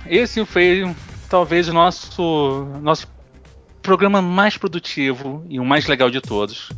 esse 0.05 0.43
foi 0.45 0.93
talvez 1.29 1.67
o 1.67 1.73
nosso, 1.73 2.67
nosso 2.81 3.07
programa 3.81 4.21
mais 4.21 4.57
produtivo 4.57 5.45
e 5.49 5.59
o 5.59 5.65
mais 5.65 5.87
legal 5.87 6.09
de 6.09 6.21
todos. 6.21 6.69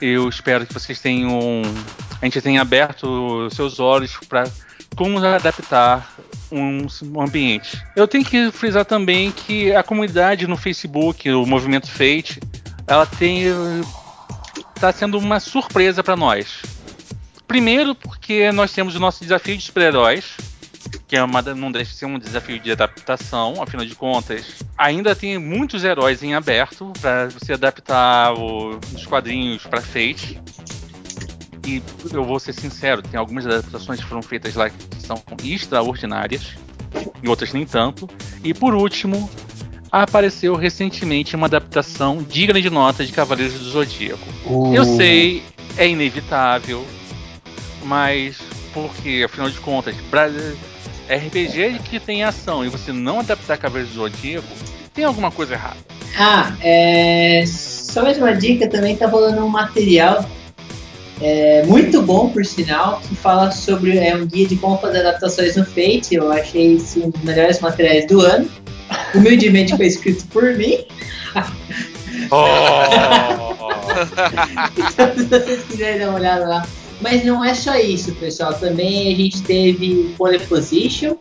Eu 0.00 0.28
espero 0.28 0.66
que 0.66 0.72
vocês 0.72 1.00
tenham. 1.00 1.62
A 2.20 2.24
gente 2.24 2.40
tenha 2.40 2.60
aberto 2.60 3.48
seus 3.50 3.80
olhos 3.80 4.16
para 4.28 4.44
como 4.96 5.18
adaptar 5.18 6.14
um, 6.50 6.86
um, 7.04 7.20
ambiente. 7.20 7.82
Eu 7.96 8.06
tenho 8.06 8.24
que 8.24 8.50
frisar 8.50 8.84
também 8.84 9.30
que 9.30 9.74
a 9.74 9.82
comunidade 9.82 10.46
no 10.46 10.56
Facebook, 10.56 11.30
o 11.30 11.46
Movimento 11.46 11.88
Fate, 11.90 12.40
ela 12.86 13.06
tem 13.06 13.44
está 14.74 14.92
sendo 14.92 15.18
uma 15.18 15.40
surpresa 15.40 16.02
para 16.02 16.16
nós. 16.16 16.62
Primeiro 17.48 17.94
porque 17.94 18.52
nós 18.52 18.70
temos 18.72 18.94
o 18.94 19.00
nosso 19.00 19.22
desafio 19.22 19.56
de 19.56 19.62
super-heróis, 19.64 20.36
que 21.08 21.16
é 21.16 21.22
uma, 21.24 21.40
não 21.40 21.72
deixa 21.72 21.90
de 21.90 21.96
ser 21.96 22.04
um 22.04 22.18
desafio 22.18 22.60
de 22.60 22.70
adaptação, 22.70 23.62
afinal 23.62 23.86
de 23.86 23.94
contas. 23.94 24.62
Ainda 24.76 25.16
tem 25.16 25.38
muitos 25.38 25.82
heróis 25.82 26.22
em 26.22 26.34
aberto 26.34 26.92
para 27.00 27.30
você 27.30 27.54
adaptar 27.54 28.34
o, 28.34 28.78
os 28.94 29.06
quadrinhos 29.06 29.62
para 29.64 29.80
Fate. 29.80 30.38
E 31.66 31.82
eu 32.12 32.22
vou 32.22 32.38
ser 32.38 32.52
sincero, 32.52 33.00
tem 33.00 33.18
algumas 33.18 33.46
adaptações 33.46 33.98
que 33.98 34.06
foram 34.06 34.22
feitas 34.22 34.54
lá 34.54 34.68
que 34.68 34.76
são 35.00 35.22
extraordinárias, 35.42 36.54
e 37.22 37.28
outras 37.28 37.54
nem 37.54 37.64
tanto. 37.64 38.08
E 38.44 38.52
por 38.52 38.74
último, 38.74 39.28
apareceu 39.90 40.54
recentemente 40.54 41.34
uma 41.34 41.46
adaptação 41.46 42.22
digna 42.22 42.60
de 42.60 42.68
nota 42.68 43.06
de 43.06 43.12
Cavaleiros 43.12 43.54
do 43.54 43.70
Zodíaco. 43.70 44.26
Uh. 44.44 44.74
Eu 44.74 44.84
sei, 44.84 45.42
é 45.78 45.88
inevitável, 45.88 46.86
mas 47.84 48.38
porque, 48.72 49.22
afinal 49.24 49.50
de 49.50 49.58
contas, 49.58 49.94
RPG 51.08 51.80
que 51.84 51.98
tem 51.98 52.24
ação 52.24 52.64
e 52.64 52.68
você 52.68 52.92
não 52.92 53.20
adaptar 53.20 53.56
Cavaleiros 53.56 53.94
do 53.94 54.00
Zodíaco, 54.00 54.48
tem 54.92 55.04
alguma 55.04 55.30
coisa 55.30 55.54
errada. 55.54 55.76
Ah, 56.18 56.56
é... 56.60 57.44
só 57.46 58.02
mais 58.02 58.18
uma 58.18 58.32
dica, 58.32 58.68
também 58.68 58.96
tá 58.96 59.06
rolando 59.06 59.44
um 59.44 59.48
material 59.48 60.24
é, 61.20 61.64
muito 61.64 62.00
bom, 62.02 62.28
por 62.30 62.44
sinal, 62.44 63.00
que 63.00 63.14
fala 63.16 63.50
sobre 63.50 63.98
é 63.98 64.14
um 64.14 64.24
guia 64.26 64.46
de 64.46 64.56
como 64.56 64.78
fazer 64.78 65.00
adaptações 65.00 65.56
no 65.56 65.64
Fate. 65.64 66.14
Eu 66.14 66.30
achei 66.30 66.76
esse 66.76 67.00
um 67.00 67.10
dos 67.10 67.22
melhores 67.22 67.58
materiais 67.60 68.06
do 68.06 68.20
ano. 68.20 68.48
Humildemente 69.14 69.76
foi 69.76 69.86
escrito 69.86 70.24
por 70.26 70.54
mim. 70.56 70.84
Oh. 72.30 72.44
então, 74.76 75.14
se 75.16 75.24
vocês 75.24 75.64
quiserem 75.64 75.98
dar 75.98 76.08
uma 76.10 76.18
olhada 76.18 76.46
lá. 76.46 76.66
Mas 77.00 77.24
não 77.24 77.44
é 77.44 77.54
só 77.54 77.76
isso, 77.76 78.12
pessoal. 78.16 78.54
Também 78.54 79.12
a 79.12 79.16
gente 79.16 79.42
teve 79.42 80.14
Pole 80.18 80.38
Position, 80.40 81.16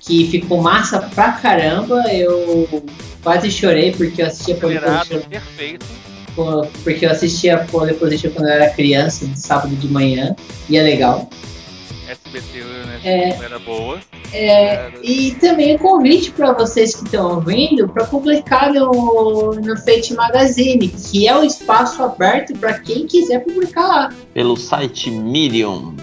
que 0.00 0.26
ficou 0.28 0.60
massa 0.60 1.00
pra 1.00 1.32
caramba. 1.32 2.02
Eu 2.12 2.82
quase 3.22 3.50
chorei 3.50 3.92
porque 3.92 4.22
eu 4.22 4.26
assisti 4.26 4.52
a 4.52 4.56
Pole 4.56 4.78
Position. 4.80 5.20
Perfeito. 5.28 5.86
Porque 6.82 7.04
eu 7.04 7.10
assistia 7.10 7.58
Pole 7.70 7.94
Position 7.94 8.30
quando 8.30 8.48
eu 8.48 8.54
era 8.54 8.70
criança, 8.70 9.26
de 9.26 9.38
sábado 9.38 9.74
de 9.76 9.88
manhã, 9.88 10.34
e 10.68 10.76
é 10.76 10.82
legal. 10.82 11.28
SBT, 12.10 12.64
né? 12.64 13.00
É, 13.04 13.28
era 13.44 13.58
boa. 13.58 14.00
É, 14.32 14.90
e 15.02 15.32
também 15.36 15.76
o 15.76 15.78
convite 15.78 16.30
para 16.32 16.52
vocês 16.52 16.94
que 16.94 17.04
estão 17.04 17.36
ouvindo 17.36 17.88
para 17.88 18.04
publicar 18.04 18.72
no, 18.72 19.52
no 19.52 19.76
Fate 19.78 20.14
Magazine, 20.14 20.88
que 20.88 21.28
é 21.28 21.36
o 21.36 21.40
um 21.40 21.44
espaço 21.44 22.02
aberto 22.02 22.52
para 22.58 22.78
quem 22.80 23.06
quiser 23.06 23.44
publicar 23.44 23.86
lá. 23.86 24.12
Pelo 24.34 24.56
site 24.56 25.10
Medium. 25.10 25.94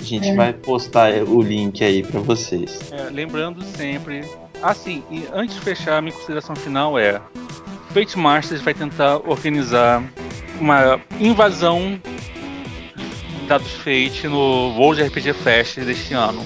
A 0.00 0.04
gente 0.04 0.28
é. 0.28 0.34
vai 0.36 0.52
postar 0.52 1.12
o 1.24 1.42
link 1.42 1.82
aí 1.82 2.02
para 2.02 2.20
vocês. 2.20 2.78
É, 2.92 3.10
lembrando 3.10 3.64
sempre. 3.76 4.24
Assim, 4.62 5.02
e 5.10 5.26
antes 5.32 5.56
de 5.56 5.60
fechar, 5.60 5.98
a 5.98 6.00
minha 6.00 6.14
consideração 6.14 6.54
final 6.54 6.96
é: 6.96 7.20
Fate 7.92 8.16
Masters 8.16 8.62
vai 8.62 8.72
tentar 8.72 9.16
organizar 9.28 10.02
uma 10.60 11.00
invasão 11.20 12.00
dados 13.46 13.70
Fate 13.72 14.26
no 14.28 14.76
World 14.76 15.02
RPG 15.02 15.32
Fest 15.32 15.78
deste 15.78 16.14
ano. 16.14 16.44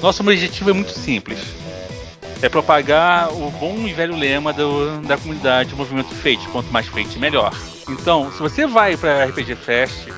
Nosso 0.00 0.22
objetivo 0.22 0.70
é 0.70 0.72
muito 0.72 0.92
simples. 0.92 1.38
É 2.40 2.48
propagar 2.48 3.32
o 3.32 3.50
bom 3.50 3.86
e 3.86 3.92
velho 3.92 4.16
lema 4.16 4.52
do, 4.52 5.00
da 5.02 5.16
comunidade 5.16 5.70
do 5.70 5.76
movimento 5.76 6.14
Fate. 6.14 6.46
Quanto 6.48 6.70
mais 6.70 6.86
Fate, 6.86 7.18
melhor. 7.18 7.52
Então, 7.88 8.30
se 8.32 8.38
você 8.38 8.66
vai 8.66 8.96
para 8.96 9.24
RPG 9.24 9.56
Fest 9.56 10.08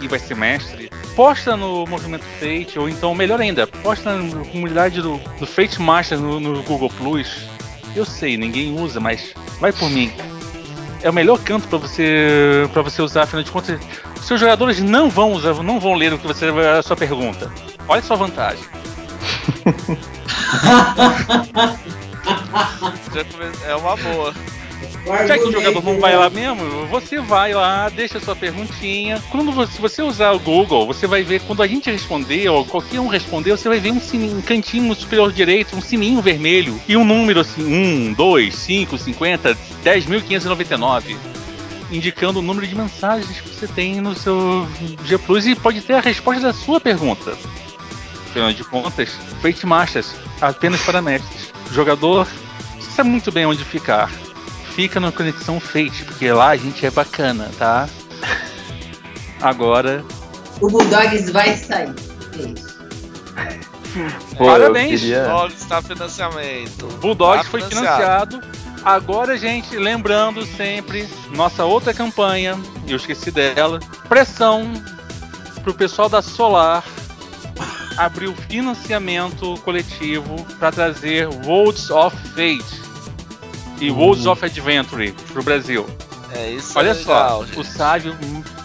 e 0.00 0.08
vai 0.08 0.18
ser 0.18 0.36
mestre, 0.36 0.90
posta 1.14 1.56
no 1.56 1.86
movimento 1.86 2.24
Fate, 2.40 2.78
ou 2.78 2.88
então, 2.88 3.14
melhor 3.14 3.40
ainda, 3.40 3.66
posta 3.66 4.16
na 4.16 4.44
comunidade 4.46 5.00
do, 5.00 5.18
do 5.38 5.46
Fate 5.46 5.80
Master 5.80 6.18
no, 6.18 6.40
no 6.40 6.62
Google 6.62 6.90
Plus. 6.90 7.46
Eu 7.94 8.04
sei, 8.04 8.36
ninguém 8.36 8.78
usa, 8.78 8.98
mas 9.00 9.34
vai 9.60 9.72
por 9.72 9.90
mim 9.90 10.12
é 11.04 11.10
o 11.10 11.12
melhor 11.12 11.38
canto 11.38 11.68
para 11.68 11.78
você 11.78 12.68
para 12.72 12.80
você 12.80 13.02
usar, 13.02 13.24
afinal 13.24 13.42
de 13.42 13.50
contas, 13.50 13.78
seus 14.24 14.40
jogadores 14.40 14.80
não 14.80 15.10
vão 15.10 15.32
usar, 15.32 15.54
não 15.62 15.78
vão 15.78 15.94
ler 15.94 16.12
o 16.12 16.18
que 16.18 16.26
você 16.26 16.46
a 16.46 16.82
sua 16.82 16.96
pergunta. 16.96 17.52
Olha 17.88 18.02
sua 18.02 18.16
vantagem. 18.16 18.64
é 23.66 23.76
uma 23.76 23.96
boa. 23.96 24.34
Já 25.26 25.36
que 25.36 25.44
o 25.44 25.52
jogador 25.52 25.84
não 25.84 26.00
vai 26.00 26.16
lá 26.16 26.30
mesmo, 26.30 26.86
você 26.86 27.20
vai 27.20 27.52
lá, 27.52 27.90
deixa 27.90 28.18
sua 28.18 28.34
perguntinha. 28.34 29.22
Quando 29.30 29.52
você, 29.52 29.72
se 29.72 29.80
você 29.80 30.02
usar 30.02 30.32
o 30.32 30.38
Google, 30.38 30.86
você 30.86 31.06
vai 31.06 31.22
ver 31.22 31.42
quando 31.42 31.62
a 31.62 31.66
gente 31.66 31.90
responder, 31.90 32.48
ou 32.48 32.64
qualquer 32.64 33.00
um 33.00 33.08
responder, 33.08 33.50
você 33.50 33.68
vai 33.68 33.78
ver 33.78 33.92
um, 33.92 34.00
sininho, 34.00 34.38
um 34.38 34.42
cantinho 34.42 34.94
superior 34.94 35.30
direito, 35.30 35.76
um 35.76 35.82
sininho 35.82 36.22
vermelho 36.22 36.80
e 36.88 36.96
um 36.96 37.04
número 37.04 37.40
assim: 37.40 38.10
1, 38.10 38.14
2, 38.14 38.54
5, 38.54 38.98
50, 38.98 39.58
10.599 39.84 41.16
indicando 41.96 42.40
o 42.40 42.42
número 42.42 42.66
de 42.66 42.74
mensagens 42.74 43.40
que 43.40 43.48
você 43.48 43.66
tem 43.66 44.00
no 44.00 44.14
seu 44.14 44.66
G 45.04 45.18
Plus 45.18 45.46
e 45.46 45.54
pode 45.54 45.80
ter 45.80 45.94
a 45.94 46.00
resposta 46.00 46.42
da 46.42 46.52
sua 46.52 46.80
pergunta. 46.80 47.36
Afinal 48.30 48.52
de 48.52 48.64
contas, 48.64 49.10
Fate 49.40 49.64
Masters, 49.66 50.14
apenas 50.40 50.82
para 50.82 51.00
mestres. 51.00 51.52
O 51.70 51.74
jogador 51.74 52.26
sabe 52.94 53.08
muito 53.08 53.30
bem 53.30 53.46
onde 53.46 53.64
ficar 53.64 54.10
fica 54.74 54.98
na 54.98 55.12
conexão 55.12 55.60
Fate, 55.60 56.04
porque 56.04 56.30
lá 56.32 56.48
a 56.48 56.56
gente 56.56 56.84
é 56.84 56.90
bacana, 56.90 57.50
tá? 57.56 57.88
Agora. 59.40 60.04
O 60.60 60.68
Bulldogs 60.68 61.30
vai 61.30 61.56
sair. 61.56 61.94
É 62.38 62.42
isso. 62.42 62.74
Pô, 64.36 64.46
Parabéns! 64.46 65.00
Queria... 65.00 65.24
Bulldogs 65.24 65.62
está 65.62 65.80
financiamento. 65.80 66.86
Bulldogs 67.00 67.44
tá 67.44 67.50
foi 67.50 67.62
financiado. 67.62 68.42
Agora, 68.84 69.36
gente, 69.36 69.76
lembrando 69.76 70.44
sempre, 70.44 71.08
nossa 71.34 71.64
outra 71.64 71.94
campanha, 71.94 72.54
eu 72.86 72.96
esqueci 72.96 73.30
dela. 73.30 73.80
Pressão 74.08 74.72
pro 75.62 75.72
pessoal 75.72 76.08
da 76.08 76.20
Solar 76.20 76.84
abrir 77.96 78.26
o 78.26 78.34
financiamento 78.34 79.58
coletivo 79.64 80.44
para 80.58 80.70
trazer 80.70 81.28
Worlds 81.46 81.90
of 81.90 82.16
Fate 82.34 82.82
e 83.80 83.90
Worlds 83.90 84.26
of 84.26 84.44
Adventure 84.44 85.12
pro 85.32 85.42
Brasil. 85.42 85.86
É 86.32 86.50
isso. 86.50 86.78
Olha 86.78 86.90
é 86.90 86.92
legal, 86.92 87.40
só, 87.40 87.46
gente. 87.46 87.60
o 87.60 87.64
Sávio 87.64 88.16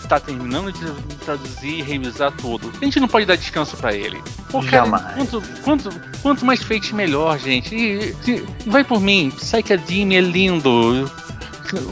tá 0.10 0.20
terminando 0.20 0.74
de 0.74 1.16
traduzir 1.18 1.80
e 1.80 1.82
revisar 1.84 2.32
tudo. 2.32 2.72
A 2.82 2.84
gente 2.84 3.00
não 3.00 3.08
pode 3.08 3.28
dar 3.28 3.38
descanso 3.38 3.78
para 3.78 3.94
ele. 3.94 4.20
Pô, 4.50 4.60
cara, 4.62 4.86
Jamais. 4.86 5.16
Quanto, 5.16 5.44
quanto, 5.64 6.02
quanto 6.24 6.46
mais 6.46 6.64
feito, 6.64 6.96
melhor, 6.96 7.38
gente. 7.38 7.76
E, 7.76 8.16
e, 8.28 8.44
vai 8.66 8.84
por 8.84 9.00
mim. 9.00 9.32
Psychedemia 9.38 10.18
é 10.18 10.22
lindo. 10.22 11.10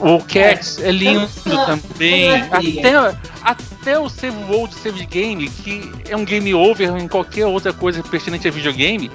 O 0.02 0.20
Cats 0.24 0.80
é, 0.80 0.90
é 0.90 0.92
lindo 0.92 1.30
também. 1.68 2.32
Até, 2.42 3.18
até 3.44 4.00
o 4.00 4.10
Save 4.10 4.52
World 4.52 4.74
Save 4.74 5.06
Game, 5.06 5.48
que 5.48 5.92
é 6.10 6.18
um 6.18 6.26
game 6.26 6.52
over 6.56 6.98
em 6.98 7.08
qualquer 7.08 7.46
outra 7.46 7.72
coisa 7.72 8.02
pertinente 8.02 8.48
a 8.48 8.52
videogame, 8.52 9.12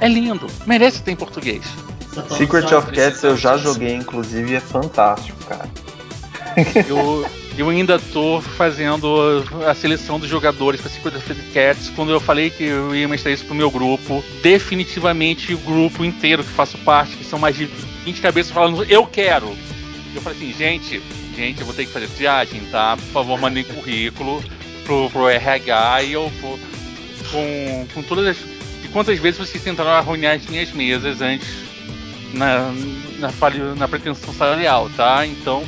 é 0.00 0.08
lindo. 0.08 0.48
Merece 0.66 1.00
ter 1.02 1.12
em 1.12 1.16
português. 1.16 1.64
Secret 2.36 2.74
of 2.74 2.90
Cats 2.90 3.22
eu 3.22 3.36
já 3.36 3.56
joguei, 3.56 3.94
inclusive, 3.94 4.56
é 4.56 4.60
fantástico, 4.60 5.38
cara. 5.44 5.70
Eu, 6.88 7.24
eu 7.58 7.68
ainda 7.68 7.98
tô 7.98 8.40
fazendo 8.40 9.44
a 9.66 9.74
seleção 9.74 10.18
dos 10.18 10.28
jogadores 10.28 10.80
para 10.80 10.90
Secret 10.90 11.16
of 11.16 11.34
Cats. 11.52 11.90
Quando 11.90 12.12
eu 12.12 12.20
falei 12.20 12.50
que 12.50 12.64
eu 12.64 12.94
ia 12.94 13.06
mostrar 13.06 13.32
isso 13.32 13.44
pro 13.44 13.54
meu 13.54 13.70
grupo, 13.70 14.24
definitivamente 14.42 15.52
o 15.54 15.58
grupo 15.58 16.04
inteiro 16.04 16.44
que 16.44 16.50
faço 16.50 16.78
parte, 16.78 17.16
que 17.16 17.24
são 17.24 17.38
mais 17.38 17.56
de 17.56 17.66
20 18.04 18.20
cabeças 18.20 18.52
falando, 18.52 18.84
eu 18.84 19.04
quero. 19.06 19.54
Eu 20.14 20.22
falei 20.22 20.38
assim, 20.38 20.54
gente, 20.56 21.02
gente, 21.36 21.60
eu 21.60 21.66
vou 21.66 21.74
ter 21.74 21.86
que 21.86 21.92
fazer 21.92 22.06
viagem, 22.06 22.62
tá? 22.70 22.96
Por 22.96 23.12
favor, 23.12 23.40
mandem 23.40 23.64
currículo 23.64 24.42
pro, 24.84 25.10
pro 25.10 25.28
RH 25.28 26.02
e 26.04 26.12
eu 26.12 26.32
pro, 26.40 26.58
com, 27.30 27.86
com 27.94 28.02
todas 28.02 28.26
as. 28.26 28.36
De 28.82 28.88
quantas 28.88 29.18
vezes 29.18 29.38
vocês 29.38 29.62
tentaram 29.62 29.90
arruinar 29.90 30.36
as 30.36 30.46
minhas 30.46 30.72
mesas 30.72 31.20
antes 31.20 31.48
na, 32.32 32.72
na, 33.18 33.30
na 33.76 33.88
pretensão 33.88 34.32
salarial, 34.32 34.90
tá? 34.96 35.26
Então, 35.26 35.62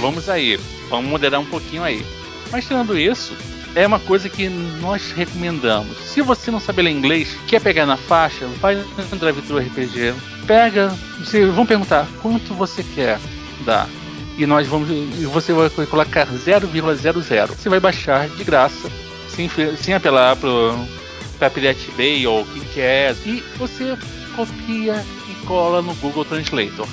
vamos 0.00 0.28
aí, 0.28 0.58
vamos 0.96 1.10
moderar 1.10 1.40
um 1.40 1.46
pouquinho 1.46 1.82
aí. 1.82 2.04
Mas 2.50 2.66
tirando 2.66 2.98
isso, 2.98 3.36
é 3.74 3.86
uma 3.86 3.98
coisa 3.98 4.28
que 4.28 4.48
nós 4.48 5.12
recomendamos. 5.12 5.96
Se 5.98 6.22
você 6.22 6.50
não 6.50 6.60
sabe 6.60 6.82
ler 6.82 6.90
inglês, 6.90 7.36
quer 7.46 7.60
pegar 7.60 7.86
na 7.86 7.96
faixa, 7.96 8.46
vai 8.60 8.76
no 8.76 9.18
drive-thru 9.18 9.58
RPG, 9.58 10.14
pega, 10.46 10.94
você, 11.18 11.46
vão 11.46 11.66
perguntar 11.66 12.06
quanto 12.22 12.54
você 12.54 12.82
quer 12.82 13.18
dar. 13.64 13.88
E 14.36 14.46
nós 14.46 14.66
vamos, 14.66 14.90
e 14.90 15.26
você 15.26 15.52
vai 15.52 15.68
colocar 15.86 16.26
0,00. 16.26 17.46
Você 17.46 17.68
vai 17.68 17.78
baixar 17.78 18.28
de 18.28 18.42
graça, 18.42 18.90
sem, 19.28 19.48
sem 19.76 19.94
apelar 19.94 20.36
para 20.36 21.50
Pirate 21.50 21.90
Bay 21.96 22.26
ou 22.26 22.44
quer. 22.72 23.14
E 23.24 23.42
você 23.56 23.96
copia 24.34 25.04
cola 25.46 25.82
no 25.82 25.94
Google 25.94 26.24
Translator. 26.24 26.86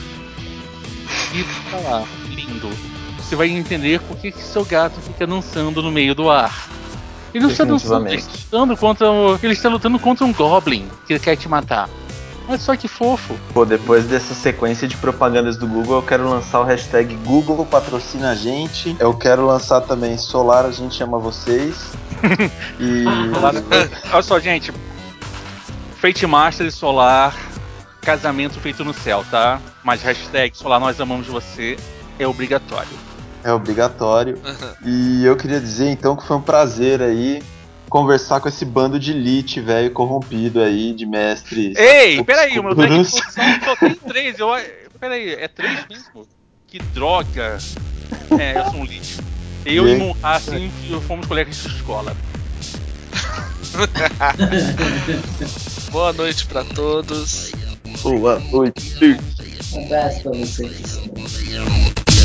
E 1.34 1.43
tá 1.70 1.78
lá, 1.78 2.08
lindo. 2.30 2.70
Você 3.32 3.36
vai 3.38 3.47
entender 3.47 4.01
por 4.01 4.17
que, 4.17 4.29
que 4.29 4.43
seu 4.43 4.65
gato 4.65 4.99
fica 4.99 5.25
dançando 5.25 5.82
no 5.82 5.89
meio 5.89 6.13
do 6.13 6.29
ar. 6.29 6.67
Eles 7.34 7.51
estão 7.51 7.65
lutando 7.65 8.75
contra. 8.75 9.07
Eles 9.41 9.57
estão 9.57 9.71
lutando 9.71 9.97
contra 9.97 10.25
um 10.25 10.34
Goblin 10.34 10.86
que 11.07 11.17
quer 11.17 11.38
te 11.38 11.47
matar. 11.47 11.89
Olha 12.45 12.57
só 12.57 12.75
que 12.75 12.89
fofo. 12.89 13.34
Pô, 13.53 13.63
depois 13.63 14.03
dessa 14.03 14.34
sequência 14.34 14.86
de 14.86 14.97
propagandas 14.97 15.55
do 15.55 15.65
Google, 15.65 15.99
eu 15.99 16.01
quero 16.01 16.29
lançar 16.29 16.59
o 16.59 16.65
hashtag 16.65 17.15
Google 17.23 17.65
patrocina 17.65 18.32
a 18.32 18.36
gente. 18.36 18.97
Eu 18.99 19.13
quero 19.13 19.45
lançar 19.45 19.79
também 19.79 20.17
Solar 20.17 20.65
a 20.65 20.71
gente 20.71 21.01
ama 21.01 21.17
vocês. 21.17 21.93
e. 22.82 23.05
Olha 24.11 24.23
só, 24.23 24.41
gente. 24.41 24.73
Fate 26.01 26.27
Master 26.27 26.67
e 26.67 26.71
Solar, 26.71 27.34
casamento 28.01 28.59
feito 28.59 28.84
no 28.84 28.93
céu, 28.93 29.23
tá? 29.32 29.61
Mas 29.86 30.01
hashtag 30.01 30.57
Solar 30.57 30.82
nós 30.82 30.99
amamos 30.99 31.27
você 31.27 31.77
é 32.19 32.27
obrigatório. 32.27 33.11
É 33.43 33.51
obrigatório. 33.51 34.39
e 34.85 35.25
eu 35.25 35.35
queria 35.35 35.59
dizer 35.59 35.89
então 35.89 36.15
que 36.15 36.25
foi 36.25 36.37
um 36.37 36.41
prazer 36.41 37.01
aí 37.01 37.41
conversar 37.91 38.39
com 38.39 38.47
esse 38.47 38.63
bando 38.63 38.97
de 38.97 39.11
elite, 39.11 39.59
velho, 39.59 39.91
corrompido 39.91 40.61
aí, 40.61 40.93
de 40.93 41.05
mestres. 41.05 41.77
Ei, 41.77 42.23
peraí, 42.23 42.57
o 42.57 42.63
meu 42.63 42.73
deck 42.73 43.03
só 43.05 43.75
tem 43.75 43.95
três. 43.95 44.39
Eu, 44.39 44.47
peraí, 44.97 45.33
é 45.33 45.49
três 45.49 45.85
mesmo? 45.89 46.25
Que 46.67 46.79
droga! 46.79 47.57
É, 48.39 48.59
eu 48.59 48.71
sou 48.71 48.79
um 48.79 48.85
lixo. 48.85 49.21
Eu 49.65 49.89
e, 49.89 49.91
e 49.91 49.97
Munha, 49.97 50.15
assim, 50.23 50.71
fomos 51.05 51.27
colegas 51.27 51.57
de 51.57 51.67
escola. 51.67 52.15
Boa 55.91 56.13
noite 56.13 56.45
pra 56.45 56.63
todos. 56.63 57.51
Boa 58.01 58.39
noite. 58.39 59.19
Um 59.73 59.85
abraço 59.85 60.23
pra 60.23 60.31
vocês. 60.31 61.01